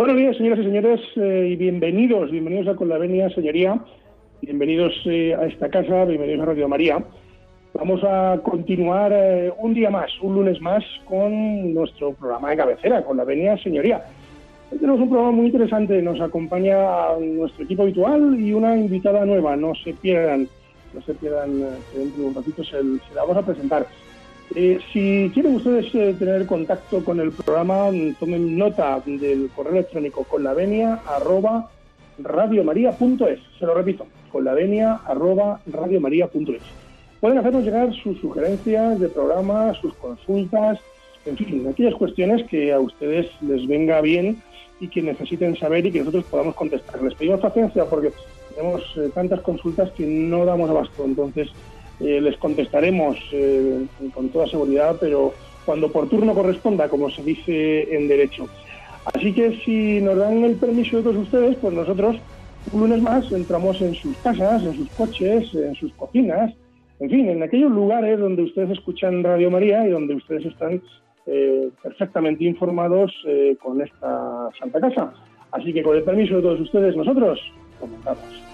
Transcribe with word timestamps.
Buenos 0.00 0.16
días, 0.16 0.34
señoras 0.38 0.60
y 0.60 0.64
señores, 0.64 1.00
eh, 1.16 1.48
y 1.50 1.56
bienvenidos, 1.56 2.30
bienvenidos 2.30 2.68
a 2.68 2.74
Con 2.74 2.88
la 2.88 2.96
Venia, 2.96 3.28
señoría, 3.34 3.78
bienvenidos 4.40 4.94
eh, 5.04 5.34
a 5.34 5.44
esta 5.44 5.68
casa, 5.68 6.06
bienvenidos 6.06 6.40
a 6.40 6.46
Radio 6.46 6.68
María. 6.68 7.04
Vamos 7.74 8.00
a 8.02 8.40
continuar 8.42 9.12
eh, 9.12 9.52
un 9.58 9.74
día 9.74 9.90
más, 9.90 10.10
un 10.22 10.36
lunes 10.36 10.58
más, 10.62 10.82
con 11.04 11.74
nuestro 11.74 12.14
programa 12.14 12.48
de 12.48 12.56
cabecera, 12.56 13.04
Con 13.04 13.18
la 13.18 13.24
Venia, 13.24 13.62
señoría. 13.62 14.02
Tenemos 14.70 15.00
un 15.00 15.10
programa 15.10 15.32
muy 15.32 15.44
interesante, 15.48 16.00
nos 16.00 16.18
acompaña 16.18 16.76
nuestro 17.20 17.64
equipo 17.64 17.82
habitual 17.82 18.40
y 18.40 18.54
una 18.54 18.78
invitada 18.78 19.26
nueva, 19.26 19.54
no 19.54 19.74
se 19.84 19.92
pierdan, 19.92 20.48
no 20.94 21.02
se 21.02 21.12
pierdan, 21.12 21.60
dentro 21.94 22.22
de 22.22 22.26
un 22.26 22.34
ratito 22.34 22.64
se 22.64 22.82
la 23.14 23.20
vamos 23.20 23.36
a 23.36 23.42
presentar. 23.44 23.86
Eh, 24.54 24.80
si 24.92 25.30
quieren 25.32 25.56
ustedes 25.56 25.94
eh, 25.94 26.14
tener 26.18 26.44
contacto 26.46 27.04
con 27.04 27.20
el 27.20 27.30
programa, 27.30 27.90
tomen 28.18 28.58
nota 28.58 29.00
del 29.04 29.48
correo 29.54 29.74
electrónico 29.74 30.24
con 30.24 30.42
la 30.42 30.54
venia 30.54 31.00
arroba 31.06 31.70
radiomaria.es. 32.18 33.40
Se 33.58 33.66
lo 33.66 33.74
repito, 33.74 34.06
con 34.32 34.44
la 34.44 34.54
venia 34.54 35.00
arroba 35.06 35.60
radiomaria.es. 35.66 36.62
Pueden 37.20 37.38
hacernos 37.38 37.64
llegar 37.64 37.94
sus 37.94 38.18
sugerencias 38.18 38.98
de 38.98 39.08
programa, 39.08 39.72
sus 39.74 39.94
consultas, 39.94 40.80
en 41.26 41.36
fin, 41.36 41.66
aquellas 41.68 41.94
cuestiones 41.94 42.44
que 42.48 42.72
a 42.72 42.80
ustedes 42.80 43.26
les 43.42 43.66
venga 43.68 44.00
bien 44.00 44.42
y 44.80 44.88
que 44.88 45.02
necesiten 45.02 45.56
saber 45.56 45.86
y 45.86 45.92
que 45.92 45.98
nosotros 46.00 46.24
podamos 46.24 46.54
contestar. 46.54 47.00
Les 47.02 47.14
pedimos 47.14 47.40
paciencia 47.40 47.84
porque 47.84 48.10
tenemos 48.54 48.82
eh, 48.96 49.10
tantas 49.14 49.40
consultas 49.42 49.90
que 49.90 50.06
no 50.06 50.44
damos 50.44 50.70
abasto. 50.70 51.04
Entonces, 51.04 51.50
eh, 52.00 52.20
les 52.20 52.36
contestaremos 52.38 53.18
eh, 53.32 53.84
con 54.14 54.30
toda 54.30 54.46
seguridad, 54.46 54.96
pero 54.98 55.34
cuando 55.66 55.92
por 55.92 56.08
turno 56.08 56.34
corresponda, 56.34 56.88
como 56.88 57.10
se 57.10 57.22
dice 57.22 57.94
en 57.94 58.08
derecho. 58.08 58.48
Así 59.04 59.32
que 59.32 59.56
si 59.64 60.00
nos 60.00 60.16
dan 60.16 60.44
el 60.44 60.56
permiso 60.56 60.98
de 60.98 61.02
todos 61.02 61.16
ustedes, 61.16 61.56
pues 61.56 61.74
nosotros 61.74 62.16
un 62.72 62.80
lunes 62.80 63.02
más 63.02 63.30
entramos 63.32 63.80
en 63.82 63.94
sus 63.94 64.16
casas, 64.18 64.62
en 64.62 64.74
sus 64.74 64.88
coches, 64.90 65.54
en 65.54 65.74
sus 65.74 65.92
cocinas, 65.94 66.54
en 67.00 67.10
fin, 67.10 67.28
en 67.28 67.42
aquellos 67.42 67.70
lugares 67.70 68.18
donde 68.18 68.42
ustedes 68.42 68.70
escuchan 68.70 69.22
Radio 69.22 69.50
María 69.50 69.86
y 69.86 69.90
donde 69.90 70.14
ustedes 70.14 70.46
están 70.46 70.82
eh, 71.26 71.70
perfectamente 71.82 72.44
informados 72.44 73.12
con 73.62 73.80
esta 73.80 74.48
Santa 74.58 74.80
Casa. 74.80 75.12
Así 75.52 75.72
que 75.72 75.82
con 75.82 75.96
el 75.96 76.02
permiso 76.02 76.36
de 76.36 76.42
todos 76.42 76.60
ustedes, 76.60 76.96
nosotros 76.96 77.40
comenzamos. 77.78 78.49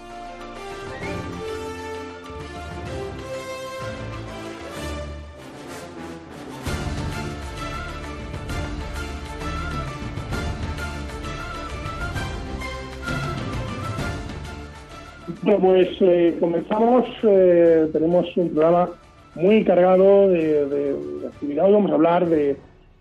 Bueno, 15.47 15.61
pues 15.61 15.91
eh, 16.01 16.37
comenzamos. 16.41 17.05
Eh, 17.23 17.89
tenemos 17.93 18.37
un 18.37 18.51
programa 18.51 18.91
muy 19.37 19.63
cargado 19.63 20.29
de, 20.29 20.97
actividad. 21.25 21.67
Hoy 21.67 21.73
vamos 21.73 21.93
a 21.93 21.95
hablar 21.95 22.27
de, 22.27 22.57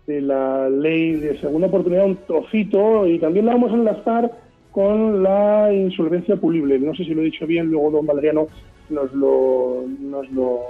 la 0.06 0.68
ley 0.70 1.14
de 1.14 1.40
segunda 1.40 1.66
oportunidad, 1.66 2.04
un 2.04 2.18
trocito, 2.24 3.04
y 3.08 3.18
también 3.18 3.46
la 3.46 3.54
vamos 3.54 3.72
a 3.72 3.74
enlazar 3.74 4.30
con 4.70 5.24
la 5.24 5.72
insolvencia 5.72 6.36
pulible. 6.36 6.78
No 6.78 6.94
sé 6.94 7.02
si 7.02 7.14
lo 7.14 7.22
he 7.22 7.24
dicho 7.24 7.48
bien, 7.48 7.66
luego 7.66 7.90
don 7.90 8.06
Valeriano 8.06 8.46
nos 8.90 9.12
lo, 9.12 9.82
nos 9.98 10.30
lo 10.30 10.60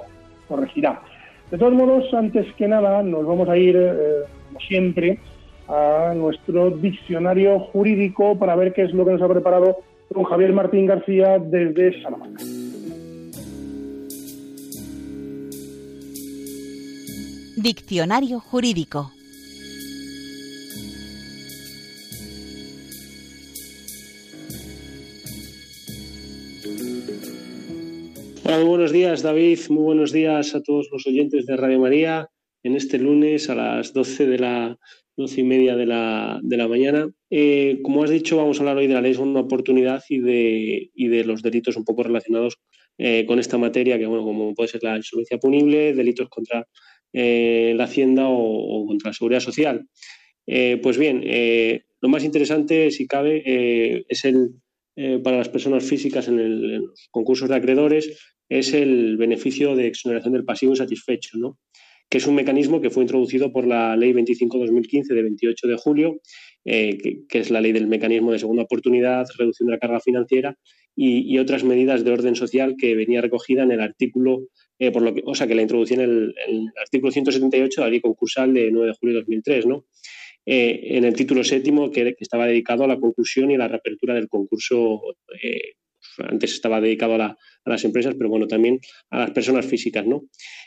corregirá. 0.49 1.03
De 1.51 1.59
todos 1.59 1.75
modos, 1.75 2.07
antes 2.15 2.47
que 2.55 2.69
nada, 2.69 3.03
nos 3.03 3.27
vamos 3.27 3.51
a 3.51 3.59
ir, 3.59 3.77
eh, 3.77 4.21
como 4.47 4.61
siempre, 4.61 5.19
a 5.69 6.15
nuestro 6.17 6.71
diccionario 6.71 7.61
jurídico 7.61 8.39
para 8.39 8.57
ver 8.57 8.73
qué 8.73 8.85
es 8.85 8.95
lo 8.95 9.05
que 9.05 9.13
nos 9.13 9.21
ha 9.21 9.29
preparado 9.29 9.77
con 10.13 10.25
Javier 10.25 10.53
Martín 10.53 10.87
García 10.87 11.39
desde 11.39 12.03
Salamanca. 12.03 12.43
Diccionario 17.57 18.39
jurídico. 18.41 19.11
Hola, 28.45 28.59
muy 28.59 28.69
buenos 28.69 28.93
días 28.93 29.23
David, 29.23 29.59
muy 29.71 29.83
buenos 29.83 30.13
días 30.13 30.55
a 30.55 30.63
todos 30.63 30.89
los 30.93 31.05
oyentes 31.07 31.47
de 31.47 31.57
Radio 31.57 31.81
María 31.81 32.29
en 32.63 32.77
este 32.77 32.99
lunes 32.99 33.51
a 33.51 33.57
las 33.57 33.93
12 33.93 34.27
de 34.27 34.39
la 34.39 34.79
doce 35.17 35.41
y 35.41 35.45
media 35.45 35.77
de 35.77 35.87
la, 35.87 36.39
de 36.43 36.57
la 36.57 36.69
mañana. 36.69 37.09
Eh, 37.31 37.81
como 37.83 38.05
has 38.05 38.11
dicho, 38.11 38.37
vamos 38.37 38.59
a 38.59 38.61
hablar 38.61 38.77
hoy 38.77 38.87
de 38.87 38.95
la 38.95 39.01
ley 39.01 39.15
segunda 39.15 39.41
oportunidad 39.41 40.05
y 40.09 40.19
de, 40.19 40.91
y 40.95 41.09
de 41.09 41.25
los 41.25 41.43
delitos 41.43 41.77
un 41.77 41.85
poco 41.85 42.03
relacionados 42.03 42.59
eh, 42.99 43.25
con 43.27 43.39
esta 43.39 43.59
materia, 43.59 43.99
que 43.99 44.07
bueno, 44.07 44.25
como 44.25 44.55
puede 44.55 44.69
ser 44.69 44.83
la 44.83 44.97
insolvencia 44.97 45.39
punible, 45.39 45.95
delitos 45.95 46.29
contra 46.29 46.67
eh, 47.13 47.73
la 47.77 47.85
hacienda 47.85 48.27
o, 48.29 48.87
contra 48.87 49.11
la 49.11 49.15
seguridad 49.15 49.41
social. 49.41 49.89
pues 50.47 50.99
bien, 50.99 51.25
lo 52.01 52.09
más 52.09 52.23
interesante, 52.23 52.91
si 52.91 53.07
cabe, 53.07 54.05
es 54.09 54.25
el 54.25 54.51
para 55.23 55.37
las 55.37 55.51
personas 55.51 55.85
físicas 55.85 56.27
en, 56.29 56.39
el, 56.39 56.73
en, 56.73 56.87
los 56.87 57.09
concursos 57.11 57.51
de 57.51 57.57
acreedores, 57.57 58.35
es 58.49 58.73
el 58.73 59.19
beneficio 59.19 59.77
de 59.77 59.89
exoneración 59.89 60.33
del 60.33 60.45
pasivo 60.45 60.73
insatisfecho, 60.73 61.37
¿no? 61.37 61.59
Que 62.09 62.19
es 62.19 62.27
un 62.27 62.35
mecanismo 62.35 62.81
que 62.81 62.91
fue 62.91 63.03
introducido 63.03 63.53
por 63.53 63.67
la 63.67 63.97
Ley 63.97 64.13
25-2015 64.13 65.15
de 65.15 65.23
28 65.23 65.67
de 65.67 65.77
julio, 65.77 66.21
eh, 66.65 66.99
que, 67.29 67.39
es 67.39 67.51
la 67.51 67.61
ley 67.61 67.73
del 67.73 67.87
mecanismo 67.87 68.33
de 68.33 68.39
segunda 68.39 68.63
oportunidad, 68.63 69.27
reducción 69.39 69.67
de 69.67 69.73
la 69.73 69.79
carga 69.79 70.01
financiera 70.01 70.57
y, 70.95 71.39
otras 71.39 71.63
medidas 71.65 72.05
de 72.05 72.13
orden 72.13 72.35
social 72.35 72.77
que 72.79 72.95
venía 72.95 73.21
recogida 73.21 73.63
en 73.63 73.73
el 73.73 73.81
artículo, 73.81 74.49
eh, 74.79 74.91
por 74.91 75.03
lo 75.03 75.15
que, 75.15 75.23
o 75.25 75.35
sea, 75.35 75.47
que 75.47 75.55
la 75.55 75.63
introducí 75.63 75.95
en 75.95 76.01
el, 76.01 76.35
artículo 76.81 77.13
178 77.13 77.81
de 77.81 77.87
la 77.87 77.91
ley 77.91 78.01
concursal 78.01 78.55
de 78.55 78.71
9 78.71 78.89
de 78.89 78.95
julio 78.95 79.15
de 79.15 79.21
2003, 79.21 79.67
¿no? 79.67 79.85
Eh, 80.47 80.97
en 80.97 81.05
el 81.05 81.15
título 81.15 81.43
séptimo 81.45 81.91
que, 81.91 82.17
estaba 82.21 82.47
dedicado 82.47 82.85
a 82.85 82.89
la 82.89 82.99
conclusión 82.99 83.51
y 83.51 83.57
a 83.57 83.59
la 83.59 83.69
reapertura 83.69 84.15
del 84.15 84.29
concurso 84.29 85.03
antes 86.19 86.53
estaba 86.53 86.81
dedicado 86.81 87.15
a, 87.15 87.37
las 87.65 87.85
empresas, 87.85 88.15
pero 88.17 88.31
bueno, 88.31 88.47
también 88.47 88.79
a 89.11 89.19
las 89.19 89.31
personas 89.33 89.67
físicas, 89.67 90.07
¿no? 90.07 90.23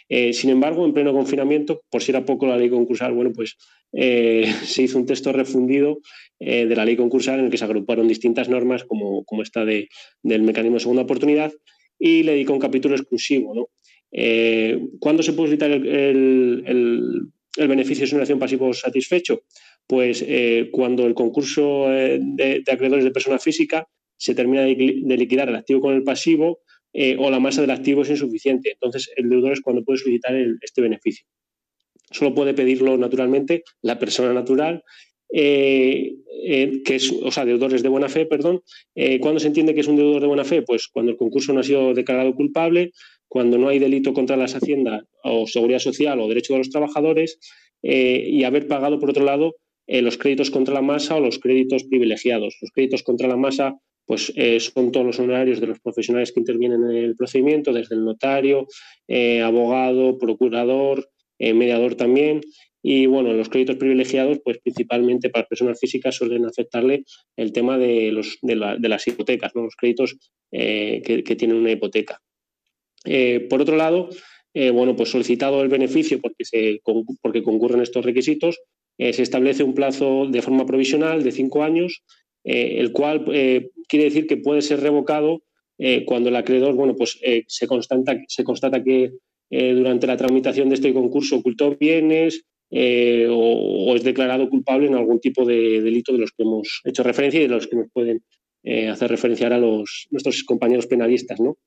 Eh, 0.10 0.34
sin 0.34 0.50
embargo, 0.50 0.86
en 0.86 0.94
pleno 0.94 1.14
confinamiento, 1.14 1.82
por 1.90 2.04
si 2.04 2.12
era 2.12 2.26
poco 2.26 2.46
la 2.46 2.58
ley 2.58 2.70
concursal, 2.70 3.14
bueno, 3.14 3.32
pues 3.34 3.58
eh, 3.94 4.44
se 4.66 4.84
hizo 4.84 4.98
un 4.98 5.06
texto 5.06 5.32
refundido 5.32 6.00
eh, 6.40 6.66
de 6.66 6.76
la 6.76 6.86
ley 6.86 6.96
concursal 6.96 7.40
en 7.40 7.46
el 7.46 7.52
que 7.52 7.58
se 7.58 7.66
agruparon 7.66 8.08
distintas 8.08 8.50
normas, 8.50 8.84
como, 8.84 9.24
como 9.24 9.44
esta 9.44 9.66
de, 9.66 9.88
del 10.24 10.44
mecanismo 10.44 10.76
de 10.76 10.82
segunda 10.82 11.04
oportunidad, 11.04 11.54
y 11.98 12.24
le 12.24 12.34
dedicó 12.34 12.54
un 12.54 12.60
capítulo 12.60 12.96
exclusivo, 12.96 13.54
¿no? 13.56 13.68
¿Cuándo 15.00 15.22
se 15.22 15.34
puede 15.34 15.50
solicitar 15.50 15.70
el, 15.70 16.64
el, 16.66 17.68
beneficio 17.68 18.02
de 18.02 18.06
exoneración 18.06 18.40
pasivo 18.40 18.74
satisfecho? 18.74 19.44
Pues 19.86 20.26
cuando 20.72 21.06
el 21.06 21.14
concurso 21.14 21.90
de 21.90 22.64
acreedores 22.72 23.04
de 23.04 23.12
persona 23.12 23.38
física 23.38 23.88
se 24.20 24.36
termina 24.36 24.64
de 24.64 25.18
liquidar 25.18 25.48
el 25.48 25.56
activo 25.56 25.80
con 25.80 25.96
el 25.96 26.04
pasivo 26.04 26.60
eh, 26.92 27.16
o 27.18 27.30
la 27.32 27.40
masa 27.40 27.62
del 27.62 27.72
activo 27.72 28.02
es 28.02 28.10
insuficiente. 28.10 28.72
Entonces, 28.74 29.10
el 29.16 29.30
deudor 29.30 29.54
es 29.54 29.62
cuando 29.62 29.84
puede 29.84 30.00
solicitar 30.00 30.36
este 30.62 30.82
beneficio. 30.82 31.26
Solo 32.12 32.34
puede 32.34 32.54
pedirlo 32.54 32.98
naturalmente 32.98 33.64
la 33.82 33.98
persona 33.98 34.34
natural, 34.34 34.84
eh, 35.32 36.16
eh, 36.44 36.82
que 36.84 36.96
es, 36.96 37.12
o 37.12 37.32
sea, 37.32 37.46
deudores 37.46 37.82
de 37.82 37.90
buena 37.90 38.10
fe, 38.10 38.26
perdón. 38.26 38.62
¿Cuándo 39.22 39.40
se 39.40 39.48
entiende 39.48 39.74
que 39.74 39.82
es 39.82 39.88
un 39.88 39.96
deudor 39.96 40.22
de 40.22 40.28
buena 40.28 40.44
fe? 40.44 40.64
Pues 40.64 40.88
cuando 40.88 41.12
el 41.12 41.18
concurso 41.18 41.54
no 41.54 41.62
ha 41.62 41.64
sido 41.64 41.94
declarado 41.94 42.34
culpable, 42.36 42.92
cuando 43.30 43.58
no 43.58 43.70
hay 43.70 43.80
delito 43.80 44.12
contra 44.14 44.36
las 44.36 44.56
haciendas 44.56 45.04
o 45.24 45.48
seguridad 45.48 45.80
social 45.80 46.20
o 46.20 46.28
derecho 46.28 46.54
de 46.54 46.60
los 46.60 46.70
trabajadores 46.70 47.40
y 47.82 48.44
haber 48.44 48.68
pagado, 48.68 49.00
por 49.00 49.12
otro 49.12 49.24
lado, 49.24 49.56
los 49.88 50.18
créditos 50.18 50.50
contra 50.50 50.74
la 50.74 50.82
masa 50.82 51.16
o 51.16 51.22
los 51.22 51.38
créditos 51.38 51.84
privilegiados. 51.84 52.58
Los 52.60 52.72
créditos 52.72 53.04
contra 53.04 53.28
la 53.28 53.38
masa 53.38 53.80
pues 54.10 54.34
eh, 54.36 54.60
son 54.60 54.92
todos 54.92 55.06
los 55.06 55.20
honorarios 55.20 55.62
de 55.62 55.68
los 55.68 55.80
profesionales 55.80 56.32
que 56.32 56.40
intervienen 56.40 56.84
en 56.84 56.96
el 56.96 57.16
procedimiento, 57.16 57.72
desde 57.72 57.94
el 57.94 58.04
notario, 58.04 58.66
eh, 59.08 59.42
abogado, 59.42 60.18
procurador, 60.18 61.08
eh, 61.38 61.54
mediador 61.54 61.94
también, 61.94 62.42
Y 62.82 63.06
bueno, 63.06 63.34
los 63.34 63.50
créditos 63.50 63.76
privilegiados, 63.76 64.40
pues 64.44 64.58
principalmente 64.64 65.30
para 65.30 65.46
personas 65.46 65.80
físicas 65.80 66.16
suelen 66.16 66.46
afectarle 66.46 67.04
el 67.36 67.52
tema 67.52 67.78
de, 67.78 68.12
los, 68.12 68.40
de, 68.42 68.56
las 68.56 69.06
hipotecas, 69.06 69.52
los 69.54 69.76
créditos 69.76 70.18
eh, 70.52 71.04
que, 71.06 71.36
tienen 71.36 71.58
una 71.58 71.72
hipoteca. 71.72 72.20
Por 73.50 73.62
otro 73.62 73.76
lado, 73.76 74.10
bueno, 74.74 74.96
pues 74.96 75.10
solicitado 75.10 75.62
el 75.62 75.68
beneficio 75.68 76.20
porque, 76.20 76.46
se, 76.46 76.82
porque 77.22 77.44
concurren 77.44 77.82
estos 77.82 78.06
requisitos, 78.06 78.58
se 78.98 79.22
establece 79.22 79.64
un 79.64 79.76
plazo 79.76 80.26
de 80.28 80.42
forma 80.42 80.66
provisional 80.66 81.22
de 81.22 81.32
cinco 81.32 81.64
años, 81.64 82.02
el 82.52 82.92
cual 82.92 83.26
quiere 83.26 84.06
decir 84.06 84.26
que 84.26 84.38
puede 84.38 84.62
ser 84.62 84.82
revocado 84.82 85.44
cuando 86.06 86.30
el 86.30 86.36
acreedor, 86.36 86.74
bueno, 86.74 86.96
pues 86.96 87.20
se, 87.48 87.68
constata, 87.68 88.18
se 88.28 88.44
constata 88.44 88.84
que 88.84 89.12
durante 89.50 90.08
la 90.08 90.18
tramitación 90.18 90.70
de 90.70 90.76
este 90.76 90.94
concurso 90.94 91.38
ocultó 91.38 91.76
bienes, 91.78 92.44
eh, 92.72 93.28
o, 93.30 93.96
es 93.96 94.04
declarado 94.04 94.48
culpable 94.50 94.88
en 94.88 94.96
algún 94.96 95.20
tipo 95.20 95.44
de 95.46 95.82
delito 95.82 96.14
de 96.14 96.20
los 96.20 96.32
que 96.32 96.44
hemos 96.44 96.82
hecho 96.84 97.02
referencia 97.04 97.40
y 97.40 97.44
de 97.44 97.50
los 97.50 97.68
que 97.68 97.76
nos 97.76 97.88
pueden 97.92 98.24
eh, 98.64 98.88
hacer 98.88 99.10
referenciar 99.10 99.54
a 99.54 99.58
los, 99.58 100.08
nuestros 100.12 100.44
compañeros 100.44 100.86
penalistas. 100.86 101.40
¿no? 101.40 101.58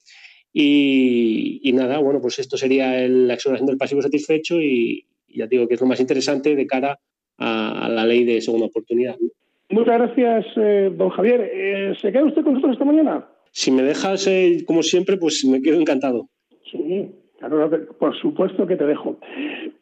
Y, 0.53 1.71
nada, 1.75 1.99
bueno, 1.99 2.21
pues 2.21 2.39
esto 2.39 2.57
sería 2.57 3.09
la 3.09 3.35
exoneración 3.35 3.67
del 3.67 3.79
pasivo 3.79 4.03
satisfecho 4.03 4.61
y, 4.61 5.07
ya 5.29 5.47
digo 5.47 5.67
que 5.67 5.75
es 5.75 5.81
lo 5.81 5.87
más 5.87 6.01
interesante 6.01 6.55
de 6.55 6.67
cara 6.67 7.01
a, 7.39 7.89
la 7.89 8.07
ley 8.07 8.25
de 8.25 8.41
segunda 8.41 8.67
oportunidad. 8.67 9.17
Muchas 9.73 9.99
gracias, 9.99 10.47
eh, 10.57 10.93
don 10.95 11.11
Javier. 11.11 11.97
¿Se 12.01 12.13
queda 12.13 12.25
usted 12.25 12.43
con 12.43 12.55
nosotros 12.55 12.75
esta 12.75 12.85
mañana? 12.85 13.27
Si 13.51 13.71
me 13.71 13.83
dejas, 13.83 14.29
como 14.67 14.83
siempre, 14.83 15.17
pues 15.17 15.45
me 15.45 15.61
quedo 15.61 15.81
encantado. 15.81 16.29
Sí, 16.71 17.11
por 17.99 18.17
supuesto 18.19 18.67
que 18.67 18.77
te 18.77 18.87
dejo. 18.87 19.19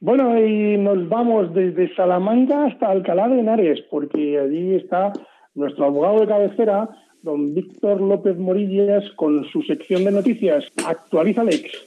Bueno, 0.00 0.38
y 0.38 0.78
nos 0.78 1.08
vamos 1.08 1.52
desde 1.54 1.94
Salamanca 1.94 2.64
hasta 2.64 2.88
Alcalá 2.88 3.28
de 3.28 3.40
Henares, 3.40 3.80
porque 3.90 4.38
allí 4.38 4.76
está 4.76 5.12
nuestro 5.54 5.84
abogado 5.84 6.20
de 6.20 6.26
cabecera, 6.26 6.88
don 7.22 7.54
Víctor 7.54 8.00
López 8.00 8.38
Morillas, 8.38 9.04
con 9.16 9.44
su 9.52 9.62
sección 9.62 10.04
de 10.04 10.12
noticias. 10.12 10.64
Actualiza 10.86 11.44
Lex. 11.44 11.84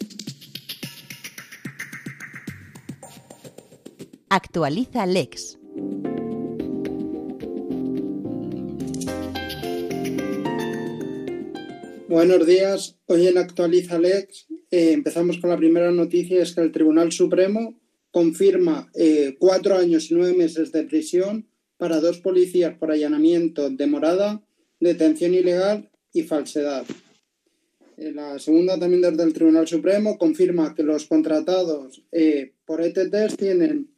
Actualiza 4.29 5.05
Lex. 5.05 5.59
Buenos 12.13 12.45
días. 12.45 12.95
Hoy 13.07 13.25
en 13.25 13.39
Actualiza 13.39 13.97
Lex 13.97 14.45
eh, 14.69 14.91
empezamos 14.91 15.39
con 15.39 15.49
la 15.49 15.57
primera 15.57 15.91
noticia, 15.91 16.43
es 16.43 16.53
que 16.53 16.61
el 16.61 16.71
Tribunal 16.71 17.11
Supremo 17.11 17.81
confirma 18.11 18.91
eh, 18.93 19.35
cuatro 19.39 19.75
años 19.75 20.11
y 20.11 20.13
nueve 20.13 20.37
meses 20.37 20.71
de 20.71 20.83
prisión 20.83 21.47
para 21.77 21.99
dos 21.99 22.19
policías 22.19 22.77
por 22.77 22.91
allanamiento 22.91 23.67
de 23.71 23.87
morada, 23.87 24.43
detención 24.79 25.33
ilegal 25.33 25.89
y 26.13 26.21
falsedad. 26.21 26.85
Eh, 27.97 28.11
la 28.11 28.37
segunda 28.37 28.77
también 28.77 29.01
desde 29.01 29.23
el 29.23 29.33
Tribunal 29.33 29.67
Supremo 29.67 30.19
confirma 30.19 30.75
que 30.75 30.83
los 30.83 31.07
contratados 31.07 32.03
por 32.65 32.81
ETTs 32.81 33.37
tienen 33.37 33.89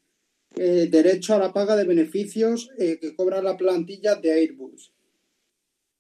derecho 0.56 1.34
a 1.34 1.40
la 1.40 1.52
paga 1.52 1.76
de 1.76 1.84
beneficios 1.84 2.70
que 2.78 3.14
cobra 3.18 3.42
la 3.42 3.58
plantilla 3.58 4.16
de 4.16 4.32
Airbus. 4.32 4.95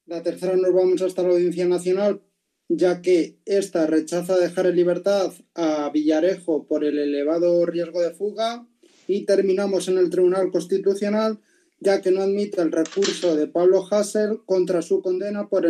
La 0.05 0.21
tercera 0.21 0.55
nos 0.55 0.73
vamos 0.73 1.01
hasta 1.01 1.23
la 1.23 1.29
Audiencia 1.29 1.65
Nacional 1.65 2.21
ya 2.67 3.01
que 3.01 3.35
ésta 3.45 3.85
rechaza 3.85 4.37
dejar 4.37 4.67
en 4.67 4.75
libertad 4.75 5.31
a 5.53 5.89
Villarejo 5.93 6.65
por 6.67 6.83
el 6.83 6.97
elevado 6.97 7.65
riesgo 7.65 8.01
de 8.01 8.11
fuga 8.11 8.65
y 9.07 9.25
terminamos 9.25 9.87
en 9.87 9.97
el 9.99 10.09
Tribunal 10.09 10.51
Constitucional, 10.51 11.37
ya 11.79 12.01
que 12.01 12.11
no 12.11 12.21
admite 12.21 12.61
el 12.61 12.71
recurso 12.71 13.35
de 13.35 13.47
Pablo 13.47 13.83
Hassel 13.89 14.39
contra 14.45 14.81
su 14.81 15.01
condena 15.01 15.47
por 15.47 15.67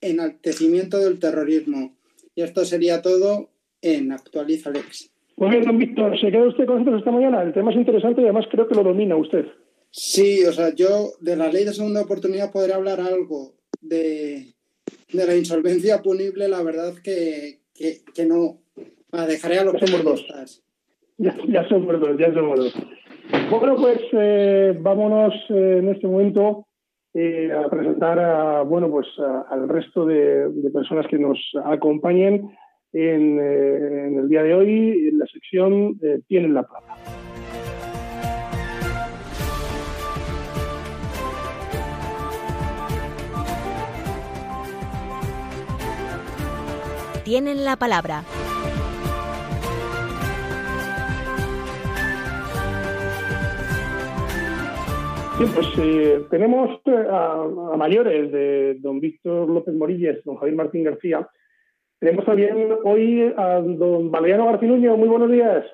enaltecimiento 0.00 0.98
del 0.98 1.18
terrorismo. 1.18 1.96
Y 2.34 2.42
esto 2.42 2.66
sería 2.66 3.00
todo 3.00 3.48
en 3.80 4.12
Actualiza 4.12 4.70
Lex. 4.70 5.10
Muy 5.38 5.50
bien, 5.50 5.64
don 5.64 5.78
Víctor, 5.78 6.18
¿se 6.20 6.30
queda 6.30 6.48
usted 6.48 6.66
con 6.66 6.78
nosotros 6.78 6.98
esta 6.98 7.10
mañana? 7.10 7.42
El 7.42 7.54
tema 7.54 7.70
es 7.70 7.78
interesante 7.78 8.20
y 8.20 8.24
además 8.24 8.46
creo 8.50 8.68
que 8.68 8.74
lo 8.74 8.82
domina 8.82 9.16
usted. 9.16 9.46
Sí, 9.90 10.44
o 10.44 10.52
sea, 10.52 10.74
yo 10.74 11.12
de 11.20 11.36
la 11.36 11.50
ley 11.50 11.64
de 11.64 11.72
segunda 11.72 12.02
oportunidad 12.02 12.52
podría 12.52 12.76
hablar 12.76 13.00
algo 13.00 13.55
de, 13.80 14.54
de 15.12 15.26
la 15.26 15.36
insolvencia 15.36 16.02
punible, 16.02 16.48
la 16.48 16.62
verdad 16.62 16.94
que, 17.02 17.60
que, 17.74 18.26
no. 18.26 18.58
Ah, 19.12 19.26
dejaré 19.26 19.58
a 19.58 19.64
los 19.64 19.80
ya 19.80 19.86
somos 19.86 20.04
dos. 20.04 20.62
Ya, 21.18 21.34
ya, 21.48 21.68
somos 21.68 22.00
dos, 22.00 22.18
ya 22.18 22.32
somos 22.34 22.58
dos. 22.58 22.74
Bueno, 23.50 23.76
pues 23.76 24.00
eh, 24.12 24.76
vámonos 24.78 25.34
eh, 25.50 25.78
en 25.78 25.88
este 25.88 26.06
momento 26.06 26.66
eh, 27.14 27.50
a 27.52 27.68
presentar 27.68 28.18
a, 28.18 28.62
bueno, 28.62 28.90
pues 28.90 29.06
al 29.50 29.68
resto 29.68 30.04
de, 30.04 30.50
personas 30.72 31.06
que 31.08 31.18
nos 31.18 31.38
acompañen 31.64 32.50
en, 32.92 33.40
en, 33.40 34.18
el 34.18 34.28
día 34.28 34.42
de 34.42 34.54
hoy 34.54 35.08
en 35.08 35.18
la 35.18 35.26
sección 35.26 35.98
Tienen 36.28 36.54
la 36.54 36.64
Plata. 36.64 37.25
Tienen 47.26 47.64
la 47.64 47.74
palabra. 47.74 48.22
Bien, 55.36 55.52
pues 55.52 55.66
eh, 55.76 56.24
tenemos 56.30 56.80
eh, 56.84 57.06
a, 57.10 57.76
mayores 57.76 58.30
de 58.30 58.76
don 58.78 59.00
Víctor 59.00 59.48
López 59.48 59.74
Morillas, 59.74 60.18
don 60.24 60.36
Javier 60.36 60.54
Martín 60.54 60.84
García. 60.84 61.28
Tenemos 61.98 62.24
también 62.24 62.68
hoy 62.84 63.34
a 63.36 63.60
don 63.60 64.12
Valeriano 64.12 64.46
Garcinuño. 64.46 64.96
Muy 64.96 65.08
buenos 65.08 65.30
días. 65.32 65.64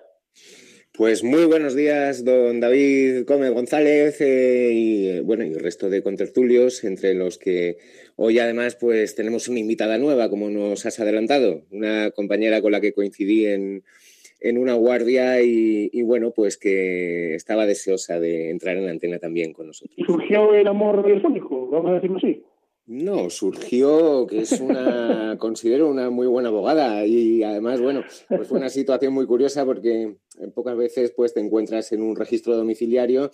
Pues 0.95 1.25
muy 1.25 1.47
buenos 1.47 1.75
días, 1.75 2.23
don 2.23 2.61
David 2.61 3.25
Gómez 3.27 3.51
González 3.53 4.21
eh, 4.21 4.73
y 4.75 5.21
bueno, 5.21 5.43
y 5.43 5.49
el 5.49 5.59
resto 5.59 5.89
de 5.89 6.03
contertulios, 6.03 6.85
entre 6.85 7.15
los 7.15 7.39
que 7.39 7.79
hoy 8.17 8.39
además 8.39 8.77
pues 8.79 9.15
tenemos 9.15 9.49
una 9.49 9.59
invitada 9.59 9.97
nueva, 9.97 10.29
como 10.29 10.51
nos 10.51 10.85
has 10.85 11.01
adelantado, 11.01 11.63
una 11.71 12.11
compañera 12.11 12.61
con 12.61 12.73
la 12.73 12.83
que 12.83 12.93
coincidí 12.93 13.47
en, 13.47 13.83
una 14.59 14.75
guardia 14.75 15.41
y, 15.41 16.03
bueno, 16.03 16.33
pues 16.33 16.59
que 16.59 17.37
estaba 17.37 17.65
deseosa 17.65 18.21
de 18.21 18.51
entrar 18.51 18.77
en 18.77 18.85
la 18.85 18.91
antena 18.91 19.19
también 19.19 19.55
con 19.55 19.69
nosotros. 19.69 19.97
¿Y 19.97 20.05
surgió 20.05 20.53
el 20.53 20.67
amor 20.67 21.03
radiofónico? 21.03 21.69
Vamos 21.71 21.93
a 21.93 21.95
decirlo 21.95 22.19
así. 22.19 22.43
No, 22.87 23.31
surgió 23.31 24.27
que 24.27 24.41
es 24.41 24.61
una, 24.61 25.37
considero 25.39 25.89
una 25.89 26.11
muy 26.11 26.27
buena 26.27 26.49
abogada 26.49 27.07
y 27.07 27.43
además, 27.43 27.81
bueno, 27.81 28.03
pues 28.29 28.49
fue 28.49 28.59
una 28.59 28.69
situación 28.69 29.13
muy 29.13 29.27
curiosa 29.27 29.65
porque 29.65 30.17
pocas 30.55 30.77
veces 30.77 31.13
pues 31.17 31.33
te 31.33 31.41
encuentras 31.41 31.93
en 31.93 32.03
un 32.03 32.17
registro 32.17 32.57
domiciliario 32.57 33.31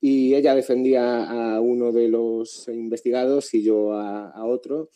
y 0.00 0.34
ella 0.34 0.54
defendía 0.54 1.24
a 1.24 1.60
uno 1.60 1.92
de 1.92 2.08
los 2.08 2.68
investigados 2.68 3.52
y 3.54 3.62
yo 3.62 3.92
a, 3.94 4.44
otro. 4.44 4.90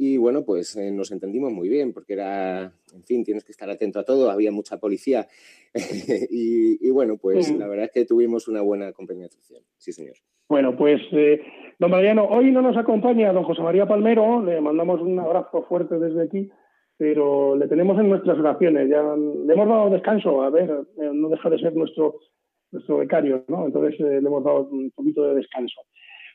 Y 0.00 0.16
bueno, 0.16 0.44
pues 0.44 0.76
eh, 0.76 0.92
nos 0.92 1.10
entendimos 1.10 1.52
muy 1.52 1.68
bien 1.68 1.92
porque 1.92 2.12
era, 2.12 2.72
en 2.94 3.02
fin, 3.02 3.24
tienes 3.24 3.44
que 3.44 3.50
estar 3.50 3.68
atento 3.68 3.98
a 3.98 4.04
todo, 4.04 4.30
había 4.30 4.52
mucha 4.52 4.78
policía 4.78 5.26
y, 6.30 6.88
bueno, 6.90 7.16
pues 7.16 7.50
la 7.50 7.66
verdad 7.66 7.86
es 7.86 7.90
que 7.90 8.04
tuvimos 8.04 8.46
una 8.46 8.62
buena 8.62 8.92
compenetración. 8.92 9.60
Sí, 9.76 9.92
señor. 9.92 10.14
Bueno, 10.48 10.76
pues 10.76 11.00
eh, 11.12 11.42
don 11.80 11.90
Mariano, 11.90 12.26
hoy 12.26 12.52
no 12.52 12.62
nos 12.62 12.76
acompaña 12.76 13.32
don 13.32 13.42
José 13.42 13.60
María 13.60 13.86
Palmero, 13.86 14.40
le 14.42 14.60
mandamos 14.60 15.00
un 15.00 15.18
abrazo 15.18 15.64
fuerte 15.68 15.98
desde 15.98 16.22
aquí, 16.22 16.48
pero 16.96 17.56
le 17.56 17.66
tenemos 17.66 17.98
en 17.98 18.08
nuestras 18.08 18.38
oraciones, 18.38 18.88
ya 18.88 19.02
le 19.02 19.52
hemos 19.52 19.68
dado 19.68 19.90
descanso, 19.90 20.42
a 20.42 20.50
ver, 20.50 20.70
eh, 20.70 21.10
no 21.12 21.28
deja 21.28 21.50
de 21.50 21.58
ser 21.58 21.74
nuestro, 21.74 22.20
nuestro 22.70 22.98
becario, 22.98 23.44
¿no? 23.48 23.66
Entonces 23.66 23.98
eh, 24.00 24.20
le 24.22 24.28
hemos 24.28 24.44
dado 24.44 24.68
un 24.70 24.92
poquito 24.92 25.24
de 25.24 25.34
descanso. 25.34 25.80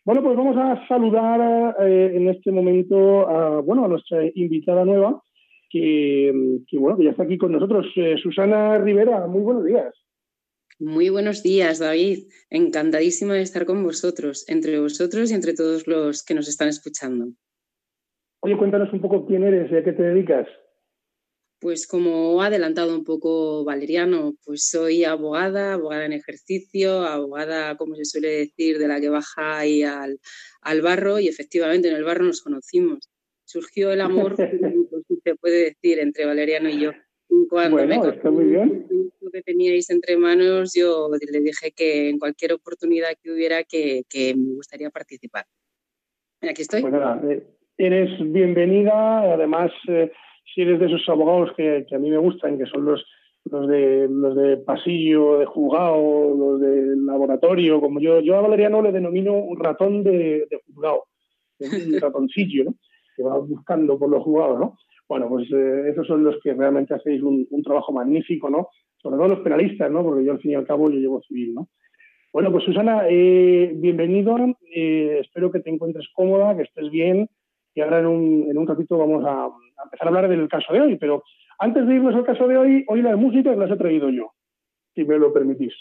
Bueno, 0.06 0.22
pues 0.22 0.36
vamos 0.36 0.58
a 0.58 0.86
saludar 0.88 1.76
en 1.80 2.28
este 2.28 2.52
momento 2.52 3.28
a, 3.28 3.62
bueno, 3.62 3.86
a 3.86 3.88
nuestra 3.88 4.20
invitada 4.36 4.84
nueva, 4.84 5.22
que, 5.70 6.60
que, 6.68 6.78
bueno, 6.78 6.98
que 6.98 7.06
ya 7.06 7.12
está 7.12 7.24
aquí 7.24 7.38
con 7.38 7.54
nosotros, 7.54 7.88
Susana 8.22 8.78
Rivera. 8.80 9.26
Muy 9.28 9.42
buenos 9.42 9.66
días. 9.66 9.94
Muy 10.80 11.10
buenos 11.10 11.44
días, 11.44 11.80
David. 11.80 12.28
Encantadísima 12.50 13.36
de 13.36 13.44
estar 13.44 13.66
con 13.66 13.82
vosotros, 13.84 14.44
entre 14.50 14.80
vosotros 14.80 15.32
y 15.32 15.36
entre 15.36 15.54
todos 15.54 15.88
los 15.88 16.26
que 16.26 16.34
nos 16.34 16.50
están 16.50 16.68
escuchando. 16.68 17.28
Oye, 18.42 18.58
cuéntanos 18.58 18.92
un 18.92 19.00
poco 19.00 19.26
quién 19.26 19.44
eres 19.44 19.72
y 19.72 19.76
a 19.76 19.84
qué 19.84 19.94
te 19.94 20.04
dedicas. 20.04 20.48
Pues 21.64 21.88
como 21.88 22.42
ha 22.42 22.48
adelantado 22.48 22.94
un 22.94 23.06
poco 23.06 23.64
Valeriano, 23.64 24.36
pues 24.44 24.68
soy 24.68 25.06
abogada, 25.06 25.76
abogada 25.76 26.06
en 26.06 26.12
ejercicio, 26.12 27.04
abogada, 27.04 27.78
como 27.78 27.96
se 27.96 28.04
suele 28.04 28.28
decir, 28.28 28.78
de 28.80 28.90
la 28.90 29.00
que 29.00 29.08
baja 29.08 29.60
ahí 29.60 29.82
al, 29.82 30.20
al 30.62 30.82
barro 30.82 31.20
y 31.20 31.30
efectivamente 31.30 31.88
en 31.88 31.96
el 31.96 32.04
barro 32.04 32.26
nos 32.26 32.42
conocimos. 32.42 33.10
Surgió 33.46 33.94
el 33.94 34.02
amor, 34.02 34.36
se 35.24 35.36
puede 35.36 35.64
decir, 35.64 36.00
entre 36.00 36.26
Valeriano 36.26 36.68
y 36.68 36.82
yo 36.82 36.92
Cuando 37.50 37.78
bueno, 37.78 38.04
me 38.04 38.10
está 38.10 38.30
muy 38.30 38.44
bien. 38.44 38.86
lo 39.22 39.32
que 39.32 39.42
teníais 39.42 39.90
entre 39.90 40.18
manos, 40.18 40.74
yo 40.76 41.08
le 41.10 41.40
dije 41.40 41.72
que 41.72 42.10
en 42.10 42.20
cualquier 42.20 42.52
oportunidad 42.52 43.14
que 43.24 43.32
hubiera 43.32 43.64
que, 43.64 44.04
que 44.10 44.36
me 44.36 44.54
gustaría 44.56 44.90
participar. 44.90 45.46
Aquí 46.42 46.64
estoy. 46.64 46.82
Pues 46.82 46.92
nada, 46.92 47.22
eh, 47.32 47.42
eres 47.78 48.10
bienvenida, 48.20 49.34
además, 49.34 49.72
eh, 49.88 50.12
si 50.54 50.62
eres 50.62 50.80
de 50.80 50.88
esos 50.88 51.08
abogados 51.10 51.52
que, 51.56 51.86
que, 51.88 51.96
a 51.96 52.00
mí 52.00 52.10
me 52.10 52.18
gustan, 52.18 52.58
que 52.58 52.66
son 52.66 52.86
los, 52.86 53.06
los, 53.46 53.68
de, 53.68 54.08
los 54.10 54.36
de 54.36 54.58
pasillo, 54.58 55.40
de 55.40 55.46
juzgado, 55.46 56.36
los 56.36 56.62
de 56.62 56.96
laboratorio, 56.98 57.82
como 57.82 58.00
yo, 58.00 58.20
yo 58.20 58.38
a 58.38 58.42
Valeriano 58.42 58.82
le 58.82 58.92
denomino 58.92 59.34
un 59.34 59.60
ratón 59.60 60.04
de, 60.04 60.48
de 60.50 60.62
juzgado, 60.66 61.06
un 61.60 61.70
ratoncillo, 62.02 62.66
¿no? 62.66 62.76
que 63.16 63.24
va 63.24 63.38
buscando 63.38 63.98
por 63.98 64.10
los 64.10 64.24
juzgados, 64.24 64.60
¿no? 64.60 64.78
Bueno, 65.08 65.30
pues 65.30 65.48
eh, 65.52 65.90
esos 65.92 66.08
son 66.08 66.24
los 66.24 66.38
que 66.42 66.54
realmente 66.54 66.96
hacéis 66.96 67.22
un, 67.22 67.46
un, 67.52 67.62
trabajo 67.62 67.92
magnífico, 67.92 68.50
¿no? 68.50 68.70
Sobre 68.98 69.18
todo 69.18 69.28
los 69.28 69.42
penalistas, 69.42 69.92
¿no? 69.92 70.02
Porque 70.04 70.26
yo 70.26 70.32
al 70.32 70.40
fin 70.40 70.52
y 70.52 70.56
al 70.56 70.66
cabo 70.66 70.90
yo 70.90 70.98
llevo 70.98 71.22
civil, 71.22 71.54
¿no? 71.54 71.70
Bueno, 72.34 72.52
pues 72.52 72.64
Susana, 72.64 73.04
eh, 73.08 73.72
bienvenido. 73.76 74.36
Eh, 74.76 75.20
espero 75.22 75.52
que 75.52 75.60
te 75.60 75.70
encuentres 75.70 76.08
cómoda, 76.16 76.58
que 76.58 76.64
estés 76.64 76.90
bien. 76.90 77.30
Y 77.76 77.82
ahora 77.82 78.00
en 78.00 78.06
un, 78.06 78.48
en 78.50 78.58
un 78.58 78.68
ratito 78.68 78.98
vamos 78.98 79.24
a, 79.26 79.50
empezar 79.84 80.08
a 80.08 80.10
hablar 80.10 80.30
del 80.30 80.48
caso 80.48 80.74
de 80.74 80.82
hoy. 80.82 80.98
Pero 80.98 81.24
antes 81.60 81.86
de 81.88 81.96
irnos 81.96 82.16
al 82.16 82.26
caso 82.26 82.48
de 82.48 82.58
hoy, 82.58 82.86
hoy 82.88 83.02
las 83.02 83.18
músicas 83.18 83.58
las 83.58 83.72
he 83.72 83.78
traído 83.78 84.10
yo, 84.10 84.32
si 84.96 85.04
me 85.04 85.18
lo 85.18 85.34
permitís. 85.34 85.74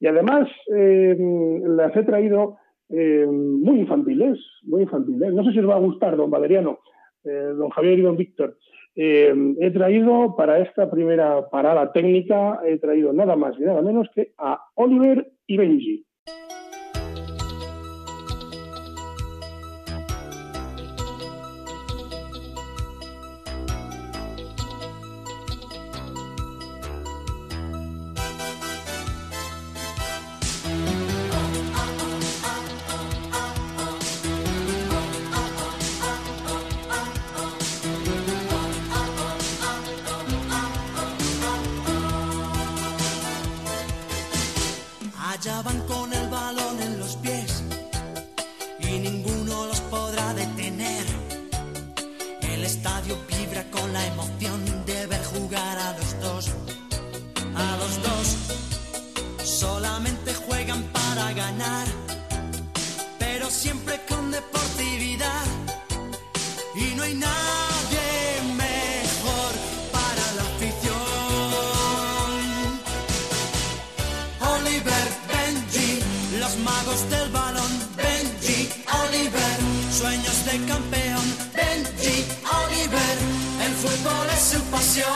Y 0.00 0.06
además 0.06 0.48
eh, 0.74 1.16
las 1.66 1.96
he 1.96 2.02
traído 2.02 2.56
eh, 2.90 3.26
muy 3.26 3.80
infantiles, 3.80 4.38
muy 4.64 4.82
infantiles. 4.82 5.32
No 5.32 5.44
sé 5.44 5.52
si 5.52 5.60
os 5.60 5.68
va 5.68 5.76
a 5.76 5.80
gustar, 5.80 6.16
don 6.16 6.30
Valeriano, 6.30 6.80
eh, 7.24 7.52
don 7.56 7.70
Javier 7.70 7.98
y 7.98 8.02
don 8.02 8.16
Víctor. 8.16 8.56
Eh, 8.96 9.34
he 9.60 9.70
traído 9.72 10.36
para 10.36 10.60
esta 10.60 10.88
primera 10.90 11.48
parada 11.50 11.92
técnica, 11.92 12.60
he 12.64 12.78
traído 12.78 13.12
nada 13.12 13.34
más 13.34 13.58
y 13.58 13.62
nada 13.62 13.82
menos 13.82 14.08
que 14.14 14.32
a 14.38 14.60
Oliver 14.74 15.32
y 15.46 15.56
Benji. 15.56 16.06
Sueños 79.94 80.44
de 80.44 80.58
campeón. 80.66 81.24
Benji, 81.54 82.26
Oliver, 82.62 83.16
el 83.64 83.72
fútbol 83.82 84.26
es 84.36 84.42
su 84.52 84.60
pasión. 84.64 85.08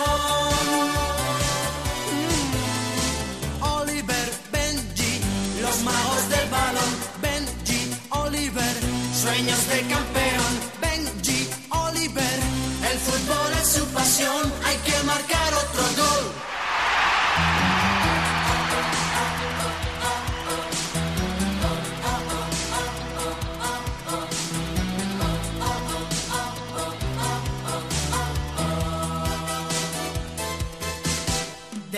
Mm. 2.13 3.63
Oliver, 3.79 4.29
Benji, 4.53 5.21
los 5.63 5.83
magos 5.83 6.29
del 6.29 6.49
balón. 6.49 6.93
Benji, 7.21 7.81
Oliver, 8.11 8.77
sueños 9.23 9.61
de 9.69 9.81
campeón. 9.95 10.53
Benji, 10.81 11.49
Oliver, 11.71 12.39
el 12.91 12.99
fútbol 13.07 13.53
es 13.61 13.69
su 13.69 13.85
pasión. 13.87 14.53
Hay 14.65 14.77
que 14.87 15.03
marcar 15.05 15.55
otro 15.55 15.83
gol. 15.97 16.08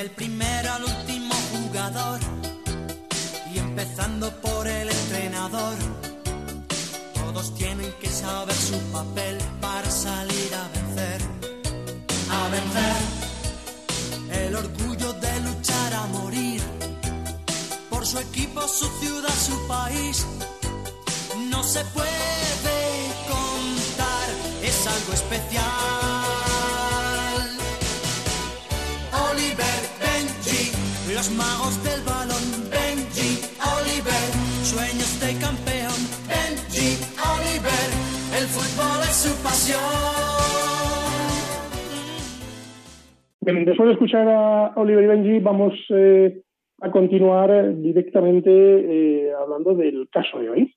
Del 0.01 0.13
primero 0.13 0.73
al 0.73 0.85
último 0.85 1.35
jugador 1.53 2.21
y 3.53 3.59
empezando 3.59 4.31
por 4.41 4.67
el 4.67 4.89
entrenador. 4.89 5.77
Todos 7.13 7.55
tienen 7.55 7.93
que 8.01 8.09
saber 8.09 8.55
su 8.55 8.79
papel 8.93 9.37
para 9.61 9.91
salir 9.91 10.55
a 10.55 10.69
vencer. 10.69 11.21
A 12.31 12.49
vencer. 12.49 12.97
El 14.43 14.57
orgullo 14.57 15.13
de 15.13 15.41
luchar 15.41 15.93
a 15.93 16.07
morir. 16.07 16.63
Por 17.91 18.07
su 18.07 18.21
equipo, 18.21 18.67
su 18.69 18.87
ciudad, 19.01 19.35
su 19.49 19.69
país. 19.69 20.25
No 21.51 21.63
se 21.63 21.85
puede 21.97 23.13
contar, 23.29 24.29
es 24.63 24.87
algo 24.87 25.13
especial. 25.13 25.80
Los 31.21 31.31
magos 31.37 31.75
del 31.85 32.01
balón. 32.03 32.47
Benji, 32.73 33.31
Oliver, 33.77 34.29
sueños 34.65 35.13
de 35.21 35.31
campeón. 35.45 36.01
Benji, 36.31 36.97
Oliver, 37.35 37.89
el 38.39 38.47
fútbol 38.55 39.01
es 39.03 39.17
su 39.25 39.33
pasión. 39.43 39.81
Bien, 43.43 43.67
después 43.67 43.89
de 43.89 43.93
escuchar 43.93 44.27
a 44.29 44.73
Oliver 44.77 45.05
y 45.05 45.07
Benji, 45.09 45.41
vamos 45.41 45.75
eh, 45.91 46.43
a 46.81 46.91
continuar 46.91 47.51
directamente 47.77 48.51
eh, 48.51 49.33
hablando 49.35 49.75
del 49.75 50.09
caso 50.11 50.39
de 50.39 50.49
hoy. 50.49 50.75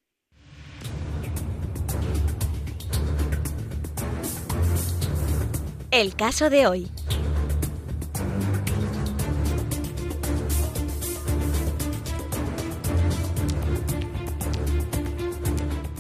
El 5.92 6.16
caso 6.16 6.50
de 6.50 6.68
hoy. 6.68 6.88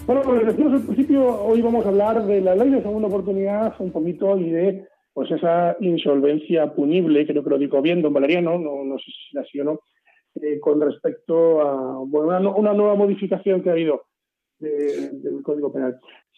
Bueno, 0.05 0.21
como 0.21 0.35
les 0.35 0.47
decíamos 0.47 0.81
al 0.81 0.85
principio, 0.85 1.43
hoy 1.45 1.61
vamos 1.61 1.85
a 1.85 1.89
hablar 1.89 2.25
de 2.25 2.41
la 2.41 2.55
ley 2.55 2.69
de 2.71 2.81
segunda 2.81 3.07
oportunidad 3.07 3.73
un 3.79 3.91
poquito 3.91 4.37
y 4.37 4.49
de 4.49 4.85
pues 5.13 5.31
esa 5.31 5.77
insolvencia 5.79 6.73
punible, 6.73 7.25
creo 7.25 7.41
que 7.41 7.49
lo 7.49 7.57
digo 7.57 7.81
bien, 7.81 8.01
don 8.01 8.11
Valeriano, 8.11 8.59
no, 8.59 8.83
no 8.83 8.97
sé 8.97 9.05
si 9.05 9.37
así 9.37 9.59
o 9.61 9.63
no, 9.63 9.79
eh, 10.41 10.59
con 10.59 10.81
respecto 10.81 11.61
a 11.61 11.99
bueno, 12.05 12.27
una, 12.27 12.49
una, 12.49 12.73
nueva 12.73 12.95
modificación 12.95 13.61
que 13.61 13.69
ha 13.69 13.73
habido 13.73 14.03
de, 14.59 15.09
del 15.11 15.41
Código 15.41 15.71
Penal. 15.71 15.97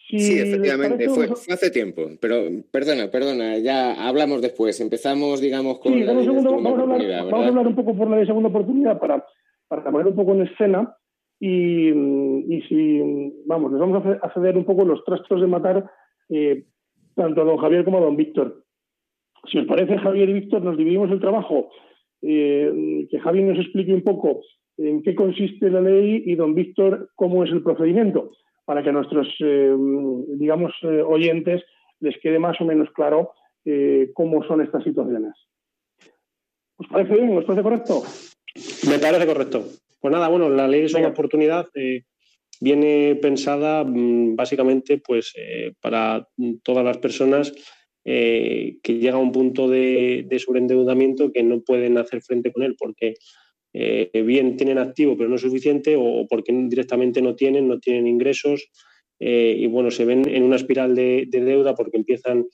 Si 0.10 0.20
sí, 0.20 0.40
efectivamente, 0.40 1.10
fue, 1.10 1.28
fue, 1.30 1.54
hace 1.54 1.72
tiempo, 1.72 2.04
pero 2.22 2.44
perdona, 2.70 3.10
perdona, 3.10 3.58
ya 3.58 4.08
hablamos 4.08 4.44
después, 4.44 4.80
empezamos, 4.80 5.42
digamos, 5.42 5.80
con 5.80 5.94
sí, 5.94 6.04
la 6.04 6.12
un 6.12 6.24
segundo, 6.24 6.52
vamos, 6.52 6.80
a 6.80 6.82
hablar, 6.84 7.26
vamos 7.32 7.46
a 7.46 7.48
hablar 7.48 7.68
un 7.68 7.76
poco 7.76 7.96
por 7.96 8.10
la 8.12 8.18
de 8.18 8.28
segunda 8.28 8.50
oportunidad 8.50 9.00
para, 9.00 9.26
para 9.68 9.84
poner 9.84 10.06
un 10.06 10.16
poco 10.16 10.34
en 10.34 10.44
escena 10.44 10.96
y, 11.40 11.90
y 11.90 12.62
si, 12.68 13.02
vamos, 13.46 13.72
les 13.72 13.80
vamos 13.80 14.04
a 14.22 14.34
ceder 14.34 14.58
un 14.58 14.66
poco 14.66 14.86
los 14.86 15.04
trastos 15.04 15.42
de 15.42 15.48
matar 15.48 15.90
eh, 16.30 16.66
tanto 17.16 17.42
a 17.42 17.46
don 17.46 17.58
Javier 17.58 17.84
como 17.84 17.98
a 17.98 18.02
don 18.02 18.16
Víctor. 18.16 18.64
Si 19.52 19.58
os 19.60 19.66
parece, 19.66 19.98
Javier 19.98 20.30
y 20.30 20.34
Víctor, 20.34 20.64
nos 20.64 20.78
dividimos 20.78 21.12
el 21.12 21.20
trabajo. 21.20 21.70
Eh, 22.22 23.08
que 23.10 23.20
Javier 23.20 23.46
nos 23.46 23.60
explique 23.60 23.94
un 23.94 24.02
poco 24.02 24.42
en 24.78 25.04
qué 25.04 25.16
consiste 25.16 25.70
la 25.70 25.82
ley 25.82 26.24
y 26.26 26.36
don 26.36 26.56
Víctor 26.56 27.12
cómo 27.16 27.44
es 27.44 27.52
el 27.52 27.62
procedimiento, 27.62 28.32
para 28.66 28.82
que 28.84 28.90
a 28.90 28.94
nuestros, 28.94 29.28
eh, 29.40 29.76
digamos, 30.38 30.74
eh, 30.82 31.02
oyentes 31.02 31.64
les 32.00 32.20
quede 32.20 32.40
más 32.40 32.60
o 32.60 32.66
menos 32.66 32.90
claro 32.92 33.32
eh, 33.64 34.12
cómo 34.14 34.44
son 34.44 34.62
estas 34.62 34.84
situaciones. 34.84 35.34
¿Os 36.78 36.88
parece 36.88 37.14
bien? 37.14 37.38
¿Os 37.38 37.46
parece 37.46 37.64
correcto? 37.64 38.02
Me 38.90 39.00
parece 39.00 39.26
correcto. 39.26 39.64
Pues 40.06 40.14
nada, 40.14 40.28
bueno, 40.28 40.52
la 40.52 40.68
ley 40.68 40.82
es 40.82 40.94
una 40.94 41.08
oportunidad. 41.08 41.66
viene 42.62 43.16
pensada 43.16 43.84
mm, 43.84 44.36
básicamente 44.36 45.00
pues, 45.00 45.34
para 45.82 46.28
todas 46.62 46.86
las 46.86 47.00
personas 47.00 47.52
que 48.04 48.80
llega 49.00 49.16
a 49.16 49.18
un 49.18 49.32
punto 49.32 49.68
de, 49.68 50.24
de, 50.30 50.38
sobreendeudamiento 50.38 51.32
que 51.32 51.42
no 51.42 51.62
pueden 51.62 51.98
hacer 51.98 52.22
frente 52.22 52.54
con 52.54 52.62
él 52.62 52.76
porque 52.78 53.16
bien 54.14 54.58
tienen 54.58 54.78
activo 54.78 55.18
pero 55.18 55.28
no 55.28 55.38
es 55.38 55.42
suficiente 55.42 55.96
o 55.98 56.28
porque 56.30 56.54
directamente 56.54 57.20
no 57.24 57.36
tienen, 57.36 57.68
no 57.68 57.80
tienen 57.80 58.06
ingresos 58.06 58.70
y 59.20 59.66
bueno, 59.66 59.90
se 59.90 60.06
ven 60.06 60.30
en 60.30 60.44
una 60.44 60.58
espiral 60.58 60.94
de, 60.94 61.26
de 61.28 61.44
deuda 61.44 61.74
porque 61.74 61.98
empiezan 61.98 62.46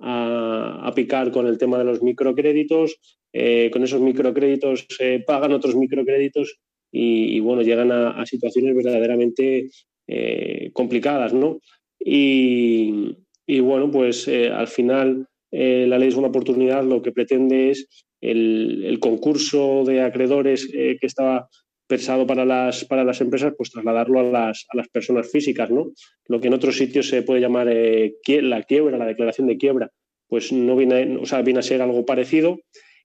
a, 0.00 0.92
picar 0.94 1.30
con 1.30 1.46
el 1.46 1.58
tema 1.58 1.78
de 1.78 1.84
los 1.84 2.02
microcréditos. 2.02 2.98
Eh, 3.32 3.70
con 3.72 3.82
esos 3.82 4.00
microcréditos 4.00 4.86
se 4.88 5.20
pagan 5.20 5.52
otros 5.52 5.76
microcréditos 5.76 6.58
y, 6.90 7.40
bueno, 7.40 7.62
llegan 7.62 7.92
a, 7.92 8.24
situaciones 8.26 8.74
verdaderamente 8.74 9.70
eh, 10.06 10.70
complicadas, 10.72 11.32
¿no? 11.32 11.60
Y, 11.98 13.14
bueno, 13.60 13.90
pues 13.90 14.28
eh, 14.28 14.50
al 14.50 14.68
final 14.68 15.26
la 15.50 15.98
ley 15.98 16.08
es 16.08 16.16
una 16.16 16.28
oportunidad, 16.28 16.84
lo 16.84 17.00
que 17.00 17.12
pretende 17.12 17.70
es 17.70 17.88
el, 18.20 18.98
concurso 19.00 19.84
de 19.84 20.02
acreedores 20.02 20.66
que 20.66 20.98
estaba 21.00 21.48
pensado 21.88 22.26
para 22.26 22.44
las, 22.44 22.84
para 22.84 23.02
las 23.02 23.20
empresas, 23.20 23.54
pues 23.56 23.70
trasladarlo 23.70 24.20
a 24.20 24.22
las, 24.22 24.66
a 24.68 24.76
las 24.76 24.88
personas 24.88 25.32
físicas, 25.32 25.70
¿no? 25.70 25.92
Lo 26.26 26.40
que 26.40 26.48
en 26.48 26.54
otros 26.54 26.76
sitios 26.76 27.08
se 27.08 27.22
puede 27.22 27.40
llamar 27.40 27.68
eh, 27.70 28.14
la 28.42 28.62
quiebra, 28.62 28.98
la 28.98 29.06
declaración 29.06 29.48
de 29.48 29.56
quiebra, 29.56 29.90
pues 30.28 30.52
no 30.52 30.76
viene, 30.76 31.16
o 31.16 31.24
sea, 31.24 31.42
viene 31.42 31.60
a 31.60 31.62
ser 31.62 31.80
algo 31.80 32.04
parecido 32.04 32.60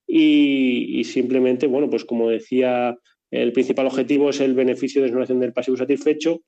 y, 0.06 1.02
simplemente, 1.06 1.66
bueno, 1.66 1.90
pues 1.90 2.04
como 2.04 2.30
decía, 2.30 2.98
el 3.42 3.54
principal 3.54 3.88
objetivo 3.88 4.30
es 4.30 4.40
el 4.40 4.54
beneficio 4.54 5.02
de 5.02 5.08
exoneración 5.08 5.40
del 5.40 5.54
pasivo 5.54 5.78
satisfecho 5.78 6.42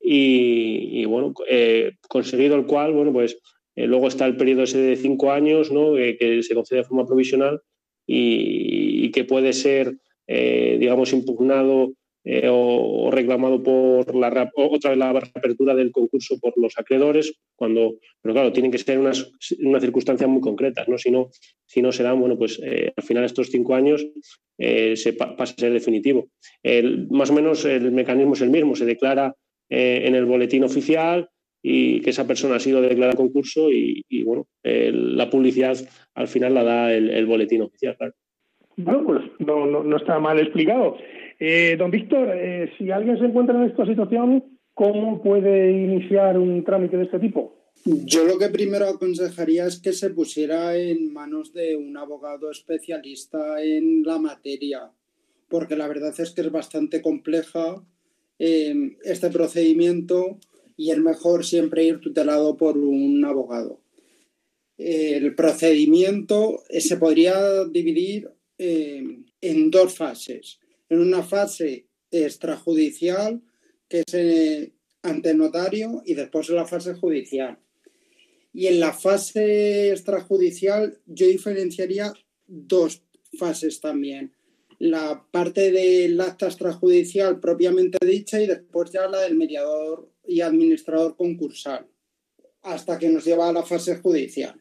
y, 0.00 1.04
bueno, 1.04 1.34
eh, 1.48 1.92
conseguido 2.08 2.56
el 2.56 2.66
cual, 2.66 2.92
bueno, 2.92 3.12
pues 3.12 3.38
eh, 3.76 3.86
luego 3.86 4.08
está 4.08 4.26
el 4.26 4.36
periodo 4.36 4.62
ese 4.62 4.78
de 4.78 4.96
cinco 4.96 5.32
años, 5.32 5.70
¿no? 5.70 5.94
que 5.94 6.42
se 6.42 6.54
concede 6.54 6.78
de 6.80 6.84
forma 6.84 7.06
provisional 7.06 7.60
y 8.06 9.10
que 9.12 9.24
puede 9.24 9.52
ser 9.52 9.94
eh, 10.32 10.76
digamos, 10.78 11.12
impugnado 11.12 11.92
eh, 12.24 12.48
o, 12.50 13.10
reclamado 13.10 13.62
por 13.62 14.14
la 14.14 14.50
otra 14.54 14.90
vez 14.90 14.98
la 14.98 15.12
reapertura 15.12 15.74
del 15.74 15.90
concurso 15.90 16.38
por 16.38 16.52
los 16.56 16.78
acreedores, 16.78 17.34
cuando, 17.56 17.94
pero 18.20 18.34
claro, 18.34 18.52
tienen 18.52 18.70
que 18.70 18.78
ser 18.78 18.98
unas, 18.98 19.32
unas 19.58 19.82
circunstancias 19.82 20.28
muy 20.28 20.40
concretas, 20.40 20.88
¿no? 20.88 20.98
Si 20.98 21.10
no, 21.10 21.30
si 21.66 21.80
no 21.80 21.92
serán, 21.92 22.20
bueno, 22.20 22.36
pues 22.36 22.60
eh, 22.62 22.92
al 22.94 23.04
final 23.04 23.24
estos 23.24 23.48
cinco 23.50 23.74
años 23.74 24.06
se 24.58 25.14
pasa 25.14 25.42
a 25.42 25.46
ser 25.46 25.72
definitivo. 25.72 26.28
más 27.08 27.30
o 27.30 27.32
menos 27.32 27.64
el 27.64 27.92
mecanismo 27.92 28.34
es 28.34 28.42
el 28.42 28.50
mismo, 28.50 28.76
se 28.76 28.84
declara 28.84 29.34
en 29.70 30.14
el 30.14 30.26
boletín 30.26 30.64
oficial 30.64 31.30
y 31.62 32.02
que 32.02 32.10
esa 32.10 32.26
persona 32.26 32.56
ha 32.56 32.60
sido 32.60 32.82
declarada 32.82 33.16
concurso 33.16 33.70
y, 33.70 34.22
bueno, 34.22 34.46
la 34.62 35.30
publicidad 35.30 35.78
al 36.14 36.28
final 36.28 36.52
la 36.52 36.64
da 36.64 36.92
el, 36.92 37.08
el 37.08 37.24
boletín 37.24 37.62
oficial, 37.62 37.96
claro. 37.96 38.12
Bueno, 38.84 39.04
pues 39.04 39.22
no, 39.38 39.66
no, 39.66 39.96
está 39.96 40.18
mal 40.18 40.38
explicado. 40.38 40.96
Eh, 41.42 41.76
don 41.78 41.90
Víctor, 41.90 42.28
eh, 42.34 42.70
si 42.76 42.90
alguien 42.90 43.18
se 43.18 43.24
encuentra 43.24 43.56
en 43.56 43.70
esta 43.70 43.86
situación, 43.86 44.58
¿cómo 44.74 45.22
puede 45.22 45.70
iniciar 45.72 46.38
un 46.38 46.62
trámite 46.64 46.98
de 46.98 47.04
este 47.04 47.18
tipo? 47.18 47.56
Yo 47.86 48.26
lo 48.26 48.38
que 48.38 48.50
primero 48.50 48.86
aconsejaría 48.86 49.64
es 49.64 49.80
que 49.80 49.94
se 49.94 50.10
pusiera 50.10 50.76
en 50.76 51.10
manos 51.14 51.54
de 51.54 51.76
un 51.76 51.96
abogado 51.96 52.50
especialista 52.50 53.62
en 53.62 54.02
la 54.02 54.18
materia, 54.18 54.92
porque 55.48 55.76
la 55.76 55.88
verdad 55.88 56.12
es 56.20 56.32
que 56.32 56.42
es 56.42 56.52
bastante 56.52 57.00
compleja 57.00 57.82
eh, 58.38 58.98
este 59.02 59.30
procedimiento 59.30 60.38
y 60.76 60.90
es 60.90 60.98
mejor 60.98 61.46
siempre 61.46 61.84
ir 61.84 62.00
tutelado 62.00 62.58
por 62.58 62.76
un 62.76 63.24
abogado. 63.24 63.80
El 64.76 65.34
procedimiento 65.34 66.62
se 66.68 66.96
podría 66.98 67.64
dividir 67.64 68.30
en 68.58 69.70
dos 69.70 69.94
fases. 69.94 70.58
En 70.90 71.00
una 71.00 71.22
fase 71.22 71.86
extrajudicial, 72.10 73.40
que 73.88 74.00
es 74.06 74.14
eh, 74.14 74.74
ante 75.02 75.32
notario, 75.34 76.02
y 76.04 76.14
después 76.14 76.50
en 76.50 76.56
la 76.56 76.66
fase 76.66 76.94
judicial. 76.94 77.58
Y 78.52 78.66
en 78.66 78.80
la 78.80 78.92
fase 78.92 79.90
extrajudicial 79.90 81.00
yo 81.06 81.26
diferenciaría 81.26 82.12
dos 82.46 83.02
fases 83.38 83.80
también. 83.80 84.34
La 84.78 85.24
parte 85.30 85.70
del 85.70 86.20
acta 86.20 86.46
extrajudicial 86.46 87.38
propiamente 87.38 88.04
dicha 88.04 88.40
y 88.40 88.46
después 88.46 88.90
ya 88.90 89.06
la 89.08 89.20
del 89.20 89.36
mediador 89.36 90.10
y 90.26 90.40
administrador 90.40 91.16
concursal, 91.16 91.86
hasta 92.62 92.98
que 92.98 93.08
nos 93.08 93.24
lleva 93.24 93.48
a 93.48 93.52
la 93.52 93.62
fase 93.62 93.96
judicial. 93.96 94.60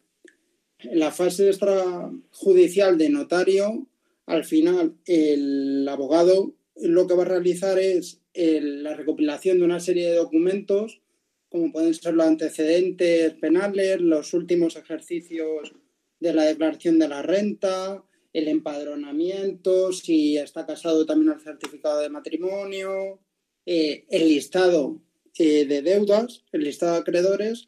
En 0.79 0.99
la 0.99 1.11
fase 1.11 1.47
extrajudicial 1.47 2.97
de 2.97 3.09
notario 3.09 3.87
al 4.29 4.45
final 4.45 4.95
el 5.05 5.87
abogado 5.89 6.55
lo 6.75 7.07
que 7.07 7.15
va 7.15 7.23
a 7.23 7.27
realizar 7.27 7.79
es 7.79 8.21
la 8.35 8.93
recopilación 8.93 9.57
de 9.57 9.65
una 9.65 9.79
serie 9.79 10.07
de 10.07 10.17
documentos, 10.17 11.01
como 11.49 11.71
pueden 11.71 11.95
ser 11.95 12.13
los 12.13 12.27
antecedentes 12.27 13.33
penales, 13.33 13.99
los 13.99 14.33
últimos 14.35 14.75
ejercicios 14.75 15.73
de 16.19 16.33
la 16.33 16.43
declaración 16.43 16.99
de 16.99 17.07
la 17.07 17.23
renta, 17.23 18.03
el 18.31 18.47
empadronamiento, 18.47 19.91
si 19.91 20.37
está 20.37 20.67
casado 20.67 21.07
también 21.07 21.33
el 21.33 21.41
certificado 21.41 21.99
de 21.99 22.09
matrimonio, 22.09 23.19
eh, 23.65 24.05
el 24.09 24.29
listado 24.29 25.01
eh, 25.39 25.65
de 25.65 25.81
deudas, 25.81 26.43
el 26.51 26.65
listado 26.65 26.93
de 26.93 26.99
acreedores 26.99 27.67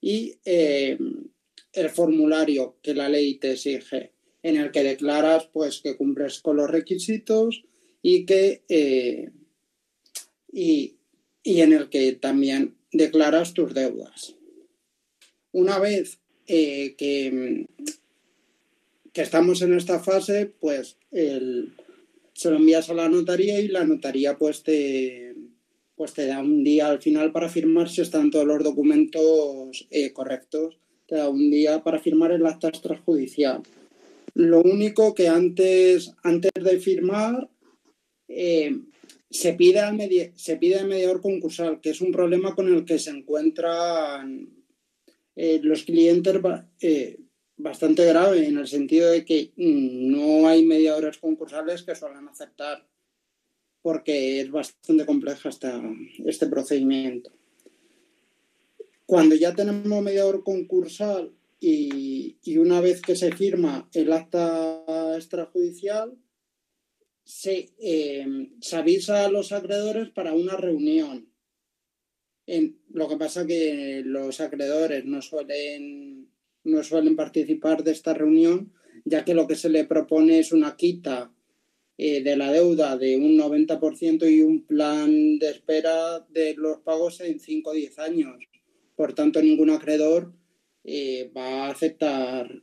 y 0.00 0.34
eh, 0.44 0.98
el 1.72 1.88
formulario 1.88 2.78
que 2.82 2.94
la 2.94 3.08
ley 3.08 3.36
te 3.36 3.52
exige 3.52 4.12
en 4.42 4.56
el 4.56 4.70
que 4.70 4.82
declaras 4.82 5.48
pues 5.52 5.80
que 5.80 5.96
cumples 5.96 6.40
con 6.40 6.56
los 6.56 6.70
requisitos 6.70 7.64
y 8.02 8.24
que 8.24 8.62
eh, 8.68 9.30
y, 10.52 10.96
en 11.44 11.72
el 11.72 11.88
que 11.88 12.12
también 12.12 12.76
declaras 12.92 13.54
tus 13.54 13.74
deudas. 13.74 14.34
Una 15.52 15.78
vez 15.78 16.18
eh, 16.46 16.94
que, 16.96 17.66
que, 19.12 19.22
estamos 19.22 19.62
en 19.62 19.74
esta 19.74 20.00
fase, 20.00 20.46
pues 20.46 20.96
se 21.10 22.50
lo 22.50 22.56
envías 22.56 22.88
a 22.90 22.94
la 22.94 23.08
notaría 23.08 23.60
y 23.60 23.68
la 23.68 23.84
notaría 23.84 24.38
pues 24.38 24.62
te, 24.62 25.34
pues 26.00 26.14
te 26.14 26.24
da 26.24 26.40
un 26.40 26.64
día 26.64 26.88
al 26.88 27.02
final 27.02 27.30
para 27.30 27.50
firmar 27.50 27.90
si 27.90 28.00
están 28.00 28.30
todos 28.30 28.46
los 28.46 28.64
documentos 28.64 29.86
eh, 29.90 30.14
correctos. 30.14 30.78
Te 31.06 31.16
da 31.16 31.28
un 31.28 31.50
día 31.50 31.82
para 31.84 31.98
firmar 31.98 32.32
el 32.32 32.46
acta 32.46 32.68
extrajudicial. 32.68 33.62
Lo 34.34 34.62
único 34.62 35.14
que 35.14 35.28
antes, 35.28 36.12
antes 36.22 36.52
de 36.54 36.78
firmar 36.78 37.48
eh, 38.28 38.78
se, 39.30 39.54
pide 39.54 39.80
al 39.80 39.96
mediador 39.96 41.20
concursal, 41.20 41.80
que 41.80 41.90
es 41.90 42.00
un 42.00 42.12
problema 42.12 42.54
con 42.54 42.72
el 42.72 42.84
que 42.84 42.98
se 42.98 43.10
encuentran 43.10 44.48
eh, 45.36 45.60
los 45.62 45.84
clientes 45.84 46.40
eh, 46.80 47.18
bastante 47.56 48.04
grave, 48.06 48.46
en 48.46 48.58
el 48.58 48.68
sentido 48.68 49.10
de 49.10 49.24
que 49.24 49.52
mm, 49.56 50.10
no 50.10 50.48
hay 50.48 50.64
mediadores 50.64 51.18
concursales 51.18 51.82
que 51.82 51.94
suelen 51.94 52.28
aceptar, 52.28 52.86
porque 53.82 54.40
es 54.40 54.50
bastante 54.50 55.06
complejo 55.06 55.48
este 55.48 56.46
procedimiento. 56.46 57.32
Cuando 59.06 59.34
ya 59.34 59.54
tenemos 59.54 60.02
mediador 60.02 60.44
concursal 60.44 61.32
y, 61.60 62.56
una 62.56 62.80
vez 62.80 63.02
que 63.02 63.14
se 63.14 63.32
firma 63.32 63.88
el 63.92 64.12
acta 64.12 65.14
extrajudicial, 65.14 66.16
se, 67.22 67.74
eh, 67.78 68.26
se 68.60 68.76
avisa 68.76 69.24
a 69.26 69.30
los 69.30 69.52
acreedores 69.52 70.08
para 70.08 70.32
una 70.32 70.56
reunión. 70.56 71.30
En, 72.46 72.80
lo 72.88 73.08
que 73.08 73.16
pasa 73.16 73.46
que 73.46 74.02
los 74.04 74.40
acreedores 74.40 75.04
no 75.04 75.20
suelen, 75.22 76.30
no 76.64 76.82
suelen 76.82 77.14
participar 77.14 77.84
de 77.84 77.92
esta 77.92 78.14
reunión, 78.14 78.72
ya 79.04 79.24
que 79.24 79.34
lo 79.34 79.46
que 79.46 79.54
se 79.54 79.68
le 79.68 79.84
propone 79.84 80.38
es 80.38 80.52
una 80.52 80.76
quita 80.76 81.32
eh, 81.98 82.22
de 82.22 82.36
la 82.36 82.50
deuda 82.50 82.96
de 82.96 83.16
un 83.16 83.36
90% 83.36 84.30
y 84.30 84.40
un 84.40 84.66
plan 84.66 85.38
de 85.38 85.50
espera 85.50 86.26
de 86.30 86.54
los 86.56 86.78
pagos 86.78 87.20
en 87.20 87.38
5 87.38 87.70
o 87.70 87.74
10 87.74 87.98
años. 87.98 88.36
Por 88.96 89.12
tanto, 89.12 89.42
ningún 89.42 89.70
acreedor 89.70 90.32
eh, 90.84 91.30
va 91.36 91.66
a 91.66 91.70
aceptar 91.70 92.62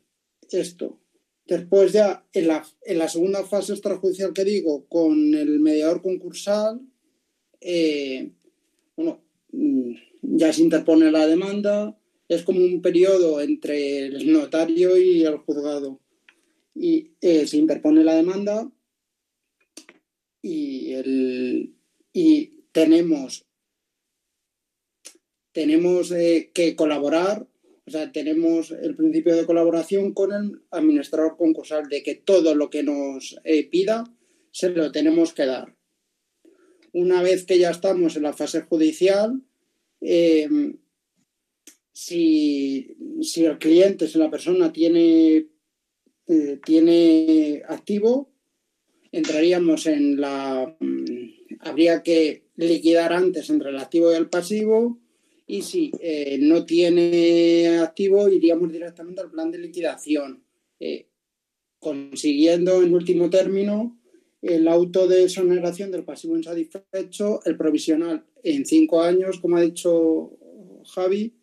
esto. 0.51 0.99
Después 1.45 1.93
ya 1.93 2.25
en 2.34 2.47
la, 2.47 2.65
en 2.84 2.97
la, 2.97 3.08
segunda 3.08 3.43
fase 3.45 3.73
extrajudicial 3.73 4.34
que 4.34 4.43
digo, 4.43 4.88
con 4.88 5.34
el 5.34 5.60
mediador 5.60 6.01
concursal, 6.01 6.82
eh, 7.62 8.32
bueno, 8.95 9.23
mm, 9.51 9.93
ya 10.21 10.51
se 10.51 10.62
interpone 10.62 11.12
la 11.12 11.25
demanda, 11.25 11.97
es 12.27 12.43
como 12.43 12.60
un 12.60 12.82
periodo 12.82 13.39
entre 13.39 14.08
el 14.08 14.32
notario 14.32 14.97
y 14.97 15.23
el 15.23 15.38
juzgado. 15.38 16.01
Y 16.75 17.13
eh, 17.21 17.47
se 17.47 17.58
interpone 17.58 18.03
la 18.03 18.15
demanda 18.15 18.69
y, 20.41 20.93
el, 20.93 21.75
y 22.13 22.65
tenemos, 22.71 23.45
tenemos 25.53 26.12
que 26.53 26.75
colaborar 26.75 27.47
O 27.88 27.89
sea, 27.89 28.12
tenemos 28.12 28.71
el 28.71 28.97
principio 28.97 29.34
de 29.34 29.45
colaboración 29.45 30.13
con 30.13 30.34
el 30.34 30.62
administrador 30.71 31.38
concursal 31.38 31.88
de 31.88 32.04
que 32.04 32.15
todo 32.15 32.54
lo 32.54 32.69
que 32.69 32.84
nos 32.84 33.39
eh, 33.45 33.65
pida 33.69 34.04
se 34.52 34.71
lo 34.71 34.91
tenemos 34.91 35.32
que 35.34 35.45
dar. 35.45 35.73
Una 36.91 37.21
vez 37.21 37.45
que 37.45 37.58
ya 37.58 37.69
estamos 37.69 38.17
en 38.17 38.23
la 38.23 38.34
fase 38.34 38.62
judicial, 38.63 39.41
em, 40.02 40.78
si, 41.93 42.93
el 43.38 43.58
cliente, 43.58 44.10
si 44.10 44.19
la 44.19 44.30
persona 44.30 44.73
tiene, 44.73 45.47
eh, 46.28 46.60
tiene 46.65 47.63
activo, 47.69 48.34
entraríamos 49.13 49.86
en 49.86 50.19
la... 50.19 50.76
Mm, 50.82 51.60
habría 51.62 52.04
que 52.04 52.43
liquidar 52.58 53.13
antes 53.13 53.50
entre 53.50 53.69
el 53.69 53.78
activo 53.78 54.12
y 54.12 54.15
el 54.15 54.30
pasivo 54.30 55.00
y 55.47 55.62
si 55.62 55.91
eh, 56.01 56.38
no 56.41 56.65
tiene 56.65 57.79
activo, 57.79 58.27
iríamos 58.27 58.71
directamente 58.71 59.21
al 59.21 59.31
plan 59.31 59.49
de 59.49 59.57
liquidación, 59.57 60.43
eh, 60.79 61.07
consiguiendo 61.79 62.83
en 62.83 62.93
último 62.93 63.29
término 63.29 63.97
el 64.41 64.67
auto 64.67 65.07
de 65.07 65.23
exoneración 65.23 65.89
del 65.89 66.03
pasivo 66.03 66.36
insatisfecho, 66.36 67.39
el 67.45 67.57
provisional 67.57 68.25
en 68.43 68.65
cinco 68.65 69.01
años, 69.01 69.39
como 69.39 69.57
ha 69.57 69.62
dicho 69.62 70.38
Javi, 70.93 71.33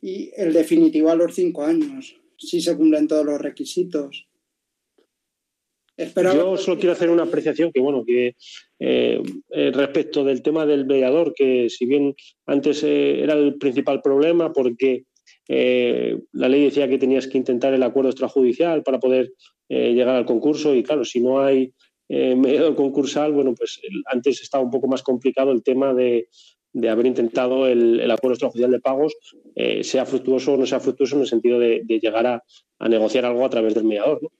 y 0.00 0.30
el 0.36 0.52
definitivo 0.52 1.10
a 1.10 1.16
los 1.16 1.34
cinco 1.34 1.64
años, 1.64 2.16
si 2.36 2.60
se 2.60 2.76
cumplen 2.76 3.08
todos 3.08 3.26
los 3.26 3.40
requisitos. 3.40 4.27
Yo 5.98 6.56
solo 6.56 6.78
quiero 6.78 6.92
hacer 6.92 7.10
una 7.10 7.24
apreciación 7.24 7.72
que, 7.72 7.80
bueno, 7.80 8.04
que 8.06 8.36
eh, 8.78 9.20
eh, 9.50 9.70
respecto 9.74 10.22
del 10.22 10.42
tema 10.42 10.64
del 10.64 10.86
mediador, 10.86 11.34
que 11.34 11.68
si 11.68 11.86
bien 11.86 12.14
antes 12.46 12.84
eh, 12.84 13.20
era 13.20 13.34
el 13.34 13.58
principal 13.58 14.00
problema 14.00 14.52
porque 14.52 15.04
la 15.48 16.48
ley 16.48 16.64
decía 16.64 16.88
que 16.88 16.98
tenías 16.98 17.26
que 17.26 17.38
intentar 17.38 17.72
el 17.72 17.82
acuerdo 17.82 18.10
extrajudicial 18.10 18.82
para 18.82 19.00
poder 19.00 19.32
llegar 19.70 20.14
al 20.14 20.26
concurso 20.26 20.74
y 20.74 20.82
claro, 20.82 21.06
si 21.06 21.20
no 21.20 21.40
hay 21.40 21.72
mediador 22.10 22.74
concursal, 22.74 23.32
bueno, 23.32 23.54
pues 23.54 23.80
antes 24.12 24.42
estaba 24.42 24.62
un 24.62 24.70
poco 24.70 24.88
más 24.88 25.02
complicado 25.02 25.50
el 25.52 25.62
tema 25.62 25.94
de, 25.94 26.28
haber 26.86 27.06
intentado 27.06 27.66
el, 27.66 28.10
acuerdo 28.10 28.34
extrajudicial 28.34 28.72
de 28.72 28.80
pagos, 28.80 29.16
sea 29.80 30.04
fructuoso 30.04 30.52
o 30.52 30.56
no 30.58 30.66
sea 30.66 30.80
fructuoso 30.80 31.16
en 31.16 31.22
el 31.22 31.28
sentido 31.28 31.58
de, 31.58 31.82
llegar 31.88 32.26
a, 32.26 32.44
a, 32.78 32.88
negociar 32.90 33.24
algo 33.24 33.42
a 33.46 33.50
través 33.50 33.74
del 33.74 33.84
mediador. 33.84 34.22
¿no? 34.22 34.30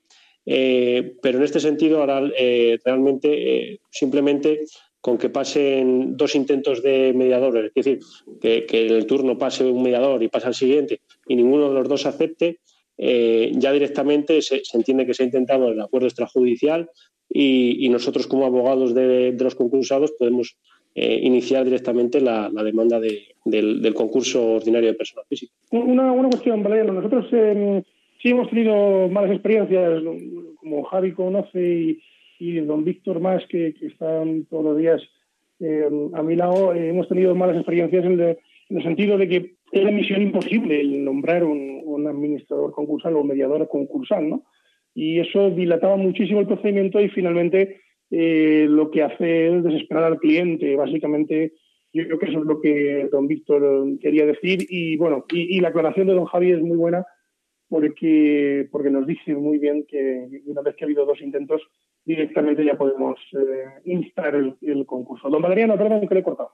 Eh, 0.51 1.17
pero 1.21 1.37
en 1.37 1.45
este 1.45 1.61
sentido, 1.61 2.01
ahora 2.01 2.23
eh, 2.39 2.79
realmente 2.83 3.29
eh, 3.73 3.81
simplemente 3.91 4.65
con 4.99 5.19
que 5.19 5.29
pasen 5.29 6.17
dos 6.17 6.35
intentos 6.35 6.83
de 6.83 7.13
mediador, 7.15 7.67
es 7.67 7.75
decir, 7.75 7.99
que, 8.41 8.65
el 8.71 9.07
turno 9.07 9.37
pase 9.37 9.65
un 9.65 9.83
mediador 9.83 10.23
y 10.23 10.29
pase 10.29 10.47
al 10.47 10.55
siguiente 10.55 11.03
y 11.27 11.37
ninguno 11.37 11.69
de 11.69 11.75
los 11.75 11.89
dos 11.89 12.07
acepte, 12.07 12.59
ya 12.99 13.73
directamente 13.73 14.43
se, 14.43 14.61
entiende 14.75 15.07
que 15.07 15.15
se 15.15 15.23
ha 15.23 15.27
intentado 15.27 15.69
el 15.69 15.81
acuerdo 15.81 16.09
extrajudicial 16.09 16.91
y, 17.29 17.89
nosotros 17.91 18.27
como 18.27 18.45
abogados 18.45 18.93
de, 18.93 19.37
los 19.39 19.55
concursados 19.55 20.13
podemos 20.19 20.57
iniciar 20.97 21.65
directamente 21.65 22.21
la, 22.21 22.51
demanda 22.51 22.99
del, 22.99 23.95
concurso 23.95 24.55
ordinario 24.55 24.89
de 24.89 24.95
personas 24.95 25.27
físicas. 25.29 25.57
Una, 25.71 26.13
cuestión, 26.29 26.63
Valeriano. 26.65 26.95
Nosotros 26.95 27.27
sí 28.21 28.31
hemos 28.31 28.51
tenido 28.51 29.09
malas 29.09 29.31
experiencias, 29.31 30.03
como 30.57 30.83
Javi 30.85 31.13
conoce 31.13 31.99
y, 32.39 32.61
don 32.61 32.85
Víctor 32.85 33.21
más, 33.21 33.45
que, 33.49 33.75
están 33.81 34.45
todos 34.47 34.65
los 34.65 34.79
días 34.79 35.03
eh, 35.61 35.89
a 36.15 36.23
mi 36.23 36.37
lado, 36.37 36.73
eh, 36.73 36.89
hemos 36.89 37.09
tenido 37.09 37.35
malas 37.35 37.57
experiencias 37.57 38.05
en, 38.05 38.21
el 38.21 38.83
sentido 38.83 39.17
de 39.19 39.29
que 39.29 39.55
era 39.73 39.91
misión 39.91 40.23
imposible 40.23 40.85
nombrar 40.85 41.45
un, 41.45 41.79
administrador 42.07 42.71
concursal 42.73 43.17
o 43.17 43.25
mediador 43.25 43.69
concursal, 43.69 44.31
¿no? 44.31 44.45
Y 44.95 45.19
eso 45.19 45.51
dilataba 45.51 45.97
muchísimo 45.97 46.41
el 46.41 46.47
procedimiento 46.47 47.01
y 47.01 47.09
finalmente 47.09 47.81
eh, 48.11 48.67
lo 48.69 48.91
que 48.91 49.03
hace 49.03 49.49
es 49.49 49.65
desesperar 49.65 50.05
al 50.05 50.19
cliente. 50.19 50.77
Básicamente, 50.77 51.55
yo 51.93 52.05
creo 52.07 52.19
que 52.19 52.27
eso 52.27 52.39
es 52.39 52.45
lo 52.45 52.61
que 52.61 53.09
don 53.11 53.27
Víctor 53.27 53.99
quería 54.01 54.27
decir. 54.27 54.65
Y 54.71 54.97
bueno, 54.97 55.25
y 55.33 55.61
la 55.61 55.69
aclaración 55.69 56.07
de 56.07 56.15
don 56.15 56.27
Javi 56.27 56.53
es 56.53 56.63
muy 56.63 56.77
buena 56.77 57.05
porque, 57.69 58.69
porque 58.73 58.91
nos 58.91 59.07
dice 59.07 59.35
muy 59.35 59.59
bien 59.59 59.85
que 59.89 60.43
una 60.47 60.63
vez 60.63 60.77
que 60.77 60.85
ha 60.85 60.87
habido 60.87 61.05
dos 61.05 61.21
intentos, 61.21 61.63
directamente 62.05 62.65
ya 62.65 62.77
podemos 62.79 63.19
eh, 63.33 63.81
instar 63.85 64.35
el, 64.35 64.87
concurso. 64.87 65.29
Don 65.29 65.43
Valeriano, 65.43 65.77
perdón 65.77 66.07
que 66.09 66.15
le 66.15 66.21
he 66.21 66.25
cortado. 66.25 66.53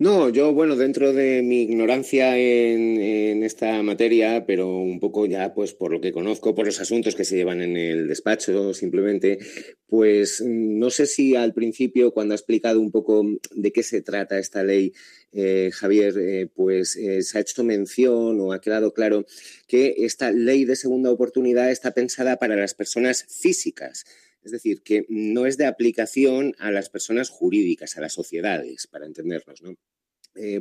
No, 0.00 0.30
yo, 0.30 0.54
bueno, 0.54 0.76
dentro 0.76 1.12
de 1.12 1.42
mi 1.42 1.60
ignorancia 1.60 2.38
en, 2.38 3.42
esta 3.42 3.82
materia, 3.82 4.46
pero 4.46 4.78
un 4.78 4.98
poco 4.98 5.26
ya, 5.26 5.52
pues 5.52 5.74
por 5.74 5.92
lo 5.92 6.00
que 6.00 6.10
conozco, 6.10 6.54
por 6.54 6.64
los 6.64 6.80
asuntos 6.80 7.14
que 7.14 7.26
se 7.26 7.36
llevan 7.36 7.60
en 7.60 7.76
el 7.76 8.08
despacho, 8.08 8.72
simplemente, 8.72 9.38
pues 9.86 10.40
no 10.40 10.88
sé 10.88 11.04
si 11.04 11.36
al 11.36 11.52
principio, 11.52 12.14
cuando 12.14 12.32
ha 12.32 12.36
explicado 12.36 12.80
un 12.80 12.90
poco 12.90 13.26
de 13.54 13.72
qué 13.72 13.82
se 13.82 14.00
trata 14.00 14.38
esta 14.38 14.64
ley, 14.64 14.94
eh, 15.32 15.68
Javier, 15.70 16.14
eh, 16.18 16.46
pues 16.46 16.96
eh, 16.96 17.20
se 17.20 17.36
ha 17.36 17.42
hecho 17.42 17.62
mención 17.62 18.40
o 18.40 18.54
ha 18.54 18.60
quedado 18.62 18.94
claro 18.94 19.26
que 19.68 19.96
esta 19.98 20.30
ley 20.30 20.64
de 20.64 20.76
segunda 20.76 21.10
oportunidad 21.10 21.70
está 21.70 21.92
pensada 21.92 22.38
para 22.38 22.56
las 22.56 22.72
personas 22.72 23.26
físicas. 23.28 24.06
Es 24.42 24.52
decir, 24.52 24.82
que 24.82 25.04
no 25.08 25.46
es 25.46 25.56
de 25.56 25.66
aplicación 25.66 26.54
a 26.58 26.70
las 26.70 26.88
personas 26.88 27.30
jurídicas, 27.30 27.96
a 27.96 28.00
las 28.00 28.12
sociedades, 28.12 28.86
para 28.86 29.06
entendernos, 29.06 29.62
¿no? 29.62 29.74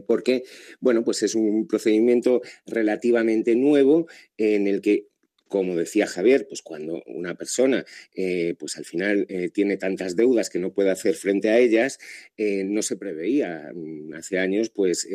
porque, 0.07 0.43
bueno, 0.79 1.03
pues 1.03 1.21
es 1.23 1.35
un 1.35 1.67
procedimiento 1.67 2.41
relativamente 2.65 3.55
nuevo 3.55 4.07
en 4.35 4.67
el 4.67 4.81
que 4.81 5.08
como 5.49 5.75
decía 5.75 6.05
Javier, 6.05 6.45
pues 6.47 6.62
cuando 6.62 7.01
una 7.07 7.33
persona 7.35 7.83
eh, 8.13 8.55
pues 8.59 8.77
al 8.77 8.85
final 8.85 9.25
eh, 9.29 9.49
tiene 9.49 9.77
tantas 9.77 10.15
deudas 10.15 10.49
que 10.49 10.59
no 10.59 10.71
puede 10.71 10.91
hacer 10.91 11.15
frente 11.15 11.49
a 11.49 11.57
ellas, 11.57 11.97
eh, 12.38 12.63
no 12.63 12.83
se 12.83 12.95
preveía 12.95 13.71
mm, 13.73 14.13
hace 14.13 14.38
años 14.38 14.69
pues 14.69 15.07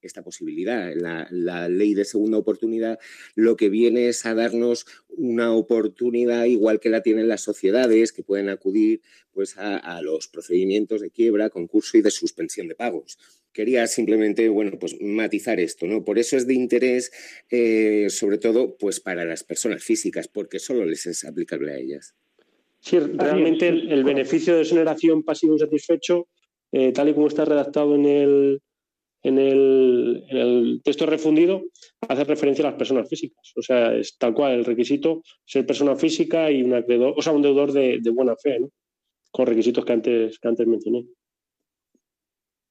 esta 0.00 0.22
posibilidad. 0.22 0.92
La, 0.94 1.68
ley 1.68 1.94
de 1.94 2.04
segunda 2.04 2.38
oportunidad 2.38 2.98
lo 3.34 3.56
que 3.56 3.68
viene 3.68 4.08
es 4.08 4.24
a 4.26 4.34
darnos 4.34 4.86
una 5.08 5.52
oportunidad 5.52 6.44
igual 6.44 6.78
que 6.78 6.90
la 6.90 7.02
tienen 7.02 7.26
las 7.26 7.40
sociedades 7.40 8.12
que 8.12 8.22
pueden 8.22 8.48
acudir 8.48 9.00
pues 9.32 9.56
a 9.56 10.00
los 10.02 10.28
procedimientos 10.28 11.00
de 11.00 11.10
quiebra, 11.10 11.50
concurso 11.50 11.98
y 11.98 12.02
de 12.02 12.12
suspensión 12.12 12.68
de 12.68 12.76
pagos 12.76 13.18
quería 13.54 13.86
simplemente, 13.86 14.48
bueno, 14.48 14.72
pues 14.78 15.00
matizar 15.00 15.60
esto, 15.60 15.86
¿no? 15.86 16.04
Por 16.04 16.18
eso 16.18 16.36
es 16.36 16.46
de 16.46 16.54
interés, 16.54 17.12
eh, 17.50 18.10
sobre 18.10 18.36
todo, 18.36 18.76
pues 18.76 19.00
para 19.00 19.24
las 19.24 19.44
personas 19.44 19.82
físicas, 19.82 20.28
porque 20.28 20.58
solo 20.58 20.84
les 20.84 21.06
es 21.06 21.24
aplicable 21.24 21.72
a 21.72 21.78
ellas. 21.78 22.14
Sí, 22.80 22.98
realmente 22.98 23.68
el, 23.68 24.04
beneficio 24.04 24.56
de 24.56 24.62
exoneración 24.62 25.22
pasivo 25.22 25.54
insatisfecho, 25.54 26.28
eh, 26.72 26.92
tal 26.92 27.08
y 27.08 27.14
como 27.14 27.28
está 27.28 27.46
redactado 27.46 27.94
en 27.94 28.04
el, 28.04 28.60
en 29.22 29.38
el, 29.38 30.80
texto 30.84 31.06
refundido, 31.06 31.62
hace 32.08 32.24
referencia 32.24 32.66
a 32.66 32.70
las 32.70 32.78
personas 32.78 33.08
físicas. 33.08 33.52
O 33.56 33.62
sea, 33.62 33.96
es 33.96 34.18
tal 34.18 34.34
cual 34.34 34.52
el 34.52 34.64
requisito 34.64 35.22
ser 35.46 35.64
persona 35.64 35.96
física 35.96 36.50
y 36.50 36.62
un 36.62 36.74
acreedor, 36.74 37.14
o 37.16 37.22
sea, 37.22 37.32
un 37.32 37.40
deudor 37.40 37.72
de, 37.72 38.00
de 38.02 38.10
buena 38.10 38.34
fe, 38.36 38.58
¿no? 38.58 38.68
Con 39.30 39.46
requisitos 39.46 39.84
que 39.84 39.92
antes, 39.92 40.38
que 40.38 40.48
antes 40.48 40.66
mencioné 40.66 41.06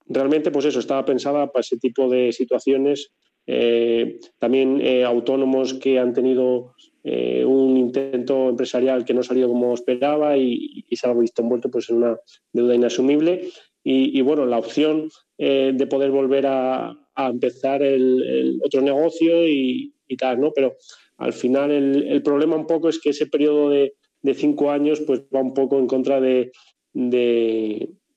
realmente, 0.08 0.52
pues 0.52 0.66
eso, 0.66 0.80
estaba 0.80 1.06
pensada 1.06 1.52
para 1.52 1.62
ese 1.62 1.78
tipo 1.78 2.10
de 2.10 2.32
situaciones. 2.32 3.12
Eh, 3.46 4.20
también 4.40 4.80
eh, 4.82 5.04
autónomos 5.04 5.74
que 5.74 6.00
han 6.00 6.14
tenido 6.14 6.74
eh, 7.04 7.44
un 7.44 7.76
intento 7.76 8.50
empresarial 8.50 9.04
que 9.04 9.14
no 9.14 9.20
ha 9.20 9.24
salido 9.24 9.50
como 9.50 9.74
esperaba 9.74 10.38
y, 10.38 10.86
se 10.92 11.08
ha 11.08 11.14
visto 11.14 11.42
envuelto 11.42 11.70
pues, 11.70 11.90
en 11.90 11.98
una 11.98 12.18
deuda 12.52 12.76
inasumible. 12.76 13.50
Y, 13.86 14.22
bueno, 14.22 14.46
la 14.46 14.60
opción 14.60 15.10
de 15.38 15.88
poder 15.90 16.10
volver 16.10 16.46
a, 16.48 16.98
empezar 17.18 17.84
el, 17.84 18.62
otro 18.64 18.82
negocio 18.82 19.46
y, 19.46 19.92
tal, 20.18 20.40
¿no? 20.40 20.54
Pero 20.54 20.78
al 21.18 21.34
final 21.34 21.70
el, 21.72 22.24
problema 22.24 22.56
un 22.56 22.66
poco 22.66 22.88
es 22.88 22.98
que 23.02 23.10
ese 23.10 23.26
periodo 23.26 23.70
de, 23.70 23.94
cinco 24.36 24.72
años 24.72 25.02
pues 25.02 25.24
va 25.36 25.42
un 25.42 25.54
poco 25.54 25.80
en 25.80 25.88
contra 25.88 26.22
de 26.22 26.54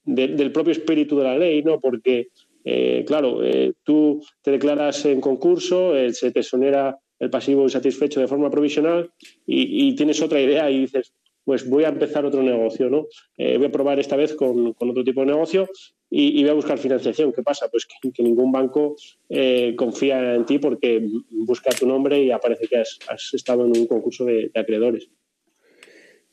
del 0.07 0.53
propio 0.53 0.73
espíritu 0.73 1.19
de 1.19 1.25
la 1.25 1.37
ley, 1.37 1.63
¿no? 1.63 1.81
Porque, 1.81 2.29
eh, 2.65 3.05
claro, 3.07 3.45
eh, 3.45 3.73
tú 3.83 4.23
te 4.41 4.53
declaras 4.53 5.05
en 5.05 5.21
concurso, 5.21 5.97
eh, 5.97 6.13
se 6.13 6.31
te 6.31 6.43
sonera 6.43 6.99
el 7.19 7.29
pasivo 7.29 7.63
insatisfecho 7.63 8.21
de 8.21 8.29
forma 8.29 8.51
provisional 8.51 9.11
y, 9.47 9.95
tienes 9.97 10.23
otra 10.23 10.41
idea 10.41 10.71
y 10.71 10.81
dices, 10.81 11.13
pues 11.45 11.69
voy 11.69 11.85
a 11.85 11.89
empezar 11.89 12.27
otro 12.27 12.43
negocio, 12.43 12.91
¿no? 12.91 13.07
voy 13.39 13.65
a 13.65 13.73
probar 13.73 13.99
esta 13.99 14.17
vez 14.17 14.35
con, 14.35 14.75
otro 14.77 15.03
tipo 15.03 15.21
de 15.21 15.29
negocio 15.29 15.67
y, 16.11 16.43
voy 16.43 16.51
a 16.51 16.55
buscar 16.55 16.77
financiación. 16.77 17.33
¿Qué 17.33 17.43
pasa? 17.43 17.69
Pues 17.71 17.87
que, 17.87 18.23
ningún 18.23 18.53
banco 18.53 18.97
confía 19.77 20.35
en 20.35 20.45
ti 20.45 20.59
porque 20.59 21.09
busca 21.31 21.71
tu 21.71 21.87
nombre 21.87 22.23
y 22.23 22.31
aparece 22.31 22.69
que 22.69 22.77
has, 22.77 23.31
estado 23.33 23.65
en 23.65 23.75
un 23.75 23.87
concurso 23.87 24.27
de 24.27 24.51
acreedores. 24.55 25.09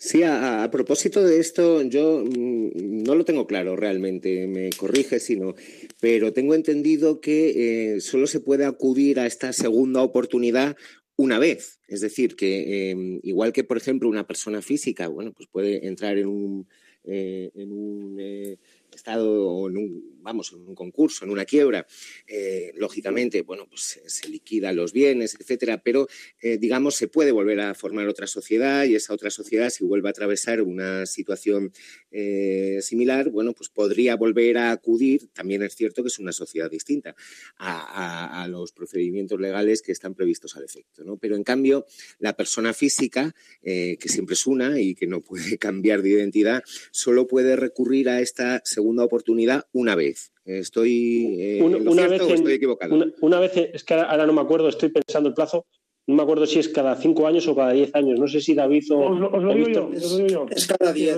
Sí, 0.06 0.22
a, 0.24 0.70
propósito 0.70 1.24
de 1.24 1.39
esto, 1.39 1.82
yo 1.82 2.26
mm, 2.26 3.04
no 3.04 3.16
lo 3.16 3.24
tengo 3.24 3.48
claro 3.48 3.78
realmente, 3.78 4.48
me 4.48 4.70
corrige 4.72 5.22
si 5.22 5.38
no, 5.38 5.56
pero 6.02 6.34
tengo 6.34 6.56
entendido 6.56 7.22
que 7.22 7.94
eh, 7.96 8.02
solo 8.02 8.28
se 8.28 8.42
puede 8.42 8.66
acudir 8.66 9.18
a 9.22 9.26
esta 9.26 9.54
segunda 9.54 10.02
oportunidad 10.02 10.76
una 11.16 11.39
vez. 11.39 11.80
Es 11.88 12.02
decir, 12.02 12.36
que 12.36 12.92
em, 12.92 13.22
igual 13.24 13.54
que, 13.54 13.63
por 13.63 13.78
ejemplo, 13.78 14.10
una 14.10 14.28
persona 14.28 14.62
física, 14.62 15.08
bueno, 15.08 15.32
pues 15.32 15.48
puede 15.50 15.88
entrar 15.88 16.18
en 16.18 16.28
un, 16.28 16.68
eh, 17.06 17.52
en 17.56 17.72
un 17.72 18.18
eh, 18.20 18.58
estado 18.94 19.48
o 19.48 19.70
en 19.70 19.78
un, 19.78 20.12
vamos, 20.24 20.54
en 20.54 20.62
un 20.62 20.74
concurso, 20.74 21.26
en 21.26 21.32
una 21.32 21.46
quiebra, 21.46 21.86
eh, 22.26 22.72
lógicamente, 22.76 23.42
bueno, 23.42 23.68
pues 23.70 24.02
se 24.06 24.30
liquidan 24.30 24.76
los 24.76 24.94
bienes, 24.94 25.36
etcétera, 25.40 25.82
pero 25.84 26.08
eh, 26.42 26.58
digamos 26.58 26.96
se 26.96 27.08
puede 27.08 27.32
volver 27.32 27.60
a 27.60 27.76
formar 27.76 28.08
otra 28.08 28.26
sociedad 28.26 28.86
y 28.86 28.96
esa 28.96 29.14
otra 29.14 29.30
sociedad, 29.30 29.70
si 29.70 29.84
vuelve 29.84 30.08
a 30.08 30.12
atravesar 30.12 30.62
una 30.62 31.06
situación 31.06 31.72
eh, 32.12 32.80
similar, 32.82 33.30
bueno, 33.30 33.54
pues 33.54 33.70
podría 33.70 34.16
volver 34.16 34.58
a 34.58 34.72
acudir, 34.72 35.28
también 35.34 35.62
es 35.64 35.76
cierto 35.76 36.02
que 36.02 36.08
es 36.08 36.20
una 36.20 36.32
sociedad 36.32 36.72
distinta, 36.72 37.16
a, 37.58 38.44
a 38.44 38.48
los 38.48 38.72
procedimientos 38.72 39.40
legales 39.40 39.82
que 39.82 39.92
están 39.92 40.16
previstos 40.16 40.56
al 40.56 40.64
efecto, 40.64 41.04
¿no? 41.04 41.18
Pero 41.18 41.36
en 41.36 41.44
cambio, 41.44 41.86
la 42.20 42.36
persona 42.36 42.74
física, 42.74 43.36
que 43.62 43.98
siempre 44.06 44.34
es 44.34 44.48
una 44.48 44.80
y 44.80 44.96
que 44.96 45.08
no 45.08 45.22
puede 45.22 45.58
cambiar 45.58 46.02
de 46.02 46.10
identidad, 46.10 46.64
solo 46.92 47.28
puede 47.28 47.56
recurrir 47.56 48.10
a 48.10 48.22
esta 48.22 48.62
segunda 48.64 49.04
oportunidad 49.04 49.68
una 49.74 49.96
vez. 49.96 50.12
¿Estoy, 50.45 51.38
eh, 51.39 51.62
una, 51.62 52.08
vez 52.08 52.21
estoy 52.21 52.54
equivocado? 52.54 53.06
Una, 53.21 53.39
vez, 53.39 53.56
es 53.58 53.84
que 53.84 53.93
ahora, 53.93 54.26
no 54.26 54.34
me 54.34 54.41
acuerdo, 54.41 54.69
estoy 54.69 54.89
pensando 54.89 55.30
el 55.30 55.36
plazo, 55.36 55.65
no 56.08 56.15
me 56.15 56.23
acuerdo 56.23 56.45
si 56.45 56.60
es 56.60 56.69
cada 56.69 56.95
cinco 56.95 57.28
años 57.28 57.47
o 57.47 57.56
cada 57.56 57.71
diez 57.71 57.95
años. 57.95 58.19
No 58.19 58.28
sé 58.28 58.41
si 58.41 58.54
David 58.54 58.84
o. 58.91 58.99
Os 58.99 59.43
lo, 59.43 59.54
digo, 59.54 59.91
yo, 60.28 60.45
Es 60.49 60.67
cada 60.67 60.91
diez. 60.91 61.17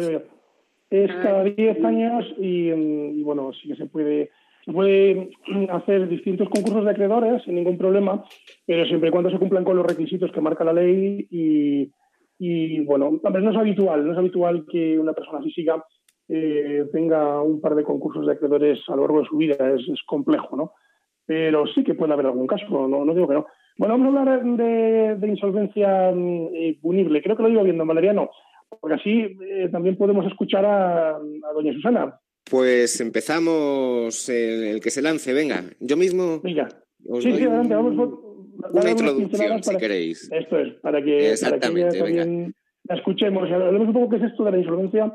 Es 0.90 1.12
cada 1.24 1.44
diez 1.44 1.84
años 1.84 2.26
y, 2.38 3.22
bueno, 3.24 3.52
sí 3.54 3.70
que 3.70 3.76
se 3.76 3.88
puede, 3.88 4.30
se 4.64 4.72
puede 4.72 5.32
hacer 5.72 6.08
distintos 6.08 6.48
concursos 6.50 6.86
de 6.86 6.92
acreedores 6.92 7.44
sin 7.44 7.56
ningún 7.56 7.78
problema, 7.78 8.24
pero 8.66 8.86
siempre 8.86 9.10
y 9.10 9.12
cuando 9.12 9.32
se 9.32 9.40
cumplan 9.40 9.64
con 9.64 9.76
los 9.76 9.86
requisitos 9.86 10.32
que 10.32 10.42
marca 10.42 10.64
la 10.64 10.74
ley 10.74 11.28
y, 11.32 11.92
y 12.38 12.80
bueno, 12.82 13.20
no 13.24 13.52
es 13.52 13.58
habitual, 13.58 14.06
no 14.06 14.14
es 14.14 14.18
habitual 14.18 14.66
que 14.72 15.00
una 15.00 15.14
persona 15.14 15.42
física 15.42 15.84
eh, 16.28 16.86
tenga 16.92 17.42
un 17.42 17.62
par 17.62 17.76
de 17.76 17.84
concursos 17.84 18.26
de 18.26 18.34
acreedores 18.34 18.80
a 18.88 18.96
lo 18.96 19.04
largo 19.04 19.20
de 19.20 19.28
su 19.28 19.38
vida. 19.38 19.56
Es, 19.74 19.86
complejo, 20.06 20.56
¿no? 20.56 20.74
Pero 21.26 21.66
sí 21.68 21.84
que 21.84 21.96
puede 21.96 22.14
haber 22.14 22.28
algún 22.28 22.48
caso, 22.48 22.88
no, 22.88 23.14
digo 23.14 23.28
que 23.28 23.34
no. 23.36 23.46
Bueno, 23.78 23.98
vamos 23.98 24.16
a 24.16 24.20
hablar 24.22 24.44
de, 25.18 25.28
insolvencia 25.28 26.12
mm, 26.14 26.48
eh, 26.54 26.78
punible. 26.82 27.22
Creo 27.22 27.36
que 27.36 27.44
lo 27.44 27.50
iba 27.50 27.64
viendo, 27.64 27.86
Valeriano, 27.86 28.30
porque 28.80 28.96
así 28.96 29.38
eh, 29.42 29.70
también 29.72 29.98
podemos 29.98 30.26
escuchar 30.26 30.66
a, 30.66 31.20
doña 31.54 31.74
Susana. 31.74 32.20
Pues 32.50 33.02
empezamos 33.02 34.30
el, 34.30 34.80
que 34.80 34.92
se 34.92 35.02
lance, 35.02 35.34
venga. 35.34 35.64
Yo 35.80 35.98
mismo. 35.98 36.40
Venga. 36.42 36.70
Sí, 37.20 37.32
sí, 37.34 37.44
adelante, 37.44 37.76
vamos 37.76 37.96
una 38.72 38.90
introducción, 38.90 39.64
si 39.64 39.78
queréis. 39.78 40.32
Esto 40.32 40.60
es, 40.60 40.74
para 40.76 41.04
que, 41.04 41.32
Exactamente, 41.32 42.54
la 42.88 42.96
escuchemos. 42.96 43.50
Hablemos 43.52 43.88
un 43.88 43.94
poco 43.94 44.10
qué 44.10 44.18
es 44.18 44.32
esto 44.32 44.44
de 44.44 44.52
la 44.52 44.58
insolvencia 44.60 45.12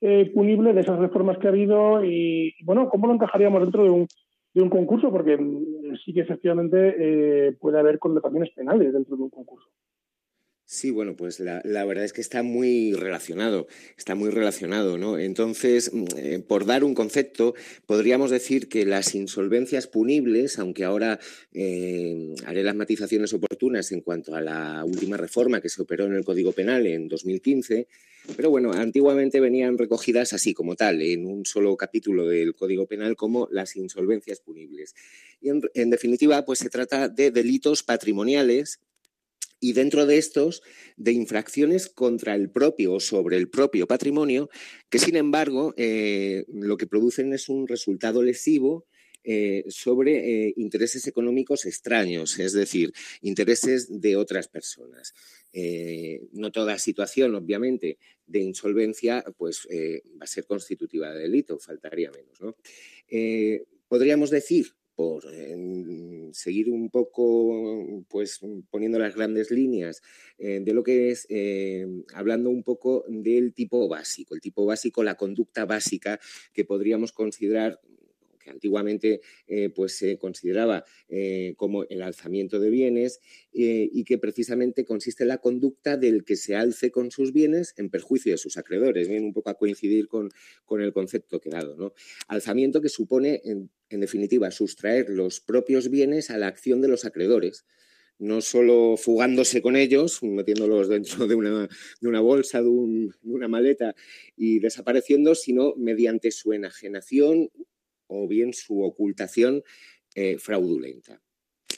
eh, 0.00 0.30
punible 0.34 0.72
de 0.72 0.80
esas 0.80 0.98
reformas 0.98 1.38
que 1.38 1.46
ha 1.46 1.50
habido 1.50 2.04
y, 2.04 2.54
bueno, 2.64 2.88
cómo 2.88 3.06
lo 3.06 3.14
encajaríamos 3.14 3.62
dentro 3.62 3.84
de 3.84 3.90
un, 3.90 4.06
de 4.52 4.62
un 4.62 4.70
concurso, 4.70 5.10
porque 5.10 5.36
mm, 5.36 5.96
sí 6.04 6.12
que 6.12 6.20
efectivamente 6.20 6.94
eh, 6.98 7.52
puede 7.60 7.78
haber 7.78 7.98
connotaciones 7.98 8.50
penales 8.50 8.92
dentro 8.92 9.16
de 9.16 9.22
un 9.22 9.30
concurso. 9.30 9.68
Sí, 10.66 10.90
bueno, 10.90 11.14
pues 11.14 11.40
la, 11.40 11.60
verdad 11.84 12.04
es 12.04 12.14
que 12.14 12.22
está 12.22 12.42
muy 12.42 12.94
relacionado, 12.94 13.66
está 13.98 14.14
muy 14.14 14.30
relacionado, 14.30 14.96
¿no? 14.96 15.18
Entonces, 15.18 15.92
mm, 15.92 16.04
eh, 16.16 16.38
por 16.38 16.64
dar 16.64 16.84
un 16.84 16.94
concepto, 16.94 17.54
podríamos 17.86 18.30
decir 18.30 18.68
que 18.68 18.86
las 18.86 19.14
insolvencias 19.14 19.86
punibles, 19.86 20.58
aunque 20.58 20.84
ahora 20.84 21.20
haré 22.46 22.62
las 22.62 22.74
matizaciones 22.74 23.34
oportunas 23.34 23.92
en 23.92 24.00
cuanto 24.00 24.34
a 24.34 24.40
la 24.40 24.84
última 24.84 25.18
reforma 25.18 25.60
que 25.60 25.68
se 25.68 25.82
operó 25.82 26.06
en 26.06 26.14
el 26.14 26.24
Código 26.24 26.52
Penal 26.52 26.86
en 26.86 27.08
2015, 27.08 27.86
pero 28.36 28.48
bueno, 28.48 28.72
antiguamente 28.72 29.38
venían 29.38 29.76
recogidas 29.76 30.32
así 30.32 30.54
como 30.54 30.76
tal, 30.76 31.02
en 31.02 31.26
un 31.26 31.44
solo 31.44 31.76
capítulo 31.76 32.26
del 32.26 32.54
Código 32.54 32.86
Penal 32.86 33.16
como 33.16 33.48
las 33.50 33.76
insolvencias 33.76 34.40
punibles. 34.40 34.94
Y 35.42 35.50
en, 35.50 35.90
definitiva, 35.90 36.44
pues 36.44 36.58
se 36.60 36.70
trata 36.70 37.08
de 37.08 37.30
delitos 37.30 37.82
patrimoniales 37.82 38.80
y 39.64 39.72
dentro 39.72 40.04
de 40.04 40.18
estos, 40.18 40.62
de 40.98 41.12
infracciones 41.12 41.88
contra 41.88 42.34
el 42.34 42.50
propio 42.50 42.92
o 42.92 43.00
sobre 43.00 43.38
el 43.38 43.48
propio 43.48 43.86
patrimonio, 43.86 44.50
que 44.90 44.98
sin 44.98 45.16
embargo 45.16 45.72
eh, 45.78 46.44
lo 46.52 46.76
que 46.76 46.86
producen 46.86 47.32
es 47.32 47.48
un 47.48 47.66
resultado 47.66 48.22
lesivo 48.22 48.84
eh, 49.22 49.64
sobre 49.68 50.48
eh, 50.48 50.54
intereses 50.58 51.06
económicos 51.06 51.64
extraños, 51.64 52.38
es 52.38 52.52
decir, 52.52 52.92
intereses 53.22 54.02
de 54.02 54.16
otras 54.16 54.48
personas. 54.48 55.14
No 56.32 56.52
toda 56.52 56.78
situación, 56.78 57.34
obviamente, 57.34 57.96
de 58.26 58.40
insolvencia 58.40 59.24
pues, 59.38 59.66
va 60.20 60.24
a 60.24 60.26
ser 60.26 60.44
constitutiva 60.44 61.10
de 61.10 61.20
delito, 61.20 61.58
faltaría 61.58 62.10
menos. 62.10 62.38
¿no? 62.38 62.54
podríamos 63.88 64.28
decir, 64.28 64.74
por 64.94 65.24
seguir 66.32 66.70
un 66.70 66.90
poco, 66.90 68.04
pues 68.08 68.40
poniendo 68.70 68.98
las 68.98 69.14
grandes 69.14 69.50
líneas 69.50 70.02
de 70.38 70.72
lo 70.72 70.82
que 70.82 71.10
es, 71.10 71.26
hablando 72.14 72.50
un 72.50 72.62
poco 72.62 73.04
del 73.08 73.54
tipo 73.54 73.88
básico, 73.88 74.34
el 74.34 74.40
tipo 74.40 74.66
básico, 74.66 75.02
la 75.02 75.16
conducta 75.16 75.64
básica 75.64 76.20
que 76.52 76.64
podríamos 76.64 77.12
considerar 77.12 77.80
que 78.44 78.50
antiguamente 78.50 79.22
eh, 79.46 79.70
pues 79.70 79.96
se 79.96 80.18
consideraba 80.18 80.84
eh, 81.08 81.54
como 81.56 81.84
el 81.84 82.02
alzamiento 82.02 82.60
de 82.60 82.70
bienes 82.70 83.20
eh, 83.52 83.88
y 83.90 84.04
que 84.04 84.18
precisamente 84.18 84.84
consiste 84.84 85.24
en 85.24 85.28
la 85.28 85.38
conducta 85.38 85.96
del 85.96 86.24
que 86.24 86.36
se 86.36 86.54
alce 86.54 86.90
con 86.90 87.10
sus 87.10 87.32
bienes 87.32 87.74
en 87.78 87.88
perjuicio 87.88 88.32
de 88.32 88.38
sus 88.38 88.58
acreedores. 88.58 89.08
Viene 89.08 89.26
un 89.26 89.32
poco 89.32 89.50
a 89.50 89.54
coincidir 89.54 90.08
con, 90.08 90.30
el 90.78 90.92
concepto 90.92 91.40
que 91.40 91.48
he 91.48 91.52
dado. 91.52 91.76
¿no? 91.76 91.94
Alzamiento 92.28 92.80
que 92.80 92.88
supone, 92.88 93.40
en, 93.94 94.00
definitiva, 94.00 94.50
sustraer 94.50 95.08
los 95.08 95.40
propios 95.40 95.90
bienes 95.90 96.30
a 96.30 96.38
la 96.38 96.48
acción 96.48 96.80
de 96.80 96.88
los 96.88 97.04
acreedores 97.04 97.64
no 98.18 98.40
solo 98.40 98.96
fugándose 98.96 99.60
con 99.60 99.74
ellos, 99.74 100.22
metiéndolos 100.22 100.88
dentro 100.88 101.26
de 101.26 101.34
una, 101.34 102.20
bolsa, 102.20 102.62
de, 102.62 102.68
de, 102.68 103.12
una 103.24 103.48
maleta 103.48 103.94
y 104.36 104.60
desapareciendo, 104.60 105.34
sino 105.34 105.74
mediante 105.76 106.30
su 106.30 106.52
enajenación 106.52 107.50
o 108.06 108.28
bien 108.28 108.52
su 108.52 108.82
ocultación 108.82 109.62
eh, 110.14 110.38
fraudulenta. 110.38 111.20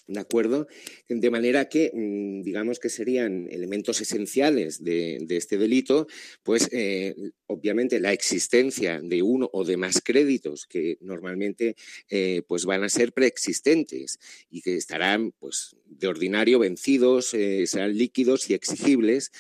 ¿De 0.09 0.21
acuerdo? 0.21 0.69
De 1.09 1.31
manera 1.31 1.69
que, 1.69 1.91
mm, 1.93 2.43
digamos 2.43 2.79
que 2.79 2.91
serían 2.91 3.49
elementos 3.51 4.01
esenciales 4.01 4.85
de, 4.85 5.27
este 5.31 5.59
delito, 5.59 6.07
pues 6.45 6.69
eh, 6.71 7.15
obviamente 7.47 7.99
la 7.99 8.13
existencia 8.13 9.01
de 9.03 9.23
uno 9.23 9.51
o 9.53 9.65
de 9.65 9.77
más 9.77 10.01
créditos 10.01 10.67
que 10.67 10.97
normalmente 11.01 11.75
eh, 12.09 12.43
pues 12.47 12.65
van 12.67 12.85
a 12.85 12.89
ser 12.89 13.13
preexistentes 13.13 14.19
y 14.49 14.63
que 14.63 14.77
estarán 14.77 15.33
pues 15.41 15.77
de 15.87 16.07
ordinario 16.07 16.61
vencidos, 16.61 17.27
serán 17.27 17.99
líquidos 17.99 18.49
y 18.49 18.55
exigibles, 18.55 19.33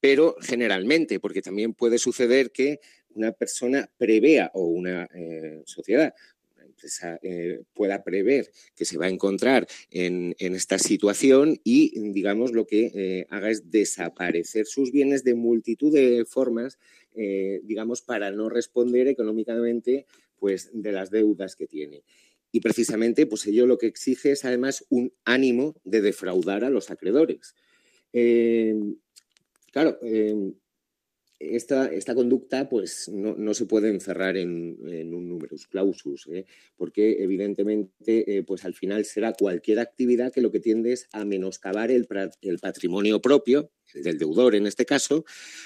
pero 0.00 0.36
generalmente, 0.40 1.20
porque 1.20 1.42
también 1.42 1.74
puede 1.74 1.98
suceder 1.98 2.50
que 2.50 2.80
una 3.10 3.32
persona 3.32 3.90
prevea 3.98 4.50
o 4.54 4.64
una 4.64 5.08
sociedad 5.66 6.14
eh, 7.22 7.62
pueda 7.72 8.02
prever 8.02 8.50
que 8.74 8.84
se 8.84 8.98
va 8.98 9.06
a 9.06 9.10
encontrar 9.10 9.66
en, 9.90 10.34
esta 10.38 10.78
situación 10.78 11.60
y, 11.64 11.98
digamos, 12.12 12.52
lo 12.52 12.66
que 12.66 12.90
eh, 12.94 13.26
haga 13.30 13.50
es 13.50 13.70
desaparecer 13.70 14.66
sus 14.66 14.92
bienes 14.92 15.24
de 15.24 15.34
multitud 15.34 15.92
de 15.92 16.24
formas, 16.24 16.78
eh, 17.14 17.60
digamos, 17.64 18.02
para 18.02 18.30
no 18.30 18.48
responder 18.48 19.08
económicamente 19.08 20.06
pues, 20.38 20.70
de 20.72 20.92
las 20.92 21.10
deudas 21.10 21.56
que 21.56 21.66
tiene. 21.66 22.02
Y 22.52 22.60
precisamente, 22.60 23.26
pues 23.26 23.46
ello 23.46 23.66
lo 23.66 23.78
que 23.78 23.86
exige 23.86 24.32
es 24.32 24.44
además 24.44 24.84
un 24.88 25.12
ánimo 25.24 25.74
de 25.84 26.00
defraudar 26.02 26.64
a 26.64 26.70
los 26.70 26.90
acreedores. 26.90 27.54
claro, 29.72 29.98
esta, 31.38 31.86
esta, 31.86 32.14
conducta 32.14 32.68
pues, 32.68 33.08
no, 33.08 33.54
se 33.54 33.66
puede 33.66 33.90
encerrar 33.90 34.36
en, 34.36 34.78
un 35.14 35.28
numerus 35.28 35.66
clausus, 35.66 36.26
¿eh? 36.28 36.46
porque 36.76 37.22
evidentemente 37.22 38.36
eh, 38.36 38.42
pues, 38.42 38.64
al 38.64 38.74
final 38.74 39.04
será 39.04 39.32
cualquier 39.32 39.80
actividad 39.80 40.32
que 40.32 40.40
lo 40.40 40.50
que 40.50 40.60
tiende 40.60 40.92
es 40.92 41.08
a 41.12 41.24
menoscabar 41.24 41.90
el, 41.90 42.06
patrimonio 42.60 43.20
propio, 43.20 43.70
del 43.94 44.18
deudor 44.18 44.54
en 44.54 44.66
este 44.66 44.86
caso, 44.86 45.24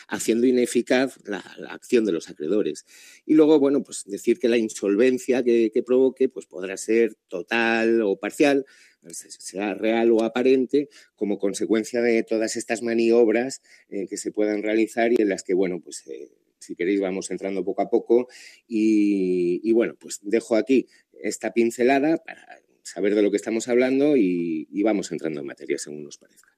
haciendo 0.08 0.46
ineficaz 0.46 1.18
la, 1.24 1.38
acción 1.70 2.04
de 2.04 2.12
los 2.12 2.28
acreedores. 2.28 2.84
Y 3.24 3.34
luego, 3.34 3.58
bueno, 3.58 3.82
pues 3.82 4.04
decir 4.04 4.38
que 4.38 4.48
la 4.48 4.58
insolvencia 4.58 5.42
que, 5.42 5.82
provoque 5.86 6.28
pues, 6.28 6.46
podrá 6.46 6.76
ser 6.76 7.14
total 7.28 8.02
o 8.02 8.18
parcial, 8.18 8.64
sea 9.06 9.74
real 9.74 10.10
o 10.12 10.22
aparente, 10.22 10.88
como 11.14 11.38
consecuencia 11.38 12.02
de 12.02 12.22
todas 12.22 12.56
estas 12.56 12.82
maniobras 12.82 13.62
eh, 13.88 14.06
que 14.08 14.16
se 14.16 14.32
puedan 14.32 14.62
realizar 14.62 15.12
y 15.12 15.22
en 15.22 15.28
las 15.28 15.42
que, 15.42 15.54
bueno, 15.54 15.80
pues 15.82 16.06
eh, 16.08 16.28
si 16.58 16.74
queréis 16.74 17.00
vamos 17.00 17.30
entrando 17.30 17.64
poco 17.64 17.82
a 17.82 17.90
poco 17.90 18.28
y, 18.66 19.72
bueno, 19.72 19.94
pues 20.00 20.20
dejo 20.22 20.56
aquí 20.56 20.86
esta 21.22 21.52
pincelada 21.52 22.18
para 22.18 22.42
saber 22.82 23.14
de 23.14 23.22
lo 23.22 23.30
que 23.30 23.36
estamos 23.36 23.68
hablando 23.68 24.16
y, 24.16 24.66
vamos 24.82 25.12
entrando 25.12 25.40
en 25.40 25.46
materia 25.46 25.78
según 25.78 26.04
nos 26.04 26.18
parezca. 26.18 26.50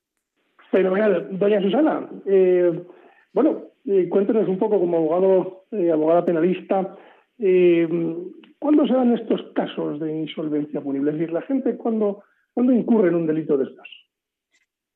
Fenomenal. 0.71 1.37
Doña 1.39 1.61
Susana, 1.61 2.09
eh, 2.27 2.71
bueno, 3.33 3.73
cuéntenos 4.09 4.49
un 4.49 4.59
poco 4.59 4.79
como 4.79 4.99
abogado, 4.99 5.67
abogada 5.93 6.25
penalista, 6.25 6.97
¿cuándo 8.59 8.87
se 8.87 8.93
dan 8.93 9.15
estos 9.15 9.41
casos 9.55 10.01
de 10.01 10.21
insolvencia 10.21 10.81
punible? 10.81 11.11
Es 11.11 11.19
decir, 11.19 11.33
la 11.33 11.43
gente, 11.43 11.77
¿cuándo, 11.77 12.23
¿cuándo 12.53 12.73
incurre 12.73 13.09
en 13.09 13.15
un 13.15 13.27
delito 13.27 13.57
de 13.57 13.65
estos? 13.65 13.89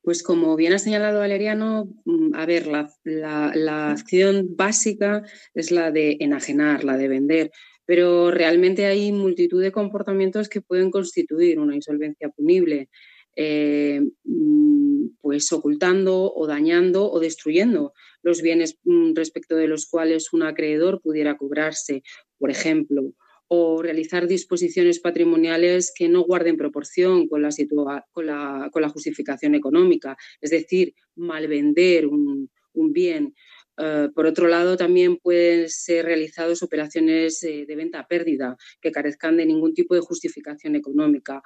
Pues 0.04 0.22
como 0.22 0.54
bien 0.54 0.74
ha 0.74 0.78
señalado 0.78 1.20
Valeriano, 1.20 1.88
mm, 2.04 2.34
a 2.34 2.44
ver, 2.44 2.66
la, 2.66 3.90
acción 3.90 4.54
básica 4.54 5.22
es 5.54 5.70
la 5.70 5.90
de 5.90 6.18
enajenar, 6.20 6.84
la 6.84 6.98
de 6.98 7.08
vender, 7.08 7.50
pero 7.86 8.30
realmente 8.30 8.84
hay 8.84 9.12
multitud 9.12 9.62
de 9.62 9.72
comportamientos 9.72 10.50
que 10.50 10.60
pueden 10.60 10.90
constituir 10.90 11.58
una 11.58 11.74
insolvencia 11.74 12.28
punible, 12.28 12.90
eh, 13.36 14.00
mm, 14.24 15.06
pues 15.20 15.52
ocultando 15.52 16.32
o 16.32 16.46
dañando 16.46 17.10
o 17.10 17.20
destruyendo 17.20 17.92
los 18.22 18.42
bienes 18.42 18.78
mm, 18.84 19.14
respecto 19.14 19.56
de 19.56 19.68
los 19.68 19.86
cuales 19.86 20.32
un 20.32 20.42
acreedor 20.42 21.00
pudiera 21.00 21.36
cobrarse, 21.36 22.02
por 22.38 22.50
ejemplo, 22.50 23.14
o 23.48 23.82
realizar 23.82 24.26
disposiciones 24.26 25.00
patrimoniales 25.00 25.92
que 25.94 26.08
no 26.08 26.22
guarden 26.22 26.56
proporción 26.56 27.28
con 27.28 27.42
la, 27.42 28.90
justificación 28.92 29.54
económica, 29.54 30.16
es 30.40 30.50
decir, 30.50 30.94
malvender 31.14 32.06
un, 32.06 32.50
un 32.72 32.92
bien. 32.92 33.34
Eh, 33.76 34.08
por 34.14 34.26
otro 34.26 34.46
lado, 34.46 34.76
también 34.76 35.16
pueden 35.16 35.68
ser 35.68 36.06
realizadas 36.06 36.62
operaciones 36.62 37.42
eh, 37.42 37.64
de 37.66 37.76
venta 37.76 38.06
pérdida 38.06 38.56
que 38.80 38.92
carezcan 38.92 39.36
de 39.36 39.46
ningún 39.46 39.74
tipo 39.74 39.94
de 39.94 40.00
justificación 40.00 40.76
económica 40.76 41.42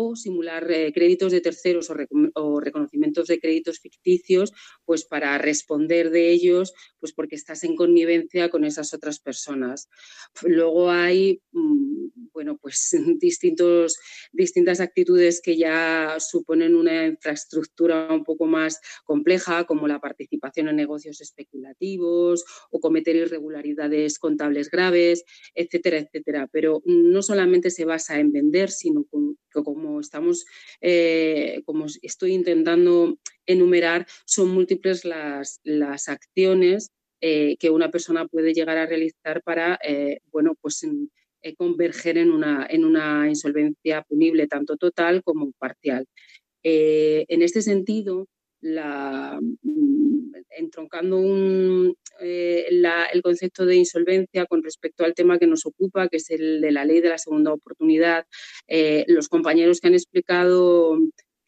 o 0.00 0.14
simular 0.14 0.70
eh, 0.70 0.92
créditos 0.92 1.32
de 1.32 1.40
terceros 1.40 1.90
o, 1.90 2.60
reconocimientos 2.60 3.26
de 3.26 3.40
créditos 3.40 3.80
ficticios, 3.80 4.52
pues 4.84 5.04
para 5.04 5.36
responder 5.38 6.10
de 6.10 6.30
ellos, 6.30 6.72
pues 7.00 7.12
porque 7.12 7.34
estás 7.34 7.64
en 7.64 7.74
connivencia 7.74 8.48
con 8.48 8.64
esas 8.64 8.94
otras 8.94 9.18
personas. 9.18 9.88
Luego 10.44 10.92
hay, 10.92 11.42
mm, 11.50 12.10
bueno, 12.32 12.58
pues 12.62 12.90
distintos, 13.20 13.96
distintas 14.30 14.78
actitudes 14.78 15.40
que 15.42 15.56
ya 15.56 16.16
suponen 16.20 16.76
una 16.76 17.06
infraestructura 17.06 18.14
un 18.14 18.22
poco 18.22 18.46
más 18.46 18.80
compleja, 19.04 19.64
como 19.64 19.88
la 19.88 19.98
participación 19.98 20.68
en 20.68 20.76
negocios 20.76 21.20
especulativos 21.20 22.44
o 22.70 22.78
cometer 22.78 23.16
irregularidades 23.16 24.20
contables 24.20 24.70
graves, 24.70 25.24
etcétera, 25.56 25.98
etcétera. 25.98 26.48
Pero 26.52 26.82
no 26.84 27.20
solamente 27.20 27.70
se 27.70 27.84
basa 27.84 28.20
en 28.20 28.30
vender, 28.30 28.70
sino 28.70 29.04
como 29.10 29.87
estamos, 30.00 30.46
eh, 30.80 31.62
como 31.64 31.86
estoy 32.02 32.32
intentando 32.32 33.18
enumerar, 33.46 34.06
son 34.24 34.50
múltiples 34.50 35.04
las, 35.04 35.60
las 35.64 36.08
acciones 36.08 36.90
eh, 37.20 37.56
que 37.58 37.70
una 37.70 37.90
persona 37.90 38.26
puede 38.26 38.52
llegar 38.54 38.76
a 38.76 38.86
realizar 38.86 39.42
para, 39.42 39.78
eh, 39.82 40.20
bueno, 40.30 40.54
pues 40.60 40.86
converger 41.56 42.18
en 42.18 42.30
una, 42.30 42.66
en 42.68 42.84
una 42.84 43.28
insolvencia 43.28 44.02
punible, 44.02 44.48
tanto 44.48 44.76
total 44.76 45.22
como 45.22 45.52
parcial. 45.52 46.06
en 46.62 47.42
este 47.42 47.62
sentido, 47.62 48.26
la, 48.60 49.38
mm, 49.62 50.32
entroncando 50.50 51.18
un, 51.18 51.94
eh, 52.20 52.66
el 52.68 53.22
concepto 53.22 53.64
de 53.66 53.76
insolvencia 53.76 54.46
con 54.46 54.62
respecto 54.62 55.04
al 55.04 55.14
tema 55.14 55.38
que 55.38 55.46
nos 55.46 55.66
ocupa, 55.66 56.08
que 56.08 56.16
es 56.18 56.30
el 56.30 56.60
de 56.60 56.72
la 56.72 56.84
ley 56.84 57.00
de 57.00 57.10
la 57.10 57.18
segunda 57.18 57.52
oportunidad. 57.52 58.26
Eh, 58.66 59.04
los 59.08 59.28
compañeros 59.28 59.80
que 59.80 59.88
han 59.88 59.94
explicado 59.94 60.98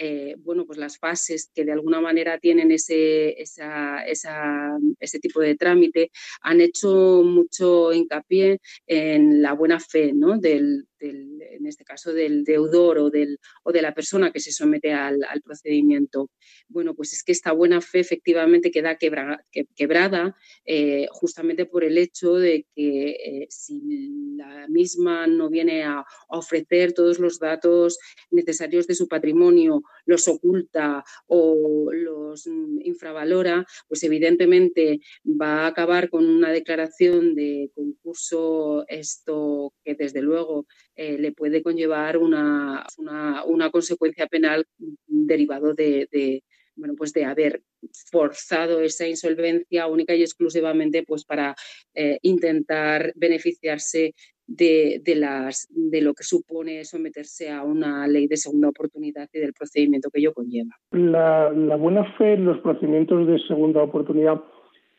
eh, 0.02 0.34
bueno, 0.38 0.64
pues 0.64 0.78
las 0.78 0.96
fases 0.96 1.50
que 1.54 1.62
de 1.62 1.72
alguna 1.72 2.00
manera 2.00 2.38
tienen 2.38 2.72
ese, 2.72 3.36
ese 3.38 5.18
tipo 5.20 5.40
de 5.40 5.56
trámite 5.56 6.10
han 6.40 6.62
hecho 6.62 7.22
mucho 7.22 7.92
hincapié 7.92 8.60
en 8.86 9.42
la 9.42 9.52
buena 9.52 9.78
fe 9.78 10.14
¿no? 10.14 10.38
del, 10.38 10.86
en 11.00 11.66
este 11.66 11.84
caso 11.84 12.12
del 12.12 12.44
deudor 12.44 12.98
o, 12.98 13.10
del, 13.10 13.38
o 13.62 13.72
de 13.72 13.82
la 13.82 13.94
persona 13.94 14.30
que 14.32 14.40
se 14.40 14.52
somete 14.52 14.92
al, 14.92 15.20
procedimiento. 15.44 16.30
Bueno, 16.68 16.94
pues 16.94 17.12
es 17.12 17.22
que 17.22 17.32
esta 17.32 17.52
buena 17.52 17.80
fe 17.80 18.00
efectivamente 18.00 18.70
queda 18.70 18.96
quebrada 18.96 20.36
eh, 20.64 21.06
justamente 21.10 21.66
por 21.66 21.84
el 21.84 21.98
hecho 21.98 22.34
de 22.34 22.66
que 22.74 23.10
eh, 23.10 23.46
si 23.48 24.36
la 24.36 24.66
misma 24.68 25.26
no 25.26 25.48
viene 25.48 25.84
a, 25.84 26.04
ofrecer 26.28 26.92
todos 26.92 27.18
los 27.18 27.38
datos 27.38 27.98
necesarios 28.30 28.86
de 28.86 28.94
su 28.94 29.08
patrimonio, 29.08 29.82
los 30.06 30.28
oculta 30.28 31.04
o 31.26 31.90
los 31.92 32.46
mm, 32.46 32.80
infravalora, 32.82 33.64
pues 33.88 34.02
evidentemente 34.02 35.00
va 35.24 35.64
a 35.64 35.66
acabar 35.68 36.10
con 36.10 36.26
una 36.28 36.50
declaración 36.50 37.34
de 37.34 37.70
concurso 37.74 38.84
esto 38.88 39.72
que 39.84 39.94
desde 39.94 40.22
luego 40.22 40.66
eh, 40.96 41.18
le 41.18 41.32
puede 41.32 41.62
conllevar 41.62 42.18
una, 42.18 42.86
una, 42.98 43.70
consecuencia 43.70 44.26
penal 44.26 44.66
derivado 45.06 45.74
de, 45.74 46.42
bueno, 46.74 46.94
pues 46.96 47.12
de 47.12 47.24
haber 47.24 47.62
forzado 48.10 48.80
esa 48.80 49.06
insolvencia 49.06 49.86
única 49.86 50.14
y 50.14 50.22
exclusivamente 50.22 51.02
pues 51.04 51.24
para 51.24 51.54
eh, 51.94 52.18
intentar 52.22 53.12
beneficiarse 53.16 54.14
de, 54.50 55.14
las, 55.16 55.68
de 55.70 56.02
lo 56.02 56.12
que 56.12 56.24
supone 56.24 56.84
someterse 56.84 57.50
a 57.50 57.62
una 57.62 58.06
ley 58.08 58.26
de 58.26 58.36
segunda 58.36 58.68
oportunidad 58.68 59.28
y 59.32 59.38
del 59.38 59.52
procedimiento 59.52 60.10
que 60.10 60.20
ello 60.20 60.32
conlleva. 60.32 60.70
La, 60.90 61.76
buena 61.76 62.04
fe 62.16 62.34
en 62.34 62.46
los 62.46 62.58
procedimientos 62.58 63.26
de 63.26 63.38
segunda 63.46 63.82
oportunidad, 63.82 64.42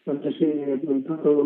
no 0.06 0.24
sé 0.24 0.32
si 0.34 0.46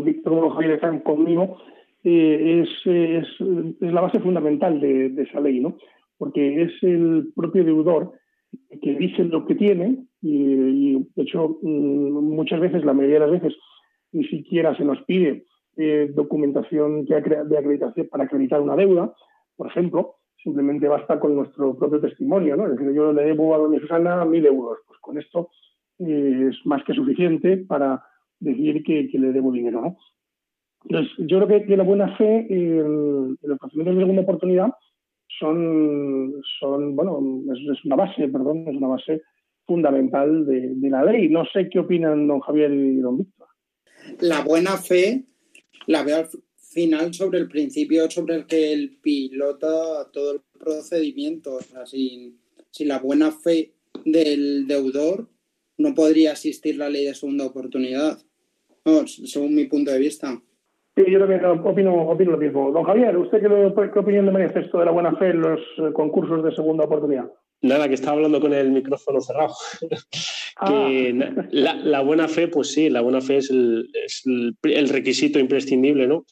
Víctor 0.03 0.53
Javier 0.53 0.71
están 0.71 0.99
conmigo, 0.99 1.57
eh, 2.03 2.63
es, 2.63 3.39
la 3.79 4.01
base 4.01 4.19
fundamental 4.19 4.79
de, 4.79 5.23
esa 5.23 5.39
ley, 5.39 5.59
¿no? 5.59 5.77
Porque 6.17 6.61
es 6.61 6.71
el 6.83 7.31
propio 7.35 7.63
deudor 7.63 8.13
que 8.81 8.95
dice 8.95 9.23
lo 9.23 9.45
que 9.45 9.55
tiene 9.55 10.05
y, 10.21 10.93
de 11.15 11.23
hecho 11.23 11.57
mm, 11.61 12.35
muchas 12.35 12.59
veces, 12.59 12.85
la 12.85 12.93
mayoría 12.93 13.19
de 13.19 13.31
las 13.31 13.41
veces, 13.41 13.57
ni 14.11 14.23
siquiera 14.25 14.77
se 14.77 14.85
nos 14.85 15.01
pide 15.03 15.45
eh, 15.77 16.11
documentación 16.13 17.05
de 17.05 17.17
acreditación 17.17 18.07
para 18.09 18.25
acreditar 18.25 18.61
una 18.61 18.75
deuda, 18.75 19.13
por 19.55 19.67
ejemplo, 19.67 20.15
simplemente 20.41 20.87
basta 20.87 21.19
con 21.19 21.35
nuestro 21.35 21.75
propio 21.77 21.99
testimonio, 21.99 22.55
¿no? 22.55 22.65
Es 22.65 22.77
decir, 22.77 22.93
yo 22.93 23.11
le 23.11 23.25
debo 23.25 23.55
a 23.55 23.57
doña 23.57 23.79
Susana 23.79 24.23
mil 24.25 24.45
euros, 24.45 24.79
pues 24.87 24.99
con 24.99 25.17
esto 25.17 25.49
eh, 25.99 26.49
es 26.49 26.65
más 26.65 26.83
que 26.83 26.93
suficiente 26.93 27.57
para 27.57 28.03
decir 28.39 28.83
que, 28.83 29.09
que 29.09 29.19
le 29.19 29.31
debo 29.31 29.51
dinero, 29.51 29.81
¿no? 29.81 29.97
Entonces, 30.87 31.11
yo 31.17 31.43
creo 31.45 31.65
que, 31.65 31.77
la 31.77 31.83
buena 31.83 32.15
fe 32.15 32.45
en, 32.49 33.37
los 33.41 33.59
procedimientos 33.59 33.95
de 33.95 34.01
segunda 34.01 34.21
oportunidad 34.21 34.69
son, 35.39 36.33
son 36.59 36.95
bueno, 36.95 37.19
es, 37.51 37.83
una 37.85 37.95
base, 37.95 38.27
perdón, 38.27 38.65
es 38.67 38.75
una 38.75 38.89
base 38.89 39.23
fundamental 39.65 40.45
de, 40.45 40.89
la 40.89 41.03
ley. 41.03 41.29
No 41.29 41.43
sé 41.45 41.69
qué 41.69 41.79
opinan 41.79 42.27
don 42.27 42.39
Javier 42.41 42.71
y 42.71 42.97
don 42.97 43.17
Víctor. 43.17 43.47
La 44.21 44.43
buena 44.43 44.77
fe 44.77 45.25
la 45.87 46.03
veo 46.03 46.17
al 46.17 46.29
final 46.59 47.13
sobre 47.13 47.39
el 47.39 47.47
principio 47.47 48.09
sobre 48.09 48.35
el 48.35 48.45
que 48.45 48.73
el 48.73 48.97
pilota 49.01 50.09
todo 50.11 50.33
el 50.33 50.41
procedimiento. 50.59 51.55
O 51.55 51.61
sea, 51.61 51.85
sin, 51.85 52.39
sin 52.71 52.87
la 52.87 52.99
buena 52.99 53.31
fe 53.31 53.71
del 54.03 54.67
deudor 54.67 55.27
no 55.77 55.93
podría 55.93 56.31
existir 56.31 56.77
la 56.77 56.89
ley 56.89 57.05
de 57.05 57.15
segunda 57.15 57.45
oportunidad, 57.45 58.17
según 59.05 59.55
mi 59.55 59.65
punto 59.65 59.91
de 59.91 59.99
vista. 59.99 60.41
Sí, 60.95 61.03
yo 61.11 61.19
también 61.19 61.43
opino, 61.45 62.07
opino 62.09 62.31
lo 62.31 62.37
mismo. 62.37 62.71
Don 62.71 62.85
Javier, 62.85 63.17
¿usted 63.17 63.41
qué, 63.41 63.91
qué 63.91 63.99
opinión 63.99 64.25
le 64.25 64.31
merece 64.31 64.61
esto 64.61 64.79
de 64.79 64.85
la 64.85 64.91
buena 64.91 65.15
fe 65.17 65.31
en 65.31 65.41
los 65.41 65.59
eh, 65.77 65.91
concursos 65.93 66.41
de 66.43 66.55
segunda 66.55 66.85
oportunidad? 66.85 67.29
Nada, 67.65 67.87
que 67.87 67.95
estaba 67.95 68.17
hablando 68.17 68.39
con 68.39 68.53
el 68.53 68.69
micrófono 68.71 69.19
cerrado. 69.21 69.53
que 69.81 71.19
ah. 71.19 71.47
la, 71.51 72.01
buena 72.01 72.27
fe, 72.27 72.47
pues 72.47 72.71
sí, 72.71 72.89
la 72.89 73.01
buena 73.01 73.21
fe 73.21 73.37
es 73.37 73.49
el, 73.51 74.87
requisito 74.89 75.39
imprescindible, 75.39 76.07
¿no? 76.07 76.25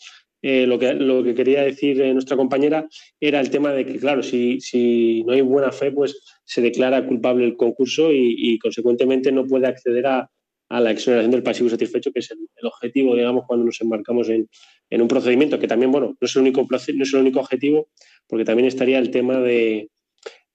Eh, 0.43 0.67
lo, 0.67 0.77
que, 0.77 0.93
lo 0.93 1.23
que 1.23 1.34
quería 1.34 1.63
decir 1.63 2.01
eh, 2.01 2.13
nuestra 2.13 2.36
compañera 2.36 2.86
era 3.19 3.39
el 3.39 3.49
tema 3.49 3.71
de 3.71 3.86
que, 3.86 3.97
claro, 3.97 4.21
si, 4.21 4.59
si 4.59 5.23
no 5.23 5.34
hay 5.34 5.41
buena 5.41 5.71
fe, 5.71 5.91
pues 5.91 6.21
se 6.43 6.61
declara 6.61 7.07
culpable 7.07 7.45
el 7.45 7.55
concurso 7.55 8.09
y 8.11 8.59
consecuentemente 8.59 9.31
no 9.31 9.45
puede 9.45 9.67
acceder 9.67 10.05
a, 10.05 10.29
a 10.73 10.79
la 10.79 10.89
exoneración 10.89 11.29
del 11.29 11.43
pasivo 11.43 11.69
satisfecho, 11.69 12.11
que 12.11 12.19
es 12.19 12.31
el, 12.31 12.65
objetivo, 12.65 13.15
digamos, 13.15 13.43
cuando 13.45 13.63
nos 13.63 13.79
embarcamos 13.81 14.27
en, 14.29 14.49
un 14.89 15.07
procedimiento, 15.07 15.59
que 15.59 15.67
también, 15.67 15.91
bueno, 15.91 16.17
no 16.19 16.25
es, 16.25 16.36
el 16.36 16.41
único, 16.41 16.65
no 16.67 16.77
es 16.77 17.13
el 17.13 17.19
único 17.19 17.39
objetivo, 17.41 17.89
porque 18.27 18.43
también 18.43 18.67
estaría 18.67 18.97
el 18.97 19.11
tema 19.11 19.38
de, 19.39 19.89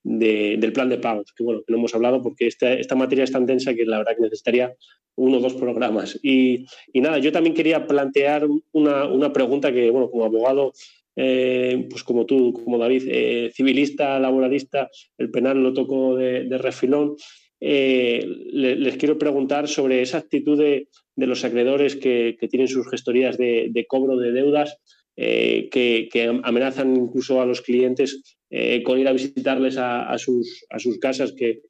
del 0.03 0.73
plan 0.73 0.89
de 0.89 0.97
pagos, 0.97 1.33
que 1.35 1.43
bueno, 1.43 1.61
que 1.65 1.71
no 1.71 1.77
hemos 1.77 1.93
hablado 1.93 2.21
porque 2.21 2.47
esta, 2.47 2.73
esta 2.73 2.95
materia 2.95 3.23
es 3.23 3.31
tan 3.31 3.45
densa 3.45 3.73
que 3.73 3.85
la 3.85 3.97
verdad 3.97 4.15
que 4.15 4.23
necesitaría 4.23 4.73
uno 5.19 5.37
o 5.37 5.41
dos 5.41 5.53
programas. 5.53 6.17
Y, 6.23 6.65
nada, 6.93 7.19
yo 7.19 7.31
también 7.31 7.53
quería 7.53 7.85
plantear 7.85 8.47
una, 8.71 9.33
pregunta 9.33 9.71
que, 9.71 9.91
bueno, 9.91 10.09
como 10.09 10.25
abogado, 10.25 10.73
eh, 11.15 11.87
pues 11.89 12.03
como 12.03 12.25
tú, 12.25 12.53
como 12.53 12.77
David, 12.77 13.03
eh, 13.07 13.51
civilista, 13.53 14.19
laboralista, 14.19 14.89
el 15.17 15.29
penal 15.29 15.61
lo 15.61 15.73
toco 15.73 16.15
de, 16.15 16.57
refilón. 16.57 17.15
Eh, 17.61 18.25
les 18.53 18.95
quiero 18.95 19.17
preguntar 19.17 19.67
sobre 19.67 20.01
esa 20.01 20.19
actitud 20.19 20.57
de, 20.57 20.87
los 21.17 21.43
acreedores 21.43 21.97
que, 21.97 22.37
tienen 22.49 22.69
sus 22.69 22.89
gestorías 22.89 23.37
de, 23.37 23.85
cobro 23.87 24.15
de 24.15 24.31
deudas, 24.31 24.77
que, 25.19 26.39
amenazan 26.43 26.95
incluso 26.95 27.41
a 27.41 27.45
los 27.45 27.61
clientes 27.61 28.37
con 28.85 28.99
ir 28.99 29.07
a 29.07 29.13
visitarles 29.13 29.77
a, 29.77 30.17
sus, 30.17 30.65
a 30.69 30.79
sus 30.79 30.97
casas, 30.99 31.33
que, 31.33 31.61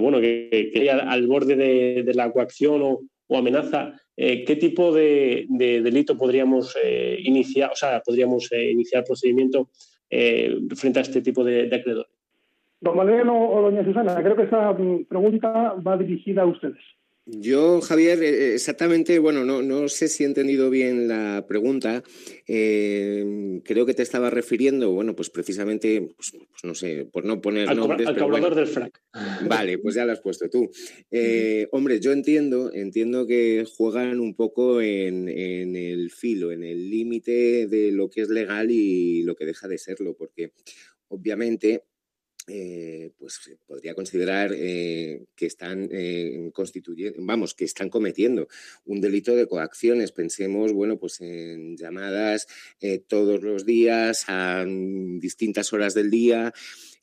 bueno, 0.00 0.20
que, 0.20 0.70
que, 0.72 0.90
al 0.90 1.26
borde 1.26 1.56
de, 1.56 2.14
la 2.14 2.32
coacción 2.32 2.82
o, 2.82 3.36
amenaza, 3.36 3.92
eh, 4.16 4.44
¿qué 4.44 4.56
tipo 4.56 4.92
de, 4.92 5.46
delito 5.48 6.16
podríamos 6.16 6.76
eh, 6.82 7.18
iniciar, 7.22 7.70
o 7.72 7.76
sea, 7.76 8.00
podríamos 8.00 8.50
eh, 8.50 8.72
iniciar 8.72 9.04
procedimiento 9.04 9.68
frente 10.10 10.98
a 10.98 11.02
este 11.02 11.22
tipo 11.22 11.44
de, 11.44 11.66
acreedores? 11.66 12.10
Don 12.80 12.96
Valeriano 12.96 13.50
o 13.50 13.62
doña 13.62 13.84
Susana, 13.84 14.22
creo 14.22 14.36
que 14.36 14.44
esa 14.44 14.72
mm, 14.72 15.04
pregunta 15.04 15.74
va 15.74 15.96
dirigida 15.96 16.42
a 16.42 16.46
ustedes. 16.46 16.82
Yo, 17.30 17.82
Javier, 17.82 18.22
eh, 18.22 18.54
exactamente, 18.54 19.18
bueno, 19.18 19.44
no, 19.44 19.60
no 19.60 19.90
sé 19.90 20.08
si 20.08 20.24
he 20.24 20.26
entendido 20.26 20.70
bien 20.70 21.08
la 21.08 21.44
pregunta. 21.46 22.02
Eh, 22.46 23.60
creo 23.64 23.84
que 23.84 23.92
te 23.92 24.02
estaba 24.02 24.30
refiriendo, 24.30 24.92
bueno, 24.92 25.14
pues 25.14 25.28
precisamente, 25.28 26.08
pues, 26.16 26.32
pues 26.32 26.64
no 26.64 26.74
sé, 26.74 27.06
por 27.12 27.26
no 27.26 27.42
poner 27.42 27.68
al 27.68 27.76
nombres. 27.76 28.08
Al 28.08 28.16
cobrador 28.16 28.54
del 28.54 28.66
frac. 28.66 29.02
Vale, 29.46 29.76
pues 29.76 29.94
ya 29.94 30.06
lo 30.06 30.12
has 30.12 30.22
puesto 30.22 30.48
tú. 30.48 30.70
Eh, 31.10 31.68
hombre, 31.72 32.00
yo 32.00 32.12
entiendo, 32.12 32.72
entiendo 32.72 33.26
que 33.26 33.66
juegan 33.76 34.20
un 34.20 34.34
poco 34.34 34.80
en, 34.80 35.28
en 35.28 35.76
el 35.76 36.10
filo, 36.10 36.50
en 36.50 36.64
el 36.64 36.88
límite 36.88 37.66
de 37.66 37.92
lo 37.92 38.08
que 38.08 38.22
es 38.22 38.30
legal 38.30 38.70
y 38.70 39.22
lo 39.24 39.36
que 39.36 39.44
deja 39.44 39.68
de 39.68 39.76
serlo, 39.76 40.16
porque 40.16 40.52
obviamente 41.08 41.82
eh, 42.48 43.12
pues 43.18 43.40
podría 43.66 43.94
considerar 43.94 44.52
eh, 44.54 45.26
que 45.36 45.46
están 45.46 45.88
eh, 45.92 46.50
constituyendo, 46.52 47.18
vamos, 47.22 47.54
que 47.54 47.64
están 47.64 47.90
cometiendo 47.90 48.48
un 48.84 49.00
delito 49.00 49.36
de 49.36 49.46
coacciones. 49.46 50.12
Pensemos, 50.12 50.72
bueno, 50.72 50.98
pues 50.98 51.20
en 51.20 51.76
llamadas 51.76 52.46
todos 53.06 53.42
los 53.42 53.66
días 53.66 54.24
a 54.28 54.64
distintas 54.66 55.72
horas 55.72 55.94
del 55.94 56.10
día 56.10 56.52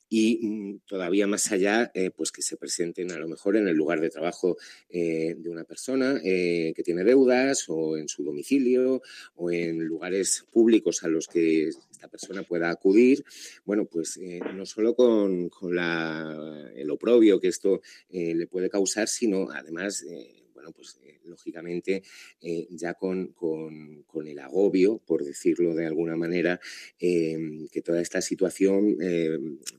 y 0.08 0.46
mm, 0.46 0.80
todavía 0.86 1.26
más 1.26 1.50
allá, 1.52 1.92
pues 2.16 2.32
que 2.32 2.42
se 2.42 2.56
presenten 2.56 3.12
a 3.12 3.18
lo 3.18 3.28
mejor 3.28 3.56
en 3.56 3.68
el 3.68 3.76
lugar 3.76 4.00
de 4.00 4.10
trabajo 4.10 4.56
de 4.90 5.48
una 5.48 5.64
persona 5.64 6.20
que 6.22 6.82
tiene 6.84 7.04
deudas 7.04 7.64
o 7.68 7.96
en 7.96 8.08
su 8.08 8.24
domicilio 8.24 9.02
o 9.36 9.50
en 9.50 9.84
lugares 9.84 10.44
públicos 10.50 11.02
a 11.02 11.08
los 11.08 11.26
que 11.26 11.70
esta 11.96 12.08
persona 12.08 12.42
pueda 12.42 12.70
acudir, 12.70 13.24
bueno, 13.64 13.86
pues 13.86 14.18
eh, 14.18 14.40
no 14.54 14.66
solo 14.66 14.94
con, 14.94 15.50
el 16.74 16.90
oprobio 16.90 17.40
que 17.40 17.48
esto 17.48 17.80
eh, 18.10 18.34
le 18.34 18.46
puede 18.46 18.68
causar, 18.68 19.08
sino 19.08 19.50
además, 19.50 20.02
eh, 20.02 20.45
pues 20.72 20.98
lógicamente 21.24 22.02
ya 22.70 22.94
con, 22.94 23.34
el 24.26 24.38
agobio, 24.38 24.98
por 25.06 25.24
decirlo 25.24 25.74
de 25.74 25.86
alguna 25.86 26.16
manera, 26.16 26.60
que 26.98 27.82
toda 27.84 28.00
esta 28.00 28.20
situación 28.20 28.96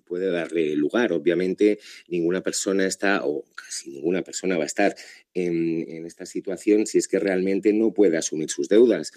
puede 0.06 0.32
darle 0.32 0.76
lugar. 0.76 1.12
Obviamente 1.14 1.80
ninguna 2.08 2.42
persona 2.42 2.86
está, 2.86 3.26
o 3.26 3.44
casi 3.56 3.92
ninguna 3.92 4.22
persona 4.22 4.58
va 4.58 4.64
a 4.64 4.68
estar 4.68 4.96
en, 5.34 6.06
esta 6.06 6.26
situación 6.26 6.88
si 6.88 6.98
es 6.98 7.08
que 7.08 7.20
realmente 7.20 7.74
no 7.74 7.94
puede 7.94 8.18
asumir 8.18 8.50
sus 8.50 8.70
deudas. 8.70 9.12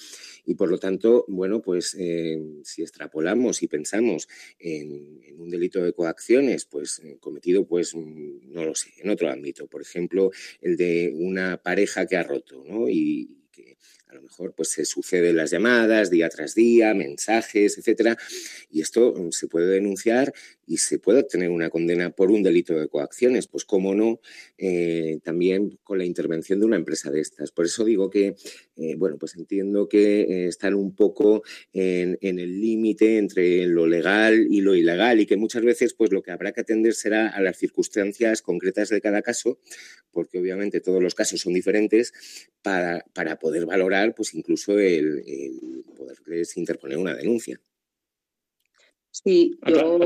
Y 0.45 0.55
por 0.55 0.69
lo 0.69 0.79
tanto, 0.79 1.25
bueno, 1.29 1.63
pues 1.63 1.97
eh, 1.99 2.39
si 2.65 2.83
extrapolamos 2.83 3.63
y 3.63 3.69
pensamos 3.69 4.29
en, 4.59 5.21
un 5.39 5.49
delito 5.49 5.83
de 5.83 5.93
coacciones, 5.93 6.67
pues 6.67 7.01
eh, 7.05 7.17
cometido, 7.21 7.67
pues 7.67 7.95
mm, 7.95 8.53
no 8.53 8.65
lo 8.65 8.75
sé, 8.75 8.91
en 8.99 9.11
otro 9.11 9.31
ámbito, 9.31 9.67
por 9.67 9.81
ejemplo, 9.81 10.31
el 10.61 10.77
de 10.77 11.13
una 11.15 11.60
pareja 11.63 12.07
que 12.07 12.17
ha 12.17 12.23
roto, 12.23 12.63
¿no? 12.67 12.89
Y, 12.89 13.37
a 14.11 14.15
lo 14.15 14.23
mejor 14.23 14.55
pues 14.55 14.71
se 14.71 14.85
suceden 14.85 15.37
las 15.37 15.51
llamadas 15.51 16.11
día 16.11 16.29
tras 16.29 16.55
día, 16.55 16.95
mensajes, 16.95 17.79
etcétera, 17.79 18.17
y 18.71 18.81
esto 18.81 19.15
mm, 19.17 19.31
se 19.31 19.47
puede 19.47 19.67
denunciar 19.67 20.33
y 20.67 20.79
se 20.79 20.99
puede 20.99 21.21
obtener 21.21 21.51
una 21.51 21.69
condena 21.69 22.11
por 22.11 22.31
un 22.31 22.43
delito 22.43 22.79
de 22.79 22.89
coacciones, 22.89 23.49
pues 23.49 23.65
cómo 23.65 23.93
no, 23.95 24.21
eh, 24.57 25.19
también 25.25 25.79
con 25.83 25.99
la 25.99 26.05
intervención 26.05 26.61
de 26.61 26.67
una 26.67 26.77
empresa 26.77 27.11
de 27.11 27.21
estas. 27.21 27.51
Por 27.51 27.65
eso 27.65 27.85
digo 27.85 28.09
que, 28.09 28.37
eh, 28.77 28.95
bueno, 28.97 29.17
pues 29.19 29.35
entiendo 29.35 29.89
que 29.89 30.23
eh, 30.23 30.47
están 30.47 30.75
un 30.75 30.95
poco 30.95 31.43
en, 31.73 32.19
el 32.21 32.61
límite 32.61 33.19
entre 33.19 33.67
lo 33.67 33.87
legal 33.87 34.47
y 34.49 34.61
lo 34.61 34.77
ilegal 34.77 35.19
y 35.21 35.27
que 35.27 35.37
muchas 35.37 35.63
veces 35.63 35.95
pues 35.95 36.13
lo 36.13 36.23
que 36.23 36.31
habrá 36.31 36.53
que 36.53 36.61
atender 36.61 36.95
será 36.95 37.29
a 37.29 37.41
las 37.41 37.59
circunstancias 37.59 38.41
concretas 38.41 38.91
de 38.91 39.01
cada 39.01 39.23
caso, 39.23 39.59
porque 40.13 40.39
obviamente 40.39 40.81
todos 40.81 41.03
los 41.03 41.17
casos 41.17 41.41
son 41.41 41.53
diferentes, 41.53 42.13
para, 42.63 43.05
para 43.15 43.39
poder 43.39 43.67
valorar 43.67 44.00
pues 44.15 44.35
incluso 44.35 44.79
el, 44.79 45.23
el 45.27 45.85
poderles 45.97 46.57
interponer 46.57 46.99
una 46.99 47.15
denuncia. 47.15 47.61
Sí, 49.11 49.59
yo 49.67 49.99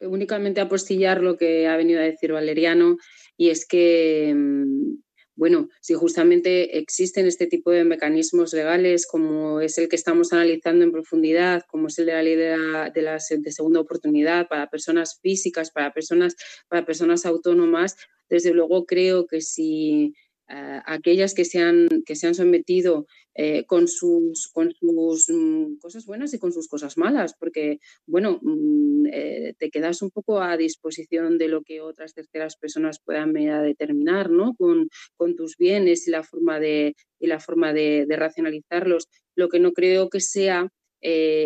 únicamente 0.00 0.60
apostillar 0.60 1.22
lo 1.22 1.36
que 1.36 1.66
ha 1.66 1.76
venido 1.76 2.00
a 2.00 2.04
decir 2.04 2.32
Valeriano 2.32 2.98
y 3.36 3.50
es 3.50 3.66
que, 3.66 4.32
mm, 4.34 4.98
bueno, 5.36 5.68
si 5.80 5.94
justamente 5.94 6.78
existen 6.78 7.26
este 7.26 7.46
tipo 7.46 7.70
de 7.70 7.84
mecanismos 7.84 8.52
legales 8.54 9.06
como 9.06 9.60
es 9.60 9.76
el 9.78 9.88
que 9.88 9.96
estamos 9.96 10.32
analizando 10.32 10.84
en 10.84 10.92
profundidad, 10.92 11.62
como 11.68 11.88
es 11.88 11.98
el 11.98 12.06
de 12.06 12.12
la 12.12 12.22
ley 12.22 12.36
de, 12.36 13.02
la, 13.02 13.18
de, 13.30 13.52
segunda 13.52 13.80
oportunidad 13.80 14.48
para 14.48 14.70
personas 14.70 15.18
físicas, 15.20 15.70
para 15.70 15.92
personas, 15.92 16.36
para 16.68 16.86
personas 16.86 17.26
autónomas, 17.26 17.96
desde 18.28 18.52
luego 18.52 18.86
creo 18.86 19.26
que 19.26 19.40
si 19.40 20.14
eh, 20.48 20.80
aquellas 20.86 21.34
que 21.34 21.44
se 21.44 21.58
han, 21.58 21.88
que 22.06 22.14
se 22.14 22.32
sometido 22.32 23.06
eh, 23.34 23.64
con, 23.66 23.88
sus, 23.88 24.48
con 24.52 24.72
sus 24.72 25.28
mm, 25.28 25.78
cosas 25.78 26.06
buenas 26.06 26.34
y 26.34 26.38
con 26.38 26.52
sus 26.52 26.68
cosas 26.68 26.96
malas, 26.96 27.34
porque, 27.36 27.80
bueno, 28.06 28.38
mm, 28.42 29.06
eh, 29.12 29.54
te 29.58 29.70
quedas 29.70 30.02
un 30.02 30.10
poco 30.10 30.40
a 30.40 30.56
disposición 30.56 31.36
de 31.36 31.48
lo 31.48 31.62
que 31.62 31.80
otras 31.80 32.14
terceras 32.14 32.56
personas 32.56 33.00
puedan 33.04 33.32
determinar, 33.32 34.30
¿no? 34.30 34.54
Con, 34.56 34.88
con 35.16 35.34
tus 35.34 35.56
bienes 35.56 36.06
y 36.06 36.12
la 36.12 36.22
forma, 36.22 36.60
de, 36.60 36.94
y 37.18 37.26
la 37.26 37.40
forma 37.40 37.72
de, 37.72 38.06
racionalizarlos. 38.08 39.08
Lo 39.34 39.48
que 39.48 39.58
no 39.58 39.72
creo 39.72 40.08
que 40.10 40.20
sea 40.20 40.68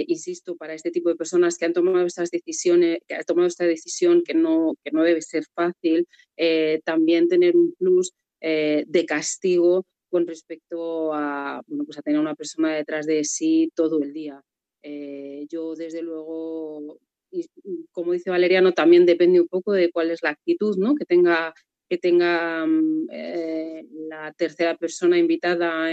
insisto, 0.07 0.57
para 0.57 0.73
este 0.73 0.91
tipo 0.91 1.11
de 1.11 1.17
personas 1.17 1.59
que 1.59 1.67
han 1.67 1.75
tomado 1.75 2.07
estas 2.07 2.31
decisiones, 2.31 3.01
que 3.07 3.15
han 3.15 3.25
tomado 3.25 3.47
esta 3.47 3.67
decisión 3.67 4.23
que 4.25 4.33
no, 4.33 4.75
que 4.83 4.91
no 4.91 5.03
debe 5.03 5.21
ser 5.21 5.45
fácil, 5.55 6.07
también 6.85 7.29
tener 7.29 7.57
un 7.57 7.75
plus 7.79 8.13
eh, 8.41 8.85
de 8.87 9.05
castigo 9.05 9.87
con 10.09 10.27
respecto 10.27 11.13
a, 11.13 11.63
bueno, 11.67 11.85
pues 11.85 11.99
a 11.99 12.03
tener 12.03 12.19
una 12.19 12.35
persona 12.35 12.75
detrás 12.75 13.07
de 13.07 13.23
sí 13.25 13.71
todo 13.75 14.03
el 14.03 14.13
día. 14.13 14.43
Eh, 14.83 15.47
yo, 15.49 15.75
desde 15.77 16.03
luego, 16.03 16.99
como 17.93 18.13
dice 18.13 18.31
Valeriano, 18.31 18.73
también 18.73 19.05
depende 19.07 19.41
un 19.41 19.49
poco 19.49 19.73
de 19.73 19.91
cuál 19.93 20.11
es 20.11 20.23
la 20.23 20.31
actitud 20.31 20.77
¿no? 20.79 20.95
que 20.95 21.05
tenga, 21.05 21.53
que 21.89 21.99
tenga 21.99 22.65
mm, 22.67 23.09
eh, 23.13 23.85
la 24.09 24.33
tercera 24.33 24.75
persona 24.77 25.19
invitada 25.19 25.89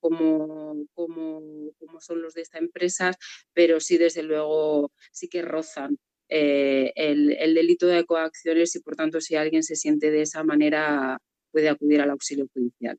como, 0.00 0.86
como, 0.94 1.72
como, 1.78 2.00
son 2.00 2.22
los 2.22 2.34
de 2.34 2.42
esta 2.42 2.58
empresa, 2.58 3.12
pero 3.52 3.80
sí, 3.80 3.98
desde 3.98 4.22
luego, 4.22 4.92
sí 5.12 5.28
que 5.28 5.42
rozan 5.42 5.98
el, 6.28 7.36
el 7.38 7.54
delito 7.54 7.86
de 7.86 8.06
coacciones 8.06 8.74
y, 8.74 8.80
por 8.80 8.96
tanto, 8.96 9.20
si 9.20 9.36
alguien 9.36 9.62
se 9.62 9.76
siente 9.76 10.10
de 10.10 10.22
esa 10.22 10.42
manera, 10.42 11.18
puede 11.52 11.68
acudir 11.68 12.00
al 12.00 12.10
auxilio 12.10 12.46
judicial. 12.52 12.98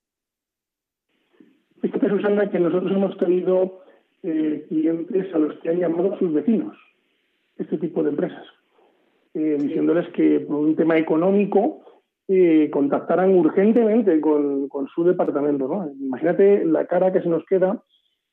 Fíjate, 1.81 2.09
Susana, 2.09 2.49
que 2.49 2.59
nosotros 2.59 2.91
hemos 2.93 3.17
tenido 3.17 3.83
eh, 4.23 4.65
clientes 4.69 5.35
a 5.35 5.37
los 5.37 5.59
que 5.59 5.69
han 5.69 5.79
llamado 5.79 6.13
a 6.13 6.17
sus 6.19 6.31
vecinos, 6.31 6.77
este 7.57 7.77
tipo 7.77 8.01
de 8.03 8.11
empresas, 8.11 8.45
eh, 9.33 9.57
diciéndoles 9.59 10.07
que 10.13 10.39
por 10.39 10.59
un 10.59 10.77
tema 10.77 10.97
económico 10.97 11.83
eh, 12.29 12.69
contactaran 12.71 13.35
urgentemente 13.35 14.21
con, 14.21 14.69
su 14.95 15.03
departamento. 15.03 15.67
¿no? 15.67 15.91
Imagínate 15.99 16.63
la 16.63 16.87
cara 16.87 17.11
que 17.11 17.21
se 17.21 17.27
nos 17.27 17.43
queda 17.45 17.83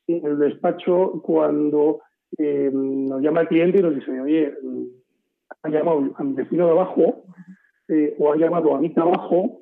en 0.07 0.25
el 0.25 0.39
despacho 0.39 1.21
cuando 1.25 2.03
nos 2.39 3.21
llama 3.21 3.41
el 3.41 3.49
cliente 3.49 3.81
y 3.81 3.83
nos 3.83 3.97
dice, 3.97 4.21
oye, 4.21 4.55
ha 5.65 5.69
llamado 5.69 6.13
a 6.15 6.23
mi 6.23 6.35
vecino 6.35 6.67
de 6.67 6.71
abajo 6.71 7.25
o 8.19 8.33
ha 8.33 8.37
llamado 8.37 8.77
a 8.77 8.81
mi 8.81 8.95
trabajo 8.95 9.60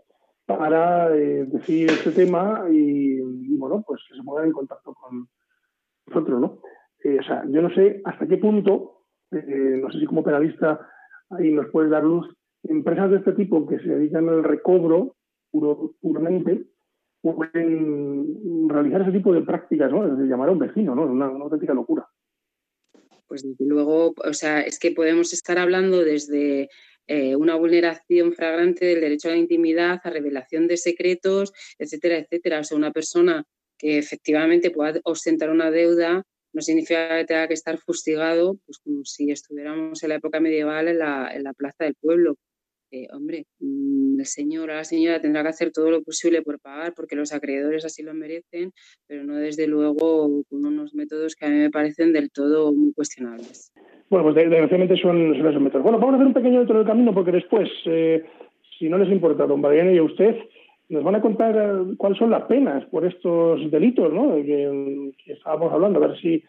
para 0.48 1.14
eh, 1.14 1.44
decir 1.44 1.90
este 1.90 2.10
tema 2.10 2.64
y, 2.70 3.20
bueno, 3.58 3.84
pues 3.86 4.00
que 4.08 4.16
se 4.16 4.22
pongan 4.22 4.46
en 4.46 4.52
contacto 4.52 4.94
con 4.94 5.28
nosotros, 6.06 6.40
¿no? 6.40 6.62
Eh, 7.04 7.18
o 7.20 7.22
sea, 7.22 7.44
yo 7.50 7.60
no 7.60 7.68
sé 7.74 8.00
hasta 8.02 8.26
qué 8.26 8.38
punto 8.38 9.04
eh, 9.30 9.78
no 9.82 9.92
sé 9.92 10.00
si 10.00 10.06
como 10.06 10.24
penalista 10.24 10.80
ahí 11.28 11.52
nos 11.52 11.66
puedes 11.70 11.90
dar 11.90 12.02
luz, 12.02 12.26
empresas 12.62 13.10
de 13.10 13.18
este 13.18 13.32
tipo 13.32 13.66
que 13.66 13.78
se 13.78 13.90
dedican 13.90 14.26
al 14.30 14.42
recobro 14.42 15.16
puro, 15.50 15.94
puramente 16.00 16.64
pueden 17.20 18.70
realizar 18.70 19.02
ese 19.02 19.12
tipo 19.12 19.34
de 19.34 19.42
prácticas, 19.42 19.92
¿no? 19.92 20.16
De 20.16 20.26
llamar 20.26 20.48
a 20.48 20.52
un 20.52 20.60
vecino, 20.60 20.94
¿no? 20.94 21.04
Es 21.04 21.10
una, 21.10 21.26
auténtica 21.26 21.74
locura. 21.74 22.06
Pues 23.26 23.42
desde 23.42 23.66
luego, 23.66 24.14
o 24.16 24.32
sea, 24.32 24.62
es 24.62 24.78
que 24.78 24.92
podemos 24.92 25.34
estar 25.34 25.58
hablando 25.58 25.98
desde 25.98 26.70
eh, 27.08 27.34
una 27.34 27.56
vulneración 27.56 28.32
fragrante 28.34 28.84
del 28.86 29.00
derecho 29.00 29.28
a 29.28 29.32
la 29.32 29.38
intimidad, 29.38 30.00
a 30.04 30.10
revelación 30.10 30.68
de 30.68 30.76
secretos, 30.76 31.52
etcétera, 31.78 32.18
etcétera. 32.18 32.60
O 32.60 32.64
sea, 32.64 32.76
una 32.76 32.92
persona 32.92 33.44
que 33.78 33.98
efectivamente 33.98 34.70
pueda 34.70 35.00
ostentar 35.04 35.50
una 35.50 35.70
deuda 35.70 36.22
no 36.52 36.62
significa 36.62 37.16
que 37.16 37.24
tenga 37.24 37.48
que 37.48 37.54
estar 37.54 37.78
fustigado, 37.78 38.58
pues 38.66 38.78
como 38.78 39.04
si 39.04 39.30
estuviéramos 39.30 40.02
en 40.02 40.08
la 40.08 40.16
época 40.16 40.40
medieval 40.40 40.88
en 40.88 40.98
la, 40.98 41.30
en 41.34 41.44
la 41.44 41.52
plaza 41.52 41.84
del 41.84 41.94
pueblo. 41.94 42.36
Eh, 42.90 43.06
hombre, 43.12 43.44
mm, 43.60 44.18
el 44.18 44.26
señor 44.26 44.70
o 44.70 44.74
la 44.74 44.84
señora 44.84 45.20
tendrá 45.20 45.42
que 45.42 45.50
hacer 45.50 45.72
todo 45.72 45.90
lo 45.90 46.02
posible 46.02 46.40
por 46.42 46.58
pagar 46.58 46.94
porque 46.94 47.16
los 47.16 47.34
acreedores 47.34 47.84
así 47.84 48.02
lo 48.02 48.14
merecen, 48.14 48.72
pero 49.06 49.24
no 49.24 49.36
desde 49.36 49.66
luego 49.66 50.44
con 50.48 50.64
unos 50.64 50.94
métodos 50.94 51.34
que 51.34 51.46
a 51.46 51.50
mí 51.50 51.56
me 51.56 51.70
parecen 51.70 52.12
del 52.12 52.30
todo 52.30 52.72
muy 52.72 52.92
cuestionables. 52.94 53.72
Bueno, 54.08 54.24
pues 54.24 54.36
desgraciadamente 54.36 54.96
son, 54.96 55.36
son 55.36 55.46
esos 55.46 55.60
métodos. 55.60 55.82
Bueno, 55.82 55.98
vamos 55.98 56.14
a 56.14 56.16
hacer 56.16 56.26
un 56.28 56.34
pequeño 56.34 56.58
dentro 56.60 56.78
del 56.78 56.86
camino 56.86 57.12
porque 57.12 57.32
después, 57.32 57.68
eh, 57.84 58.24
si 58.78 58.88
no 58.88 58.96
les 58.96 59.12
importa, 59.12 59.46
don 59.46 59.60
Mariano 59.60 59.92
y 59.92 59.98
a 59.98 60.02
usted, 60.02 60.36
nos 60.88 61.04
van 61.04 61.16
a 61.16 61.20
contar 61.20 61.54
eh, 61.56 61.94
cuáles 61.98 62.18
son 62.18 62.30
las 62.30 62.44
penas 62.44 62.84
por 62.86 63.04
estos 63.04 63.70
delitos, 63.70 64.12
¿no? 64.12 64.36
Que, 64.36 65.12
estábamos 65.26 65.72
hablando, 65.72 66.02
a 66.02 66.08
ver 66.08 66.18
si, 66.20 66.42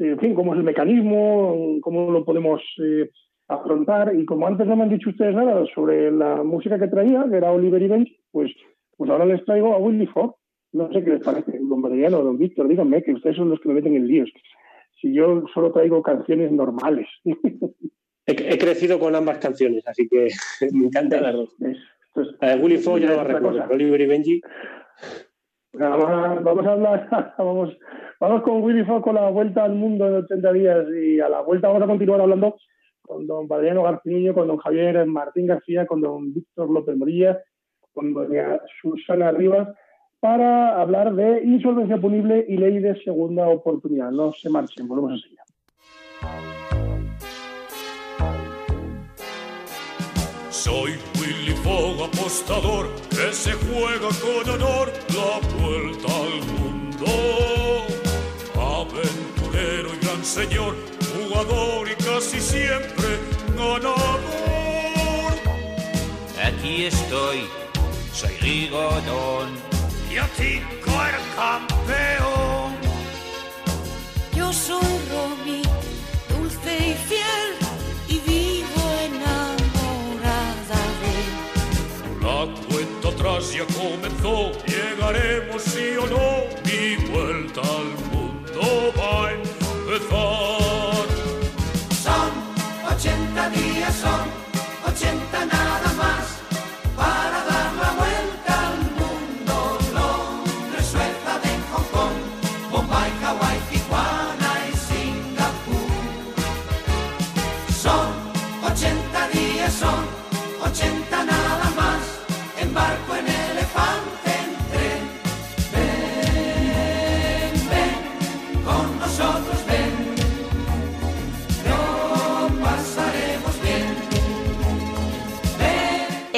en 0.00 0.18
fin, 0.18 0.34
cómo 0.34 0.54
es 0.54 0.58
el 0.58 0.64
mecanismo, 0.64 1.78
cómo 1.80 2.10
lo 2.10 2.24
podemos 2.24 2.60
eh, 2.82 3.08
afrontar. 3.48 4.14
Y 4.14 4.24
como 4.24 4.46
antes 4.46 4.66
no 4.66 4.76
me 4.76 4.84
han 4.84 4.90
dicho 4.90 5.10
ustedes 5.10 5.34
nada 5.34 5.64
sobre 5.74 6.10
la 6.10 6.42
música 6.42 6.78
que 6.78 6.88
traía, 6.88 7.26
que 7.28 7.36
era 7.36 7.52
Oliver 7.52 7.82
y 7.82 7.88
Benji, 7.88 8.20
pues, 8.30 8.52
pues 8.96 9.10
ahora 9.10 9.26
les 9.26 9.44
traigo 9.44 9.74
a 9.74 9.78
Willy 9.78 10.06
Fogg. 10.06 10.36
No 10.72 10.92
sé 10.92 11.04
qué 11.04 11.10
les 11.10 11.24
parece, 11.24 11.58
don 11.60 11.80
Mariano, 11.80 12.22
don 12.22 12.36
Víctor, 12.36 12.66
díganme 12.66 13.02
que 13.02 13.12
ustedes 13.12 13.36
son 13.36 13.48
los 13.48 13.60
que 13.60 13.68
me 13.68 13.74
meten 13.74 13.94
en 13.94 14.08
líos. 14.08 14.30
Si 15.00 15.14
yo 15.14 15.44
solo 15.52 15.72
traigo 15.72 16.02
canciones 16.02 16.50
normales. 16.50 17.06
He, 18.26 18.56
crecido 18.56 18.98
con 18.98 19.14
ambas 19.14 19.36
canciones, 19.36 19.86
así 19.86 20.08
que 20.08 20.28
me 20.72 20.86
encantan 20.86 21.22
las 21.22 21.34
dos. 21.34 21.56
Pues, 22.14 22.28
a 22.40 22.56
Willy 22.56 22.78
Fogg 22.78 23.00
ya 23.00 23.14
no 23.14 23.20
a 23.20 23.24
recordar, 23.24 23.70
Oliver 23.70 24.00
y 24.00 24.06
Benji. 24.06 24.40
Vamos 25.74 26.06
a, 26.08 26.34
vamos 26.40 26.66
a 26.66 26.72
hablar, 26.72 27.34
vamos, 27.38 27.76
vamos 28.20 28.42
con 28.42 28.62
Willy 28.62 28.84
Fogg 28.84 29.02
con 29.02 29.16
la 29.16 29.28
vuelta 29.28 29.64
al 29.64 29.74
mundo 29.74 30.08
en 30.08 30.14
80 30.24 30.52
días 30.52 30.86
y 30.96 31.20
a 31.20 31.28
la 31.28 31.42
vuelta 31.42 31.68
vamos 31.68 31.82
a 31.82 31.86
continuar 31.86 32.20
hablando 32.20 32.56
con 33.06 33.26
don 33.26 33.46
Padriano 33.46 33.82
Garciño, 33.82 34.34
con 34.34 34.48
don 34.48 34.56
Javier 34.58 35.04
Martín 35.06 35.46
García, 35.46 35.86
con 35.86 36.00
don 36.00 36.32
Víctor 36.32 36.70
López 36.70 36.96
Morilla, 36.96 37.40
con 37.92 38.12
doña 38.12 38.60
Susana 38.80 39.30
Rivas, 39.30 39.68
para 40.20 40.80
hablar 40.80 41.14
de 41.14 41.44
insolvencia 41.44 41.98
punible 41.98 42.44
y 42.48 42.56
ley 42.56 42.78
de 42.78 43.00
segunda 43.02 43.46
oportunidad. 43.48 44.10
No 44.10 44.32
se 44.32 44.48
marchen, 44.48 44.88
volvemos 44.88 45.12
a 45.12 45.14
enseñar. 45.14 45.44
Soy 50.48 50.92
Willy 51.20 51.52
Fogg, 51.62 52.08
apostador, 52.08 52.86
que 53.10 53.32
se 53.32 53.52
juega 53.52 54.08
con 54.24 54.54
honor 54.54 54.88
la 55.12 55.40
vuelta 55.60 56.08
al 56.08 56.36
mundo. 56.56 57.06
Aventurero 58.56 59.90
y 59.94 60.06
gran 60.06 60.24
señor, 60.24 60.74
jugador 61.28 61.88
y 61.90 61.94
casi 62.02 62.40
siempre 62.40 63.18
ganador. 63.56 64.20
Aquí 66.42 66.86
estoy, 66.86 67.48
soy 68.12 68.36
Rigodón. 68.40 69.50
Y 70.12 70.18
a 70.18 70.26
ti, 70.36 70.60
el 70.60 71.24
campeón. 71.36 72.76
Yo 74.36 74.52
soy 74.52 74.98
Romy, 75.10 75.62
dulce 76.28 76.88
y 76.90 76.94
fiel 77.08 77.64
ya 83.54 83.64
comenzó, 83.66 84.50
llegaremos 84.66 85.62
sí 85.62 85.96
o 85.96 86.06
no, 86.06 86.44
mi 86.64 86.96
vuelta 87.08 87.60
al 87.60 87.94
mundo 88.10 88.92
va 88.98 89.28
a 89.28 89.32
empezar. 89.32 90.63
Son 93.54 93.62
80 93.62 93.74
días, 93.74 93.94
son 93.94 94.43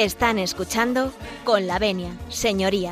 Están 0.07 0.39
escuchando 0.39 1.11
con 1.43 1.67
la 1.67 1.79
venia, 1.79 2.11
señoría. 2.29 2.91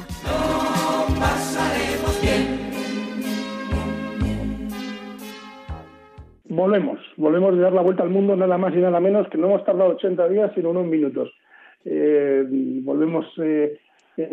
Volvemos, 6.49 6.99
volvemos 7.15 7.55
de 7.55 7.61
dar 7.61 7.71
la 7.71 7.83
vuelta 7.83 8.03
al 8.03 8.09
mundo 8.09 8.35
nada 8.35 8.57
más 8.57 8.73
y 8.73 8.79
nada 8.79 8.99
menos 8.99 9.29
que 9.29 9.37
no 9.37 9.47
hemos 9.47 9.63
tardado 9.63 9.91
80 9.91 10.27
días 10.27 10.51
sino 10.55 10.71
unos 10.71 10.87
minutos. 10.87 11.31
Eh, 11.85 12.43
volvemos 12.83 13.25
eh, 13.41 13.79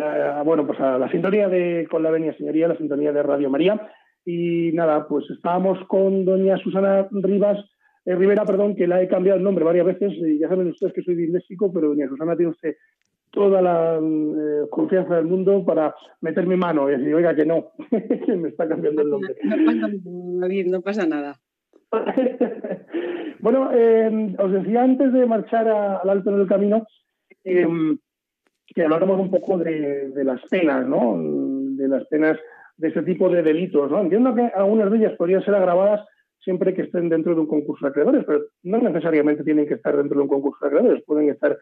a, 0.03 0.43
bueno, 0.43 0.67
pues 0.67 0.81
a 0.81 0.99
la 0.99 1.09
sintonía 1.09 1.49
de 1.49 1.87
con 1.89 2.03
la 2.03 2.11
venia 2.11 2.37
señoría, 2.37 2.67
la 2.67 2.77
sintonía 2.77 3.13
de 3.13 3.23
Radio 3.23 3.49
María. 3.49 3.81
Y 4.27 4.73
nada, 4.73 5.07
pues 5.07 5.25
estábamos 5.31 5.79
con 5.87 6.25
doña 6.25 6.57
Susana 6.59 7.07
Rivas 7.13 7.65
eh, 8.05 8.15
Rivera, 8.15 8.45
perdón, 8.45 8.75
que 8.75 8.87
la 8.87 9.03
he 9.03 9.09
cambiado 9.09 9.39
el 9.39 9.45
nombre 9.45 9.65
varias 9.65 9.87
veces. 9.87 10.13
Y 10.15 10.39
ya 10.39 10.49
saben 10.49 10.69
ustedes 10.69 10.93
que 10.93 11.03
soy 11.03 11.15
disléxico, 11.15 11.73
pero 11.73 11.89
doña 11.89 12.09
Susana 12.09 12.37
tiene 12.37 12.53
usted 12.53 12.77
toda 13.31 13.63
la 13.63 13.99
eh, 13.99 14.67
confianza 14.71 15.17
del 15.17 15.25
mundo 15.25 15.65
para 15.65 15.95
meter 16.21 16.47
mi 16.47 16.57
mano 16.57 16.89
y 16.89 16.99
decir, 16.99 17.15
oiga, 17.15 17.35
que 17.35 17.47
no, 17.47 17.73
que 18.27 18.37
me 18.37 18.51
está 18.51 18.69
cambiando 18.69 19.03
el 19.03 19.11
nombre. 19.11 19.37
No, 20.67 20.81
pasa 20.83 21.07
nada. 21.07 21.37
bueno, 23.41 23.71
eh, 23.73 24.35
os 24.39 24.53
decía 24.53 24.83
antes 24.83 25.13
de 25.13 25.27
marchar 25.27 25.69
al 25.69 26.09
alto 26.09 26.31
en 26.31 26.41
el 26.41 26.47
camino 26.47 26.87
que 27.45 28.83
habláramos 28.83 29.21
un 29.21 29.31
poco 29.31 29.59
de, 29.59 30.09
de, 30.11 30.25
las 30.25 30.41
penas, 30.49 30.87
¿no? 30.87 31.19
De 31.19 31.89
las 31.89 32.07
penas 32.07 32.39
de 32.77 32.89
este 32.89 33.03
tipo 33.03 33.29
de 33.29 33.43
delitos, 33.43 33.91
¿no? 33.91 34.01
Entiendo 34.01 34.35
que 34.35 34.43
algunas 34.55 34.91
de 34.91 34.99
ellas 34.99 35.13
podrían 35.19 35.45
ser 35.45 35.55
agravadas 35.55 36.07
siempre 36.43 36.75
que 36.75 36.83
estén 36.83 37.09
dentro 37.09 37.35
de 37.35 37.41
un 37.41 37.47
concurso 37.47 37.87
de 37.87 37.91
acreedores, 37.91 38.25
pero 38.27 38.45
no 38.65 38.79
necesariamente 38.79 39.45
tienen 39.45 39.67
que 39.67 39.75
estar 39.75 39.97
dentro 39.97 40.17
de 40.17 40.23
un 40.23 40.29
concurso 40.29 40.59
de 40.65 40.69
acreedores, 40.69 41.05
pueden 41.05 41.29
estar 41.29 41.59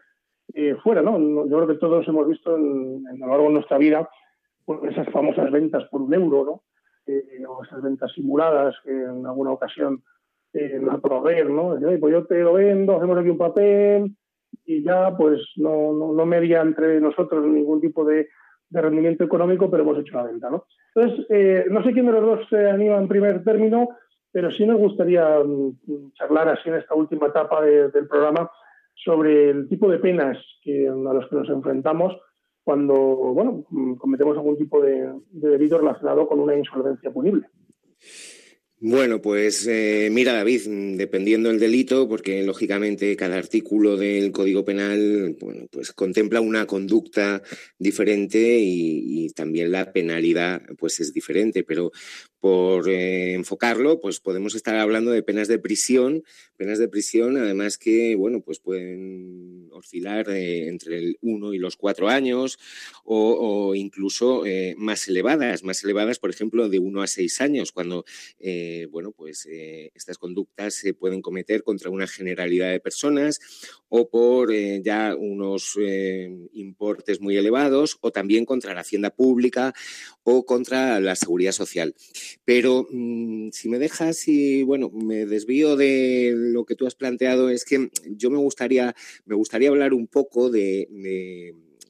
eh, 0.53 0.75
fuera, 0.83 1.01
¿no? 1.01 1.17
Yo 1.47 1.57
creo 1.57 1.67
que 1.67 1.79
todos 1.79 2.07
hemos 2.07 2.27
visto 2.27 2.57
en, 2.57 3.03
a 3.07 3.25
lo 3.25 3.27
largo 3.27 3.47
de 3.47 3.53
nuestra 3.53 3.77
vida 3.77 4.09
pues, 4.65 4.91
esas 4.91 5.09
famosas 5.09 5.51
ventas 5.51 5.87
por 5.89 6.01
un 6.01 6.13
euro, 6.13 6.45
¿no? 6.45 6.63
Eh, 7.07 7.43
o 7.47 7.63
esas 7.63 7.81
ventas 7.81 8.11
simuladas 8.13 8.75
que 8.83 8.91
en 8.91 9.25
alguna 9.25 9.51
ocasión 9.51 10.03
eh, 10.53 10.79
nos 10.79 11.01
proveer, 11.01 11.49
¿no? 11.49 11.77
pues 11.99 12.13
yo 12.13 12.25
te 12.25 12.39
lo 12.41 12.53
vendo, 12.53 12.97
hacemos 12.97 13.17
aquí 13.17 13.29
un 13.29 13.37
papel 13.37 14.15
y 14.65 14.83
ya 14.83 15.15
pues 15.17 15.41
no, 15.55 15.93
no, 15.93 16.13
no 16.13 16.25
media 16.25 16.61
entre 16.61 16.99
nosotros 16.99 17.45
ningún 17.45 17.81
tipo 17.81 18.05
de, 18.05 18.27
de, 18.69 18.81
rendimiento 18.81 19.23
económico, 19.23 19.71
pero 19.71 19.83
hemos 19.83 19.97
hecho 19.99 20.17
la 20.17 20.23
venta, 20.23 20.49
¿no? 20.49 20.65
Entonces, 20.93 21.25
eh, 21.29 21.65
no 21.69 21.81
sé 21.83 21.93
quién 21.93 22.05
de 22.05 22.11
los 22.11 22.21
dos 22.21 22.47
se 22.49 22.69
anima 22.69 22.97
en 22.97 23.07
primer 23.07 23.43
término 23.43 23.89
pero 24.31 24.51
sí 24.51 24.65
nos 24.65 24.79
gustaría 24.79 25.39
mm, 25.39 26.11
charlar 26.13 26.49
así 26.49 26.69
en 26.69 26.75
esta 26.75 26.95
última 26.95 27.27
etapa 27.27 27.61
del 27.61 28.07
programa 28.07 28.49
sobre 28.93 29.49
el 29.49 29.67
tipo 29.67 29.89
de 29.89 29.99
penas 29.99 30.37
a 30.37 31.13
los 31.13 31.27
que 31.27 31.35
nos 31.35 31.49
enfrentamos 31.49 32.15
cuando 32.63 32.95
bueno, 32.95 33.65
mm, 33.69 33.95
cometemos 33.95 34.37
algún 34.37 34.57
tipo 34.57 34.81
de, 34.81 35.11
delito 35.31 35.77
relacionado 35.77 36.27
con 36.27 36.39
una 36.39 36.55
insolvencia 36.55 37.11
punible. 37.11 37.47
Bueno, 38.83 39.21
pues 39.21 39.67
eh, 39.67 40.09
mira, 40.11 40.33
David, 40.33 40.61
dependiendo 40.97 41.49
del 41.49 41.59
delito, 41.59 42.09
porque 42.09 42.41
lógicamente 42.41 43.15
cada 43.15 43.37
artículo 43.37 43.95
del 43.95 44.31
Código 44.31 44.65
Penal, 44.65 45.37
bueno, 45.39 45.67
pues 45.71 45.91
contempla 45.91 46.41
una 46.41 46.65
conducta 46.65 47.43
diferente 47.77 48.57
y, 48.59 49.29
también 49.35 49.71
la 49.71 49.93
penalidad, 49.93 50.63
pues 50.79 50.99
es 50.99 51.13
diferente. 51.13 51.63
Pero 51.63 51.91
por 52.39 52.89
eh, 52.89 53.33
enfocarlo, 53.35 54.01
pues 54.01 54.19
podemos 54.19 54.55
estar 54.55 54.75
hablando 54.75 55.11
de 55.11 55.21
penas 55.21 55.47
de 55.47 55.59
prisión, 55.59 56.23
penas 56.57 56.79
de 56.79 56.87
prisión, 56.87 57.37
además 57.37 57.77
que, 57.77 58.15
bueno, 58.15 58.41
pues 58.41 58.59
pueden 58.59 59.69
oscilar 59.71 60.27
eh, 60.31 60.67
entre 60.67 60.97
el 60.97 61.17
1 61.21 61.53
y 61.53 61.59
los 61.59 61.77
4 61.77 62.09
años 62.09 62.57
o, 63.05 63.69
o 63.69 63.75
incluso 63.75 64.43
eh, 64.47 64.73
más 64.75 65.07
elevadas, 65.07 65.63
más 65.63 65.83
elevadas, 65.83 66.17
por 66.17 66.31
ejemplo, 66.31 66.67
de 66.67 66.79
1 66.79 67.03
a 67.03 67.07
6 67.07 67.41
años, 67.41 67.71
cuando, 67.71 68.05
bueno, 68.91 69.11
pues 69.11 69.47
eh, 69.49 69.91
estas 69.95 70.17
conductas 70.17 70.75
se 70.75 70.93
pueden 70.93 71.21
cometer 71.21 71.63
contra 71.63 71.89
una 71.89 72.07
generalidad 72.07 72.71
de 72.71 72.79
personas 72.79 73.39
o 73.89 74.09
por 74.09 74.51
eh, 74.51 74.81
ya 74.83 75.15
unos 75.15 75.77
eh, 75.79 76.29
importes 76.53 77.21
muy 77.21 77.37
elevados 77.37 77.97
o 78.01 78.11
también 78.11 78.45
contra 78.45 78.73
la 78.73 78.81
hacienda 78.81 79.09
pública 79.09 79.73
o 80.23 80.45
contra 80.45 80.99
la 80.99 81.15
seguridad 81.15 81.51
social. 81.51 81.95
Pero 82.45 82.87
mmm, 82.89 83.49
si 83.51 83.69
me 83.69 83.79
dejas 83.79 84.27
y 84.27 84.63
bueno, 84.63 84.89
me 84.89 85.25
desvío 85.25 85.75
de 85.75 86.33
lo 86.35 86.65
que 86.65 86.75
tú 86.75 86.87
has 86.87 86.95
planteado, 86.95 87.49
es 87.49 87.65
que 87.65 87.89
yo 88.05 88.29
me 88.29 88.37
gustaría, 88.37 88.95
me 89.25 89.35
gustaría 89.35 89.69
hablar 89.69 89.93
un 89.93 90.07
poco 90.07 90.49
de 90.49 90.87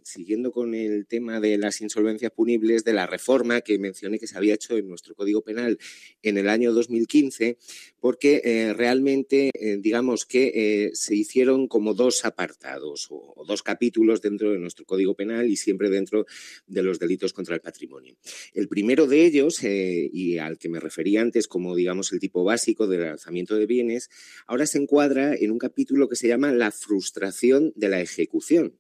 siguiendo 0.04 0.52
con 0.52 0.74
el 0.74 1.06
tema 1.06 1.40
de 1.40 1.58
las 1.58 1.82
insolvencias 1.82 2.32
punibles, 2.32 2.84
de 2.84 2.94
la 2.94 3.08
reforma 3.08 3.62
que 3.62 3.78
mencioné 3.80 4.20
que 4.20 4.28
se 4.28 4.38
había 4.38 4.54
hecho 4.54 4.78
en 4.78 4.88
nuestro 4.88 5.16
Código 5.16 5.42
Penal 5.42 5.78
en 6.22 6.38
el 6.38 6.50
año 6.50 6.74
2015, 6.74 7.58
porque 8.00 8.42
eh, 8.44 8.74
realmente, 8.74 9.52
eh, 9.54 9.78
digamos 9.80 10.26
que 10.26 10.52
eh, 10.54 10.92
se 10.94 11.16
hicieron 11.16 11.68
como 11.68 11.94
dos 11.94 12.26
apartados 12.26 13.08
o, 13.10 13.44
dos 13.48 13.64
capítulos 13.64 14.22
dentro 14.22 14.52
de 14.52 14.60
nuestro 14.60 14.86
Código 14.86 15.16
Penal 15.16 15.50
y 15.50 15.56
siempre 15.56 15.90
dentro 15.90 16.26
de 16.68 16.84
los 16.84 17.00
delitos 17.00 17.34
contra 17.34 17.56
el 17.56 17.62
patrimonio. 17.62 18.16
El 18.54 18.68
primero 18.68 19.08
de 19.08 19.26
ellos, 19.26 19.64
y 19.64 20.38
al 20.38 20.58
que 20.58 20.70
me 20.70 20.80
refería 20.80 21.22
antes 21.22 21.48
como, 21.48 21.76
digamos, 21.76 22.12
el 22.14 22.20
tipo 22.20 22.44
básico 22.44 22.88
del 22.88 23.04
alzamiento 23.04 23.56
de 23.56 23.66
bienes, 23.66 24.10
ahora 24.48 24.66
se 24.66 24.78
encuadra 24.78 25.36
en 25.36 25.52
un 25.52 25.58
capítulo 25.58 26.08
que 26.08 26.16
se 26.16 26.28
llama 26.28 26.52
la 26.52 26.72
frustración 26.72 27.74
de 27.76 27.90
la 27.90 28.02
ejecución. 28.02 28.78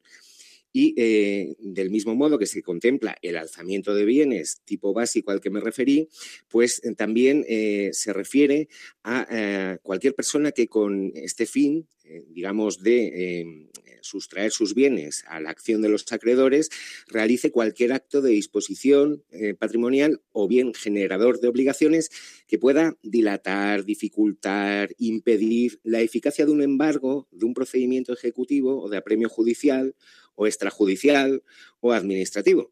Y 0.74 0.94
eh, 0.98 1.56
del 1.60 1.90
mismo 1.90 2.16
modo 2.16 2.38
que 2.38 2.46
se 2.46 2.62
contempla 2.62 3.18
el 3.22 3.38
alzamiento 3.38 3.94
de 3.94 4.06
bienes 4.06 4.62
tipo 4.66 4.94
básico 4.94 5.32
al 5.32 5.42
que 5.42 5.50
me 5.50 5.60
referí, 5.60 6.08
pues 6.50 6.82
eh, 6.84 6.94
también 6.96 7.46
eh, 7.48 7.90
se 7.94 8.14
refiere 8.14 8.70
a 9.04 9.78
cualquier 9.84 10.14
persona 10.14 10.52
que 10.52 10.68
con 10.68 11.12
este 11.16 11.46
fin, 11.46 11.88
digamos, 12.30 12.84
de 12.84 13.70
sustraer 14.02 14.52
sus 14.52 14.74
bienes 14.74 15.24
a 15.28 15.40
la 15.40 15.50
acción 15.50 15.82
de 15.82 15.90
los 15.90 16.12
acreedores, 16.12 16.70
realice 17.08 17.52
cualquier 17.52 17.94
acto 17.94 18.22
de 18.22 18.32
disposición 18.32 19.24
eh, 19.32 19.54
patrimonial 19.54 20.22
o 20.32 20.48
bien 20.48 20.74
generador 20.74 21.40
de 21.40 21.48
obligaciones 21.48 22.10
que 22.48 22.58
pueda 22.58 22.98
dilatar, 23.04 23.86
dificultar, 23.86 24.94
impedir 24.98 25.80
la 25.84 26.02
eficacia 26.02 26.46
de 26.46 26.52
un 26.52 26.62
embargo, 26.62 27.28
de 27.32 27.46
un 27.46 27.54
procedimiento 27.54 28.14
ejecutivo 28.14 28.82
o 28.82 28.90
de 28.90 28.98
apremio 28.98 29.30
judicial 29.30 29.96
o 30.36 30.48
extrajudicial 30.48 31.44
o 31.80 31.94
administrativo. 31.94 32.72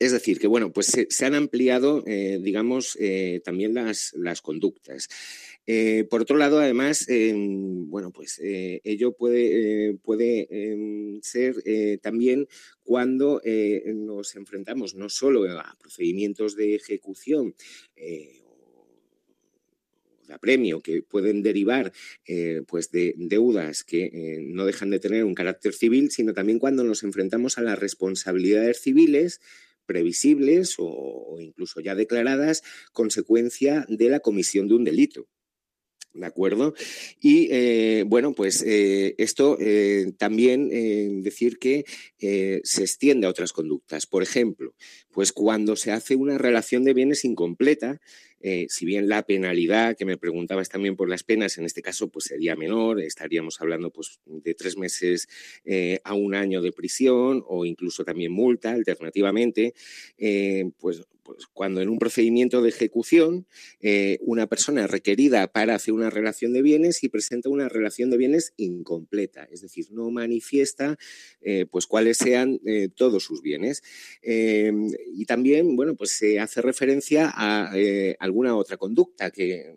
Es 0.00 0.12
decir, 0.12 0.38
que 0.38 0.46
bueno, 0.46 0.72
pues 0.72 0.86
se, 1.10 1.26
han 1.26 1.34
ampliado, 1.34 2.02
eh, 2.06 2.38
digamos, 2.40 2.96
eh, 2.98 3.42
también 3.44 3.74
las, 3.74 4.14
las 4.16 4.40
conductas. 4.40 5.10
Eh, 5.66 6.06
por 6.08 6.22
otro 6.22 6.38
lado, 6.38 6.58
además, 6.58 7.06
eh, 7.10 7.34
bueno, 7.36 8.10
pues 8.10 8.40
ello 8.42 9.12
puede, 9.12 9.98
puede 10.02 10.48
em, 10.50 11.20
ser 11.20 11.62
también 12.00 12.48
cuando 12.82 13.42
nos 13.44 14.36
enfrentamos 14.36 14.94
no 14.94 15.10
solo 15.10 15.44
a 15.50 15.76
procedimientos 15.78 16.56
de 16.56 16.76
ejecución 16.76 17.54
de 17.94 18.42
apremio 20.32 20.80
que 20.80 21.02
pueden 21.02 21.42
derivar 21.42 21.92
pues 22.66 22.90
de 22.90 23.14
deudas 23.16 23.84
que 23.84 24.40
no 24.46 24.64
dejan 24.64 24.88
de 24.90 24.98
tener 24.98 25.24
un 25.24 25.34
carácter 25.34 25.74
civil, 25.74 26.10
sino 26.10 26.32
también 26.32 26.58
cuando 26.58 26.84
nos 26.84 27.02
enfrentamos 27.02 27.58
a 27.58 27.62
las 27.62 27.78
responsabilidades 27.78 28.80
civiles 28.80 29.40
previsibles 29.90 30.76
o, 30.78 31.36
incluso 31.40 31.80
ya 31.80 31.96
declaradas 31.96 32.62
consecuencia 32.92 33.84
de 33.88 34.08
la 34.08 34.20
comisión 34.20 34.68
de 34.68 34.74
un 34.74 34.84
delito. 34.84 35.26
¿De 36.12 36.26
acuerdo? 36.26 36.74
Y 37.20 37.48
eh, 37.50 38.04
bueno, 38.06 38.32
pues 38.32 38.62
eh, 38.66 39.16
esto 39.18 39.56
eh, 39.60 40.12
también 40.16 40.68
decir 41.22 41.58
que 41.58 41.84
se 42.18 42.82
extiende 42.82 43.26
a 43.26 43.30
otras 43.30 43.52
conductas. 43.52 44.06
Por 44.06 44.22
ejemplo, 44.22 44.74
pues 45.12 45.32
cuando 45.32 45.76
se 45.76 45.92
hace 45.92 46.16
una 46.16 46.38
relación 46.38 46.84
de 46.84 46.94
bienes 46.94 47.24
incompleta, 47.24 48.00
eh, 48.42 48.66
si 48.70 48.86
bien 48.86 49.08
la 49.08 49.24
penalidad, 49.26 49.96
que 49.96 50.06
me 50.06 50.16
preguntabas 50.16 50.70
también 50.70 50.96
por 50.96 51.08
las 51.10 51.24
penas, 51.24 51.58
en 51.58 51.66
este 51.66 51.82
caso 51.82 52.08
pues 52.08 52.24
sería 52.24 52.56
menor, 52.56 53.00
estaríamos 53.00 53.60
hablando 53.60 53.90
pues 53.90 54.20
de 54.24 54.54
tres 54.54 54.78
meses 54.78 55.28
eh, 55.64 56.00
a 56.04 56.14
un 56.14 56.34
año 56.34 56.62
de 56.62 56.72
prisión 56.72 57.44
o 57.46 57.66
incluso 57.66 58.02
también 58.02 58.32
multa, 58.32 58.70
alternativamente, 58.70 59.74
eh, 60.16 60.70
pues, 60.78 61.02
pues, 61.22 61.46
cuando 61.52 61.82
en 61.82 61.90
un 61.90 61.98
procedimiento 61.98 62.62
de 62.62 62.70
ejecución 62.70 63.46
una 64.20 64.46
persona 64.46 64.84
es 64.84 64.90
requerida 64.90 65.46
para 65.52 65.74
hacer 65.74 65.94
una 65.94 66.10
relación 66.10 66.52
de 66.52 66.62
bienes 66.62 67.04
y 67.04 67.08
presenta 67.08 67.50
una 67.50 67.68
relación 67.68 68.10
de 68.10 68.16
bienes 68.16 68.52
incompleta, 68.56 69.46
es 69.52 69.60
decir, 69.60 69.86
no 69.92 70.10
manifiesta 70.10 70.98
pues 71.70 71.86
cuáles 71.86 72.16
sean 72.16 72.58
todos 72.96 73.22
sus 73.22 73.42
bienes. 73.42 73.82
Y 75.06 75.24
también, 75.26 75.76
bueno, 75.76 75.94
pues 75.94 76.12
se 76.12 76.40
hace 76.40 76.62
referencia 76.62 77.30
a 77.34 77.72
alguna 78.18 78.56
otra 78.56 78.76
conducta 78.76 79.30
que 79.30 79.76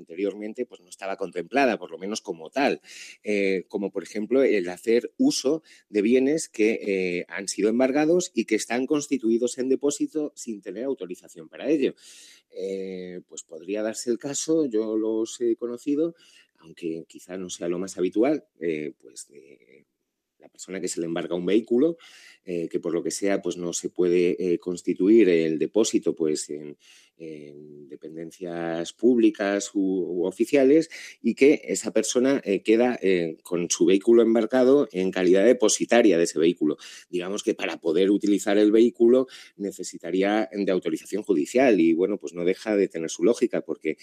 anteriormente 0.00 0.66
pues 0.66 0.80
no 0.80 0.88
estaba 0.88 1.16
contemplada, 1.16 1.78
por 1.78 1.90
lo 1.90 1.98
menos 1.98 2.20
como 2.20 2.50
tal, 2.50 2.80
eh, 3.22 3.64
como 3.68 3.90
por 3.90 4.02
ejemplo 4.02 4.42
el 4.42 4.68
hacer 4.68 5.12
uso 5.18 5.62
de 5.88 6.02
bienes 6.02 6.48
que 6.48 6.80
eh, 6.82 7.24
han 7.28 7.46
sido 7.46 7.68
embargados 7.68 8.32
y 8.34 8.46
que 8.46 8.56
están 8.56 8.86
constituidos 8.86 9.58
en 9.58 9.68
depósito 9.68 10.32
sin 10.34 10.60
tener 10.60 10.84
autorización 10.84 11.48
para 11.48 11.68
ello. 11.68 11.94
Eh, 12.50 13.20
pues 13.28 13.44
podría 13.44 13.82
darse 13.82 14.10
el 14.10 14.18
caso, 14.18 14.66
yo 14.66 14.96
los 14.96 15.40
he 15.40 15.54
conocido, 15.56 16.16
aunque 16.58 17.04
quizá 17.08 17.36
no 17.36 17.48
sea 17.48 17.68
lo 17.68 17.78
más 17.78 17.96
habitual, 17.96 18.44
pues 19.00 19.28
la 20.40 20.48
persona 20.48 20.80
que 20.80 20.88
se 20.88 21.00
le 21.00 21.06
embarga 21.06 21.34
un 21.34 21.46
vehículo, 21.46 21.96
eh, 22.44 22.68
que 22.70 22.80
por 22.80 22.94
lo 22.94 23.02
que 23.02 23.10
sea 23.10 23.42
pues 23.42 23.56
no 23.56 23.72
se 23.72 23.90
puede 23.90 24.36
eh, 24.38 24.58
constituir 24.58 25.28
el 25.28 25.58
depósito 25.58 26.14
pues 26.14 26.48
en, 26.50 26.76
en 27.18 27.88
dependencias 27.88 28.92
públicas 28.94 29.70
u, 29.74 30.24
oficiales 30.24 30.88
y 31.22 31.34
que 31.34 31.60
esa 31.64 31.92
persona 31.92 32.40
eh, 32.44 32.62
queda 32.62 32.98
con 33.42 33.68
su 33.70 33.84
vehículo 33.84 34.22
embarcado 34.22 34.88
en 34.92 35.10
calidad 35.10 35.44
depositaria 35.44 36.16
de 36.16 36.24
ese 36.24 36.38
vehículo. 36.38 36.76
Digamos 37.10 37.42
que 37.42 37.54
para 37.54 37.78
poder 37.78 38.10
utilizar 38.10 38.58
el 38.58 38.72
vehículo 38.72 39.26
necesitaría 39.56 40.48
de 40.52 40.72
autorización 40.72 41.22
judicial 41.22 41.80
y 41.80 41.92
bueno, 41.92 42.18
pues 42.18 42.32
no 42.32 42.44
deja 42.44 42.76
de 42.76 42.88
tener 42.88 43.10
su 43.10 43.22
lógica 43.24 43.60
porque 43.60 43.96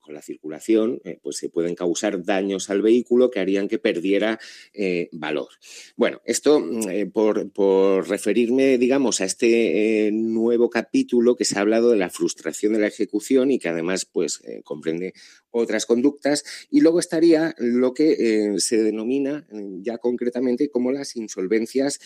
con 0.00 0.14
la 0.14 0.22
circulación, 0.22 1.00
eh, 1.04 1.18
pues 1.22 1.36
se 1.36 1.48
pueden 1.48 1.74
causar 1.74 2.24
daños 2.24 2.70
al 2.70 2.82
vehículo 2.82 3.30
que 3.30 3.40
harían 3.40 3.68
que 3.68 3.78
perdiera 3.78 4.38
eh, 4.72 5.08
valor. 5.12 5.48
Bueno, 5.96 6.20
esto 6.24 6.60
mm, 6.60 6.88
eh, 6.88 7.06
por, 7.06 7.50
por, 7.52 8.08
referirme, 8.08 8.78
digamos, 8.78 9.20
a 9.20 9.24
este 9.24 10.10
nuevo 10.12 10.70
capítulo 10.70 11.36
que 11.36 11.44
se 11.44 11.58
ha 11.58 11.60
hablado 11.60 11.90
de 11.90 11.98
la 11.98 12.10
frustración 12.10 12.72
de 12.72 12.80
la 12.80 12.86
ejecución 12.86 13.50
y 13.50 13.58
que 13.58 13.68
además, 13.68 14.06
pues, 14.06 14.42
comprende 14.64 15.12
otras 15.50 15.86
conductas. 15.86 16.44
Y 16.70 16.80
luego 16.80 16.98
estaría 16.98 17.54
lo 17.58 17.92
que 17.92 18.56
se 18.58 18.82
denomina 18.82 19.46
ya 19.82 19.98
concretamente 19.98 20.70
como 20.70 20.92
las 20.92 21.16
insolvencias 21.16 22.00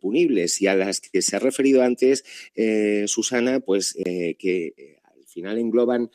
punibles 0.00 0.60
y 0.62 0.66
a 0.66 0.74
las 0.74 1.00
que 1.00 1.22
se 1.22 1.36
ha 1.36 1.38
referido 1.38 1.82
antes 1.82 2.24
Susana, 3.06 3.60
pues 3.60 3.94
que 3.94 4.96
al 5.04 5.26
final 5.26 5.58
engloban 5.58 6.10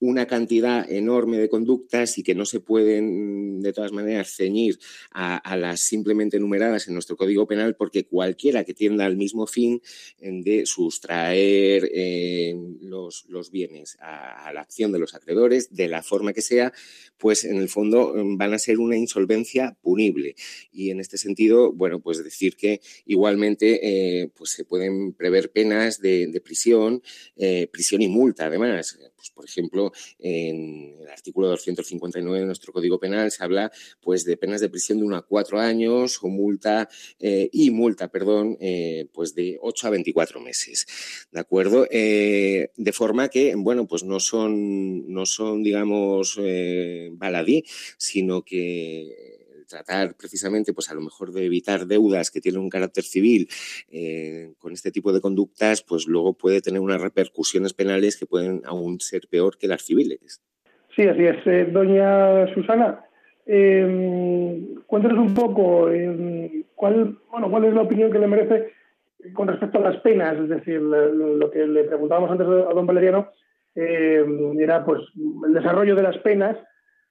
una 0.00 0.26
cantidad 0.26 0.90
enorme 0.90 1.38
de 1.38 1.50
conductas 1.50 2.16
y 2.18 2.22
que 2.22 2.34
no 2.34 2.46
se 2.46 2.60
pueden, 2.60 3.60
de 3.60 3.72
todas 3.72 3.92
maneras, 3.92 4.34
ceñir 4.34 4.78
a, 5.12 5.56
las 5.56 5.80
simplemente 5.80 6.38
enumeradas 6.38 6.88
en 6.88 6.94
nuestro 6.94 7.16
Código 7.16 7.46
Penal, 7.46 7.76
porque 7.76 8.04
cualquiera 8.06 8.64
que 8.64 8.72
tienda 8.72 9.04
al 9.04 9.16
mismo 9.16 9.46
fin 9.46 9.82
de 10.18 10.64
sustraer 10.64 11.90
eh, 11.92 12.54
los, 12.80 13.26
los, 13.28 13.50
bienes 13.50 13.98
a, 14.00 14.50
la 14.54 14.62
acción 14.62 14.90
de 14.90 14.98
los 14.98 15.14
acreedores, 15.14 15.74
de 15.74 15.88
la 15.88 16.02
forma 16.02 16.32
que 16.32 16.42
sea, 16.42 16.72
pues 17.18 17.44
en 17.44 17.56
el 17.56 17.68
fondo 17.68 18.14
van 18.36 18.54
a 18.54 18.58
ser 18.58 18.78
una 18.78 18.96
insolvencia 18.96 19.76
punible. 19.82 20.34
Y 20.72 20.90
en 20.90 21.00
este 21.00 21.18
sentido, 21.18 21.72
bueno, 21.72 22.00
pues 22.00 22.24
decir 22.24 22.56
que 22.56 22.80
igualmente 23.04 23.80
eh, 24.22 24.30
pues 24.34 24.50
se 24.50 24.64
pueden 24.64 25.12
prever 25.12 25.50
penas 25.50 26.00
de, 26.00 26.26
de 26.28 26.40
prisión, 26.40 27.02
eh, 27.36 27.68
prisión 27.70 28.00
y 28.00 28.08
multa, 28.08 28.46
además 28.46 28.98
pues, 29.20 29.30
por 29.30 29.44
ejemplo, 29.44 29.92
en 30.18 30.96
el 30.98 31.08
artículo 31.10 31.48
259 31.48 32.40
de 32.40 32.46
nuestro 32.46 32.72
Código 32.72 32.98
Penal 32.98 33.30
se 33.30 33.44
habla 33.44 33.70
pues, 34.00 34.24
de 34.24 34.38
penas 34.38 34.62
de 34.62 34.70
prisión 34.70 34.98
de 34.98 35.04
1 35.04 35.16
a 35.16 35.26
4 35.26 35.60
años 35.60 36.18
o 36.22 36.28
multa 36.28 36.88
y 37.20 37.70
multa, 37.70 38.08
perdón, 38.08 38.56
pues 39.12 39.34
de 39.34 39.58
8 39.60 39.86
a 39.86 39.90
24 39.90 40.40
meses. 40.40 40.86
¿De 41.30 41.40
acuerdo? 41.40 41.86
de 41.90 42.92
forma 42.94 43.28
que, 43.28 43.54
bueno, 43.56 43.86
pues 43.86 44.04
no 44.04 44.20
son, 44.20 45.12
no 45.12 45.26
son 45.26 45.62
digamos, 45.62 46.40
baladí, 47.12 47.64
sino 47.98 48.42
que 48.42 49.39
tratar 49.70 50.14
precisamente, 50.16 50.74
pues 50.74 50.90
a 50.90 50.94
lo 50.94 51.00
mejor 51.00 51.32
de 51.32 51.46
evitar 51.46 51.86
deudas 51.86 52.30
que 52.30 52.40
tienen 52.40 52.60
un 52.60 52.68
carácter 52.68 53.04
civil 53.04 53.48
eh, 53.90 54.52
con 54.58 54.72
este 54.72 54.90
tipo 54.90 55.12
de 55.12 55.20
conductas, 55.22 55.82
pues 55.82 56.06
luego 56.06 56.34
puede 56.34 56.60
tener 56.60 56.80
unas 56.80 57.00
repercusiones 57.00 57.72
penales 57.72 58.18
que 58.18 58.26
pueden 58.26 58.60
aún 58.64 59.00
ser 59.00 59.22
peor 59.30 59.56
que 59.56 59.68
las 59.68 59.82
civiles. 59.82 60.42
Sí, 60.94 61.02
así 61.06 61.24
es. 61.24 61.46
Eh, 61.46 61.68
doña 61.70 62.52
Susana, 62.52 63.04
eh, 63.46 64.76
cuéntanos 64.86 65.18
un 65.18 65.34
poco 65.34 65.90
eh, 65.90 66.64
cuál, 66.74 67.18
bueno, 67.30 67.50
cuál 67.50 67.64
es 67.64 67.74
la 67.74 67.82
opinión 67.82 68.10
que 68.10 68.18
le 68.18 68.26
merece 68.26 68.72
con 69.34 69.48
respecto 69.48 69.78
a 69.78 69.90
las 69.90 70.00
penas, 70.00 70.36
es 70.38 70.48
decir, 70.48 70.80
lo, 70.80 71.50
que 71.50 71.66
le 71.66 71.84
preguntábamos 71.84 72.30
antes 72.30 72.46
a 72.46 72.72
don 72.72 72.86
Valeriano 72.86 73.28
era 73.74 74.84
pues 74.84 75.02
el 75.46 75.52
desarrollo 75.52 75.94
de 75.94 76.02
las 76.02 76.16
penas 76.18 76.56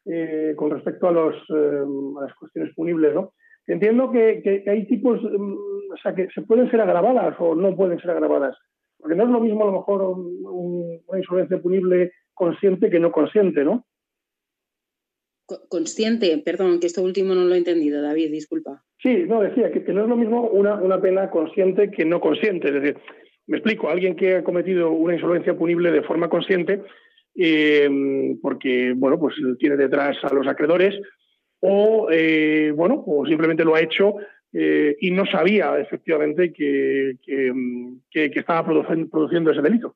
eh, 0.06 0.54
con 0.56 0.72
respecto 0.72 1.08
a, 1.08 1.12
los, 1.12 1.36
eh, 1.50 1.84
a 2.20 2.22
las 2.26 2.36
cuestiones 2.36 2.74
punibles, 2.76 3.14
¿no? 3.14 3.34
Entiendo 3.68 4.12
que, 4.12 4.64
hay 4.68 4.88
tipos, 4.88 5.22
mm, 5.22 5.54
o 5.94 5.98
sea, 6.02 6.16
que 6.16 6.28
se 6.34 6.42
pueden 6.42 6.70
ser 6.72 6.82
agravadas 6.82 7.36
o 7.40 7.54
no 7.54 7.76
pueden 7.76 8.00
ser 8.00 8.12
agravadas, 8.12 8.58
porque 8.98 9.16
no 9.16 9.26
es 9.26 9.30
lo 9.30 9.40
mismo 9.40 9.64
a 9.64 9.68
lo 9.68 9.74
mejor 9.74 10.02
una 10.02 11.20
insolvencia 11.20 11.62
punible 11.62 12.12
consciente 12.34 12.90
que 12.90 13.00
no 13.00 13.12
consciente, 13.12 13.64
¿no? 13.64 13.86
Consciente, 15.68 16.42
perdón, 16.44 16.80
que 16.80 16.88
esto 16.88 17.02
último 17.02 17.34
no 17.34 17.46
lo 17.46 17.56
he 17.56 17.58
entendido, 17.58 18.02
David, 18.02 18.32
disculpa. 18.32 18.84
Sí, 19.02 19.26
no, 19.28 19.42
decía 19.42 19.72
que, 19.72 19.82
no 19.94 20.04
es 20.04 20.10
lo 20.10 20.16
mismo 20.16 20.48
una, 20.50 20.76
una 20.76 21.02
pena 21.02 21.30
consciente 21.30 21.90
que 21.90 22.06
no 22.06 22.20
consciente. 22.22 22.68
Es 22.68 22.74
decir, 22.74 22.98
me 23.48 23.58
explico, 23.58 23.90
alguien 23.90 24.16
que 24.16 24.36
ha 24.36 24.44
cometido 24.44 24.92
una 24.92 25.16
insolvencia 25.16 25.58
punible 25.58 25.92
de 25.92 26.04
forma 26.04 26.30
consciente 26.30 26.84
eh, 27.36 27.90
porque 28.42 28.94
bueno, 28.96 29.20
pues 29.20 29.36
tiene 29.60 29.78
detrás 29.78 30.18
a 30.24 30.34
los 30.34 30.48
acreedores, 30.48 31.00
o 31.60 32.08
eh, 32.12 32.72
bueno, 32.76 33.04
o 33.06 33.26
simplemente 33.26 33.64
lo 33.66 33.76
ha 33.76 33.82
hecho 33.82 34.16
eh, 34.54 34.96
y 35.00 35.12
no 35.12 35.26
sabía 35.26 35.78
efectivamente 35.80 36.52
que, 36.52 37.18
que, 37.22 38.32
estaba 38.34 38.66
produciendo 38.66 39.52
ese 39.52 39.62
delito. 39.62 39.96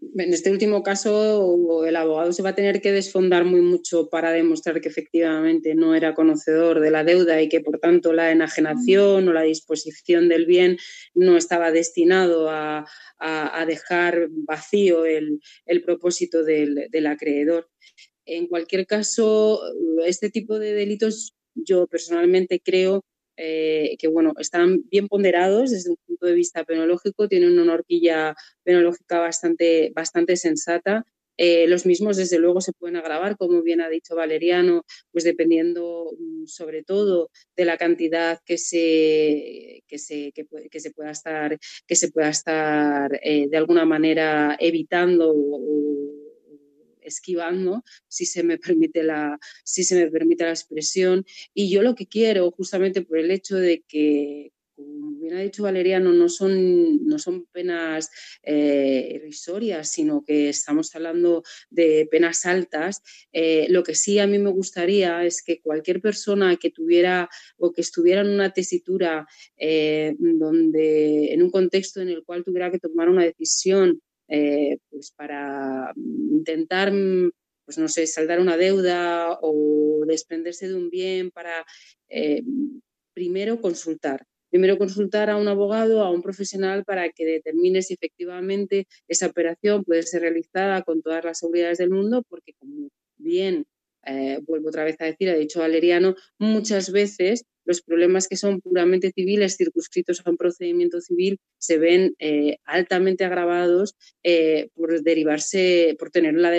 En 0.00 0.32
este 0.32 0.52
último 0.52 0.84
caso, 0.84 1.84
el 1.84 1.96
abogado 1.96 2.32
se 2.32 2.42
va 2.42 2.50
a 2.50 2.54
tener 2.54 2.80
que 2.80 2.92
desfondar 2.92 3.44
muy 3.44 3.60
mucho 3.60 4.08
para 4.08 4.30
demostrar 4.30 4.80
que 4.80 4.88
efectivamente 4.88 5.74
no 5.74 5.94
era 5.96 6.14
conocedor 6.14 6.78
de 6.78 6.92
la 6.92 7.02
deuda 7.02 7.42
y 7.42 7.48
que, 7.48 7.60
por 7.60 7.80
tanto, 7.80 8.12
la 8.12 8.30
enajenación 8.30 9.28
o 9.28 9.32
la 9.32 9.42
disposición 9.42 10.28
del 10.28 10.46
bien 10.46 10.78
no 11.14 11.36
estaba 11.36 11.72
destinado 11.72 12.48
a, 12.48 12.86
dejar 13.66 14.28
vacío 14.30 15.04
el, 15.04 15.40
propósito 15.84 16.44
del, 16.44 16.86
del 16.90 17.06
acreedor. 17.08 17.68
En 18.24 18.46
cualquier 18.46 18.86
caso, 18.86 19.60
este 20.06 20.30
tipo 20.30 20.60
de 20.60 20.74
delitos 20.74 21.34
yo 21.54 21.88
personalmente 21.88 22.60
creo 22.60 23.04
eh, 23.38 23.96
que 23.98 24.08
bueno, 24.08 24.34
están 24.38 24.82
bien 24.90 25.08
ponderados 25.08 25.70
desde 25.70 25.90
un 25.90 25.96
punto 26.06 26.26
de 26.26 26.34
vista 26.34 26.64
penológico, 26.64 27.28
tienen 27.28 27.58
una 27.58 27.74
horquilla 27.74 28.34
penológica 28.64 29.20
bastante, 29.20 29.92
bastante 29.94 30.36
sensata. 30.36 31.06
Eh, 31.40 31.68
los 31.68 31.86
mismos, 31.86 32.16
desde 32.16 32.40
luego, 32.40 32.60
se 32.60 32.72
pueden 32.72 32.96
agravar, 32.96 33.36
como 33.36 33.62
bien 33.62 33.80
ha 33.80 33.88
dicho 33.88 34.16
Valeriano, 34.16 34.84
pues 35.12 35.22
dependiendo 35.22 36.10
mm, 36.18 36.46
sobre 36.46 36.82
todo 36.82 37.30
de 37.56 37.64
la 37.64 37.76
cantidad 37.76 38.40
que 38.44 38.58
se, 38.58 39.84
que 39.86 39.98
se, 39.98 40.32
que, 40.32 40.80
se 40.80 40.90
pueda 40.90 41.12
estar, 41.12 41.56
que 41.86 41.94
se 41.94 42.10
pueda 42.10 42.28
estar 42.30 43.20
eh, 43.22 43.46
de 43.48 43.56
alguna 43.56 43.84
manera 43.84 44.56
evitando 44.58 45.32
o, 45.32 46.27
esquivando, 47.08 47.84
si 48.08 48.26
se 48.26 48.42
me 48.42 48.58
permite 48.58 49.02
la, 49.02 49.38
si 49.64 49.84
se 49.84 49.96
me 49.96 50.10
permite 50.10 50.44
la 50.44 50.50
expresión. 50.50 51.24
Y 51.54 51.70
yo 51.70 51.82
lo 51.82 51.94
que 51.94 52.06
quiero, 52.06 52.50
justamente 52.50 53.02
por 53.02 53.18
el 53.18 53.30
hecho 53.30 53.56
de 53.56 53.84
que, 53.88 54.52
como 54.74 55.18
bien 55.18 55.34
ha 55.34 55.40
dicho 55.40 55.64
Valeriano, 55.64 56.12
no 56.12 56.28
son, 56.28 57.04
no 57.04 57.18
son 57.18 57.46
penas 57.46 58.10
eh, 58.42 59.14
irrisorias, 59.16 59.90
sino 59.90 60.22
que 60.24 60.48
estamos 60.48 60.94
hablando 60.94 61.42
de 61.68 62.06
penas 62.10 62.46
altas. 62.46 63.02
Eh, 63.32 63.66
lo 63.70 63.82
que 63.82 63.96
sí 63.96 64.20
a 64.20 64.28
mí 64.28 64.38
me 64.38 64.50
gustaría 64.50 65.24
es 65.24 65.42
que 65.42 65.60
cualquier 65.60 66.00
persona 66.00 66.56
que 66.56 66.70
tuviera 66.70 67.28
o 67.56 67.72
que 67.72 67.80
estuviera 67.80 68.20
en 68.20 68.30
una 68.30 68.52
tesitura 68.52 69.26
eh, 69.56 70.14
donde, 70.18 71.32
en 71.32 71.42
un 71.42 71.50
contexto 71.50 72.00
en 72.00 72.10
el 72.10 72.24
cual 72.24 72.44
tuviera 72.44 72.70
que 72.70 72.78
tomar 72.78 73.08
una 73.08 73.24
decisión 73.24 74.00
eh, 74.28 74.78
pues 74.90 75.12
para 75.12 75.92
intentar, 75.96 76.92
pues 77.64 77.78
no 77.78 77.88
sé, 77.88 78.06
saldar 78.06 78.40
una 78.40 78.56
deuda 78.56 79.38
o 79.42 80.04
desprenderse 80.06 80.68
de 80.68 80.74
un 80.74 80.90
bien 80.90 81.30
para 81.30 81.64
eh, 82.08 82.42
primero 83.14 83.60
consultar. 83.60 84.24
Primero 84.50 84.78
consultar 84.78 85.28
a 85.28 85.36
un 85.36 85.48
abogado, 85.48 86.02
a 86.02 86.10
un 86.10 86.22
profesional 86.22 86.84
para 86.84 87.10
que 87.10 87.26
determine 87.26 87.82
si 87.82 87.94
efectivamente 87.94 88.86
esa 89.06 89.26
operación 89.26 89.84
puede 89.84 90.02
ser 90.04 90.22
realizada 90.22 90.82
con 90.82 91.02
todas 91.02 91.24
las 91.24 91.38
seguridades 91.38 91.78
del 91.78 91.90
mundo, 91.90 92.22
porque 92.28 92.54
como 92.54 92.88
bien 93.18 93.66
eh, 94.06 94.38
vuelvo 94.46 94.68
otra 94.68 94.84
vez 94.84 94.96
a 95.00 95.04
decir, 95.04 95.28
ha 95.28 95.34
dicho 95.34 95.60
Valeriano, 95.60 96.14
muchas 96.38 96.90
veces 96.92 97.44
los 97.68 97.82
problemas 97.82 98.28
que 98.28 98.36
son 98.36 98.62
puramente 98.62 99.12
civiles, 99.14 99.58
circunscritos 99.58 100.22
a 100.24 100.30
un 100.30 100.38
procedimiento 100.38 101.02
civil, 101.02 101.38
se 101.58 101.78
ven 101.78 102.14
eh, 102.18 102.56
altamente 102.64 103.26
agravados 103.26 103.94
eh, 104.22 104.70
por 104.74 105.02
derivarse, 105.02 105.94
por 105.98 106.10
tener 106.10 106.34
la, 106.34 106.50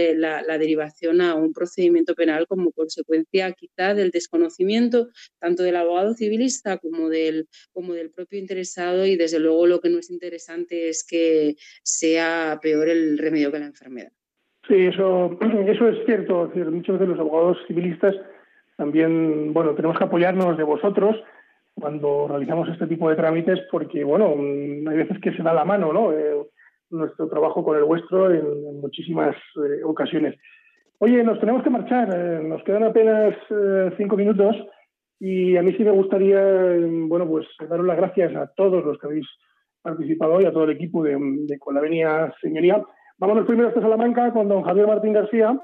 la, 0.43 0.57
derivación 0.59 1.21
a 1.21 1.33
un 1.33 1.51
procedimiento 1.51 2.13
penal 2.13 2.45
como 2.45 2.71
consecuencia 2.71 3.51
quizá 3.53 3.95
del 3.95 4.11
desconocimiento 4.11 5.09
tanto 5.39 5.63
del 5.63 5.77
abogado 5.77 6.13
civilista 6.13 6.77
como 6.77 7.09
del, 7.09 7.47
propio 8.15 8.37
interesado 8.37 9.05
y 9.07 9.15
desde 9.15 9.39
luego 9.39 9.65
lo 9.65 9.79
que 9.79 9.89
no 9.89 9.97
es 9.97 10.11
interesante 10.11 10.89
es 10.89 11.03
que 11.09 11.55
sea 11.81 12.59
peor 12.61 12.87
el 12.87 13.17
remedio 13.17 13.51
que 13.51 13.59
la 13.59 13.65
enfermedad. 13.65 14.11
Sí, 14.67 14.75
eso, 14.75 15.39
eso 15.67 15.87
es 15.89 16.05
cierto. 16.05 16.51
muchos 16.69 16.99
de 16.99 17.07
los 17.07 17.19
abogados 17.19 17.57
civilistas 17.67 18.13
también, 18.79 19.51
bueno, 19.51 19.75
tenemos 19.75 19.97
que 19.97 20.05
apoyarnos 20.05 20.57
de 20.57 20.63
vosotros 20.63 21.17
cuando 21.73 22.29
realizamos 22.29 22.69
este 22.69 22.87
tipo 22.87 23.09
de 23.09 23.17
trámites 23.17 23.59
porque, 23.69 24.05
bueno, 24.05 24.29
hay 24.29 24.97
veces 24.97 25.19
que 25.19 25.33
se 25.33 25.43
da 25.43 25.53
la 25.53 25.65
mano, 25.65 25.91
¿no? 25.91 26.13
Eh, 26.13 26.47
nuestro 26.89 27.27
trabajo 27.27 27.61
con 27.61 27.77
el 27.77 27.83
vuestro 27.83 28.33
en, 28.33 28.79
muchísimas 28.79 29.35
eh, 29.35 29.83
ocasiones. 29.83 30.39
Oye, 30.99 31.21
nos 31.25 31.41
tenemos 31.41 31.61
que 31.61 31.69
marchar, 31.69 32.07
eh, 32.15 32.41
nos 32.41 32.63
quedan 32.63 32.85
apenas 32.85 33.35
cinco 33.97 34.15
minutos 34.15 34.55
y 35.19 35.57
a 35.57 35.61
mí 35.61 35.73
sí 35.73 35.83
me 35.83 35.91
gustaría, 35.91 36.41
bueno, 37.07 37.27
pues 37.27 37.47
daros 37.69 37.85
las 37.85 37.97
gracias 37.97 38.33
a 38.33 38.47
todos 38.55 38.85
los 38.85 38.97
que 38.97 39.07
habéis 39.07 39.27
participado 39.81 40.35
hoy, 40.35 40.45
a 40.45 40.53
todo 40.53 40.63
el 40.63 40.71
equipo 40.71 41.03
de, 41.03 41.17
de 41.19 41.59
Con 41.59 41.75
la 41.75 41.81
Venia 41.81 42.33
Señoría. 42.41 42.81
Vámonos 43.17 43.45
primero 43.45 43.67
hasta 43.67 43.81
Salamanca 43.81 44.31
con 44.31 44.47
don 44.47 44.63
Javier 44.63 44.87
Martín 44.87 45.11
García 45.11 45.59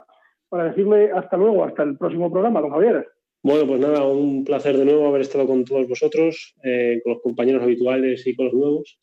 para 0.49 0.65
decirle 0.65 1.11
hasta 1.11 1.37
luego, 1.37 1.63
hasta 1.63 1.83
el 1.83 1.97
próximo 1.97 2.31
programa, 2.31 2.61
don 2.61 2.71
Javier. 2.71 3.07
Bueno, 3.43 3.67
pues 3.67 3.79
nada, 3.79 4.03
un 4.05 4.43
placer 4.43 4.75
de 4.75 4.85
nuevo 4.85 5.07
haber 5.07 5.21
estado 5.21 5.45
con 5.45 5.65
todos 5.65 5.87
vosotros, 5.87 6.55
eh, 6.63 6.99
con 7.03 7.13
los 7.13 7.21
compañeros 7.21 7.61
habituales 7.61 8.25
y 8.25 8.35
con 8.35 8.45
los 8.45 8.55
nuevos. 8.55 8.97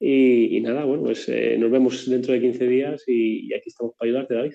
Y, 0.00 0.60
nada, 0.60 0.84
bueno, 0.84 1.04
pues 1.04 1.28
eh, 1.28 1.56
nos 1.58 1.70
vemos 1.70 2.08
dentro 2.08 2.32
de 2.32 2.40
15 2.40 2.66
días 2.66 3.04
y, 3.06 3.52
aquí 3.54 3.68
estamos 3.68 3.94
para 3.98 4.08
ayudarte, 4.10 4.34
David. 4.34 4.52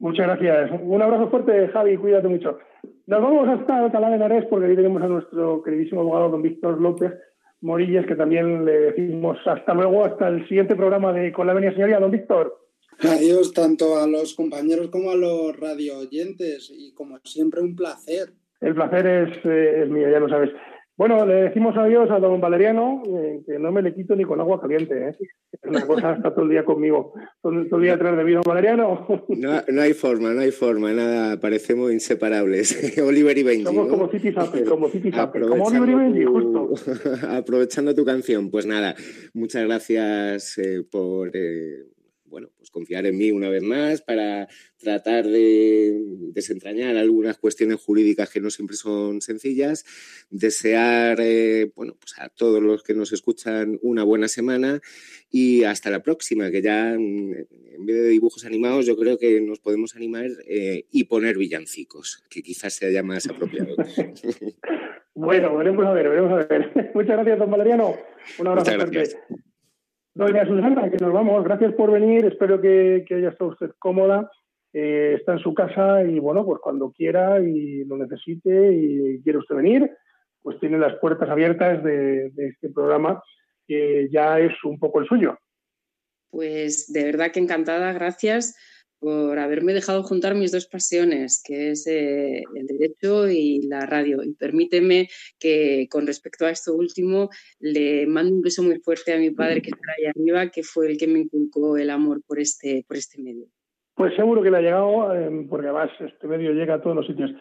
Muchas 0.00 0.26
gracias. 0.26 0.80
Un 0.82 1.00
abrazo 1.00 1.30
fuerte, 1.30 1.68
Javi, 1.68 1.96
cuídate 1.96 2.26
mucho. 2.26 2.58
Nos 3.06 3.22
vamos 3.22 3.48
hasta 3.48 3.84
Alcalá 3.84 4.10
de 4.10 4.16
Henares 4.16 4.46
porque 4.46 4.66
ahí 4.66 4.74
tenemos 4.74 5.00
a 5.00 5.06
nuestro 5.06 5.62
queridísimo 5.62 6.00
abogado, 6.00 6.30
don 6.30 6.42
Víctor 6.42 6.80
López 6.80 7.12
Morillas, 7.60 8.04
que 8.06 8.16
también 8.16 8.64
le 8.64 8.72
decimos 8.72 9.38
hasta 9.46 9.74
luego, 9.74 10.04
hasta 10.04 10.26
el 10.26 10.46
siguiente 10.48 10.74
programa 10.74 11.12
de 11.12 11.30
Con 11.32 11.46
la 11.46 11.54
Venia 11.54 11.72
Señoría. 11.72 12.00
Don 12.00 12.10
Víctor. 12.10 12.61
Adiós 13.02 13.52
tanto 13.52 13.98
a 13.98 14.06
los 14.06 14.34
compañeros 14.34 14.88
como 14.88 15.10
a 15.10 15.16
los 15.16 15.58
radio 15.58 15.98
oyentes 15.98 16.72
y 16.74 16.92
como 16.94 17.18
siempre 17.24 17.60
un 17.60 17.74
placer. 17.74 18.32
El 18.60 18.74
placer 18.74 19.06
es, 19.06 19.38
eh, 19.44 19.86
mío, 19.88 20.08
ya 20.08 20.20
lo 20.20 20.28
sabes. 20.28 20.50
Bueno, 20.96 21.26
le 21.26 21.34
decimos 21.34 21.74
adiós 21.76 22.08
a 22.10 22.20
don 22.20 22.40
Valeriano, 22.40 23.02
eh, 23.06 23.40
que 23.44 23.58
no 23.58 23.72
me 23.72 23.82
le 23.82 23.94
quito 23.94 24.14
ni 24.14 24.24
con 24.24 24.38
agua 24.40 24.60
caliente. 24.60 25.08
¿eh? 25.08 25.16
Es 25.50 25.60
una 25.64 25.84
cosa, 25.86 26.12
está 26.12 26.32
todo 26.32 26.44
el 26.44 26.50
día 26.50 26.64
conmigo, 26.64 27.14
todo, 27.40 27.52
el 27.54 27.82
día 27.82 27.94
atrás 27.94 28.16
de 28.16 28.22
mí, 28.22 28.32
don 28.32 28.42
Valeriano. 28.46 29.06
No, 29.28 29.62
no, 29.66 29.82
hay 29.82 29.94
forma, 29.94 30.32
no 30.32 30.42
hay 30.42 30.52
forma, 30.52 30.92
nada, 30.92 31.40
parecemos 31.40 31.90
inseparables. 31.92 32.98
Oliver 33.04 33.36
y 33.36 33.42
Benji. 33.42 33.64
Somos 33.64 33.88
como 33.88 34.08
City 34.10 34.32
como 34.68 34.88
City 34.90 35.10
como 35.10 35.64
Oliver 35.64 35.88
y 35.88 35.94
Benji, 35.94 36.24
justo. 36.24 36.70
Aprovechando 37.30 37.94
tu 37.94 38.04
canción, 38.04 38.50
pues 38.50 38.66
nada, 38.66 38.94
muchas 39.34 39.64
gracias 39.64 40.56
por 40.90 41.32
bueno, 42.32 42.48
pues 42.56 42.70
confiar 42.70 43.04
en 43.04 43.18
mí 43.18 43.30
una 43.30 43.50
vez 43.50 43.62
más 43.62 44.00
para 44.00 44.48
tratar 44.78 45.26
de 45.26 46.00
desentrañar 46.32 46.96
algunas 46.96 47.36
cuestiones 47.36 47.78
jurídicas 47.78 48.30
que 48.30 48.40
no 48.40 48.48
siempre 48.48 48.74
son 48.74 49.20
sencillas, 49.20 49.84
desear, 50.30 51.18
eh, 51.20 51.70
bueno, 51.76 51.94
pues 52.00 52.14
a 52.18 52.30
todos 52.30 52.62
los 52.62 52.82
que 52.82 52.94
nos 52.94 53.12
escuchan 53.12 53.78
una 53.82 54.02
buena 54.02 54.28
semana 54.28 54.80
y 55.30 55.64
hasta 55.64 55.90
la 55.90 56.02
próxima, 56.02 56.50
que 56.50 56.62
ya 56.62 56.96
mm, 56.98 57.32
en 57.74 57.86
vez 57.86 57.96
de 57.96 58.08
dibujos 58.08 58.46
animados 58.46 58.86
yo 58.86 58.96
creo 58.96 59.18
que 59.18 59.42
nos 59.42 59.60
podemos 59.60 59.94
animar 59.94 60.26
eh, 60.48 60.86
y 60.90 61.04
poner 61.04 61.36
villancicos, 61.36 62.24
que 62.30 62.42
quizás 62.42 62.72
sea 62.72 62.90
ya 62.90 63.02
más 63.02 63.28
apropiado. 63.28 63.76
bueno, 65.14 65.54
veremos 65.54 65.84
a 65.84 65.92
ver, 65.92 66.08
veremos 66.08 66.32
a 66.32 66.46
ver. 66.46 66.72
Muchas 66.94 67.14
gracias, 67.16 67.38
don 67.38 67.50
Valeriano. 67.50 67.94
Un 68.38 68.46
abrazo 68.46 68.72
fuerte. 68.72 69.18
Doña 70.14 70.46
Susana, 70.46 70.90
que 70.90 70.98
nos 70.98 71.12
vamos. 71.12 71.42
Gracias 71.44 71.72
por 71.74 71.90
venir. 71.90 72.24
Espero 72.26 72.60
que, 72.60 73.04
haya 73.10 73.30
estado 73.30 73.50
usted 73.50 73.70
cómoda. 73.78 74.30
Eh, 74.72 75.16
está 75.18 75.32
en 75.32 75.38
su 75.38 75.54
casa 75.54 76.02
y, 76.02 76.18
bueno, 76.18 76.44
pues 76.44 76.60
cuando 76.60 76.92
quiera 76.92 77.40
y 77.40 77.84
lo 77.84 77.96
necesite 77.96 78.72
y 78.72 79.22
quiere 79.22 79.38
usted 79.38 79.56
venir, 79.56 79.90
pues 80.42 80.58
tiene 80.60 80.78
las 80.78 80.94
puertas 80.98 81.28
abiertas 81.28 81.82
de, 81.84 82.30
de 82.30 82.48
este 82.48 82.70
programa 82.70 83.22
que 83.66 84.08
ya 84.10 84.38
es 84.38 84.52
un 84.64 84.78
poco 84.78 85.00
el 85.00 85.06
suyo. 85.06 85.38
Pues 86.30 86.92
de 86.92 87.04
verdad 87.04 87.30
que 87.32 87.40
encantada. 87.40 87.92
Gracias 87.92 88.56
por 89.02 89.36
haberme 89.40 89.74
dejado 89.74 90.04
juntar 90.04 90.36
mis 90.36 90.52
dos 90.52 90.68
pasiones, 90.68 91.42
que 91.44 91.70
es 91.70 91.88
eh, 91.88 92.44
el 92.54 92.66
derecho 92.68 93.28
y 93.28 93.62
la 93.66 93.80
radio. 93.80 94.22
Y 94.22 94.34
permíteme 94.34 95.08
que 95.40 95.88
con 95.90 96.06
respecto 96.06 96.46
a 96.46 96.50
esto 96.50 96.72
último 96.72 97.28
le 97.58 98.06
mando 98.06 98.32
un 98.32 98.42
beso 98.42 98.62
muy 98.62 98.78
fuerte 98.78 99.12
a 99.12 99.18
mi 99.18 99.30
padre 99.30 99.60
que 99.60 99.70
está 99.70 99.92
ahí 99.98 100.06
arriba, 100.06 100.50
que 100.50 100.62
fue 100.62 100.86
el 100.86 100.98
que 100.98 101.08
me 101.08 101.18
inculcó 101.18 101.76
el 101.76 101.90
amor 101.90 102.22
por 102.24 102.38
este, 102.38 102.84
por 102.86 102.96
este 102.96 103.20
medio. 103.20 103.46
Pues 103.96 104.14
seguro 104.14 104.40
que 104.40 104.52
le 104.52 104.58
ha 104.58 104.62
llegado, 104.62 105.12
em, 105.14 105.48
porque 105.48 105.66
además 105.66 105.90
este 105.98 106.28
medio 106.28 106.52
llega 106.52 106.74
a 106.74 106.80
todos 106.80 106.94
los 106.94 107.06
sitios. 107.06 107.32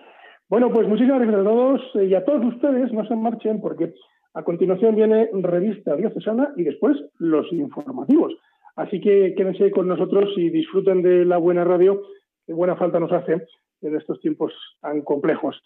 Bueno, 0.50 0.74
pues 0.74 0.88
muchísimas 0.88 1.22
gracias 1.22 1.42
a 1.42 1.44
todos 1.44 1.82
eh, 1.96 2.06
y 2.06 2.16
a 2.16 2.26
todos 2.26 2.44
ustedes, 2.56 2.92
no 2.92 3.08
se 3.08 3.16
marchen 3.16 3.62
porque 3.62 3.94
a 4.34 4.44
continuación 4.44 4.96
viene 4.96 5.30
Revista 5.32 5.96
Diocesana 5.96 6.54
y 6.58 6.64
después 6.64 6.98
los 7.20 7.46
informativos. 7.54 8.34
Así 8.82 9.00
que 9.00 9.36
quédense 9.38 9.70
con 9.70 9.88
nosotros 9.88 10.32
y 10.38 10.50
disfruten 10.50 11.04
de 11.04 11.24
la 11.24 11.38
buena 11.38 11.64
radio, 11.64 12.02
que 12.48 12.54
buena 12.54 12.76
falta 12.76 13.00
nos 13.00 13.12
hace 13.12 13.46
en 13.82 13.96
estos 13.96 14.20
tiempos 14.22 14.54
tan 14.82 15.04
complejos. 15.04 15.62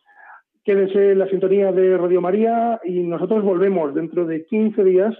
Quédense 0.65 1.11
en 1.11 1.19
la 1.19 1.29
sintonía 1.29 1.71
de 1.71 1.97
Radio 1.97 2.19
María 2.19 2.81
y 2.83 2.99
nosotros 3.03 3.41
volvemos 3.41 3.95
dentro 3.95 4.25
de 4.25 4.45
15 4.45 4.83
días 4.83 5.15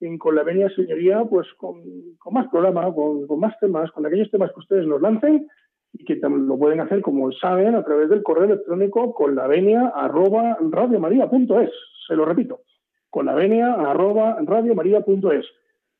en 0.00 0.16
Con 0.16 0.36
la 0.36 0.42
Venia 0.42 0.70
Señoría, 0.70 1.22
pues 1.24 1.46
con, 1.58 1.82
más 2.30 2.48
programa, 2.48 2.90
con, 2.94 3.26
más 3.38 3.58
temas, 3.60 3.90
con 3.92 4.06
aquellos 4.06 4.30
temas 4.30 4.50
que 4.52 4.60
ustedes 4.60 4.86
nos 4.86 5.02
lancen 5.02 5.46
y 5.92 6.02
que 6.06 6.14
lo 6.14 6.58
pueden 6.58 6.80
hacer, 6.80 7.02
como 7.02 7.30
saben, 7.32 7.74
a 7.74 7.84
través 7.84 8.08
del 8.08 8.22
correo 8.22 8.44
electrónico 8.44 9.12
con 9.12 9.34
la 9.34 9.46
venia 9.46 9.92
arroba. 9.94 10.56
Se 12.08 12.16
lo 12.16 12.24
repito, 12.24 12.60
con 13.10 13.26
la 13.26 13.34
venia 13.34 13.74
arroba. 13.74 14.38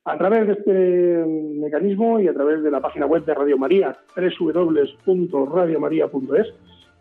A 0.06 0.18
través 0.18 0.46
de 0.46 0.52
este 0.52 1.24
mecanismo 1.26 2.20
y 2.20 2.28
a 2.28 2.34
través 2.34 2.62
de 2.62 2.70
la 2.70 2.82
página 2.82 3.06
web 3.06 3.24
de 3.24 3.32
Radio 3.32 3.56
María, 3.56 3.96
www.radiomaria.es, 4.14 6.46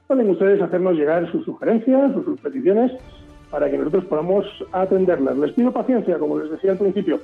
pueden 0.07 0.29
ustedes 0.29 0.61
hacernos 0.61 0.95
llegar 0.95 1.29
sus 1.29 1.43
sugerencias 1.43 2.15
o 2.15 2.23
sus 2.23 2.39
peticiones 2.39 2.93
para 3.51 3.69
que 3.69 3.77
nosotros 3.77 4.05
podamos 4.05 4.45
atenderlas. 4.71 5.37
Les 5.37 5.51
pido 5.51 5.73
paciencia, 5.73 6.17
como 6.17 6.39
les 6.39 6.49
decía 6.49 6.71
al 6.71 6.77
principio, 6.77 7.19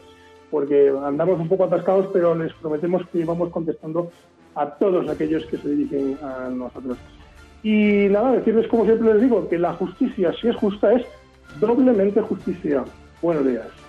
porque 0.52 0.92
andamos 1.02 1.40
un 1.40 1.48
poco 1.48 1.64
atascados, 1.64 2.08
pero 2.12 2.36
les 2.36 2.52
prometemos 2.56 3.08
que 3.08 3.24
vamos 3.24 3.50
contestando 3.50 4.12
a 4.56 4.72
todos 4.72 5.10
aquellos 5.10 5.46
que 5.46 5.56
se 5.56 5.70
dirigen 5.70 6.18
a 6.22 6.50
nosotros. 6.50 6.98
Y 7.64 8.10
nada, 8.10 8.34
decirles 8.34 8.68
como 8.68 8.84
siempre 8.84 9.14
les 9.14 9.22
digo, 9.22 9.48
que 9.48 9.58
la 9.58 9.72
justicia, 9.76 10.34
si 10.42 10.50
es 10.50 10.58
justa, 10.58 10.92
es 10.92 11.06
doblemente 11.62 12.20
justicia. 12.20 12.84
Buenos 13.22 13.48
días. 13.48 13.89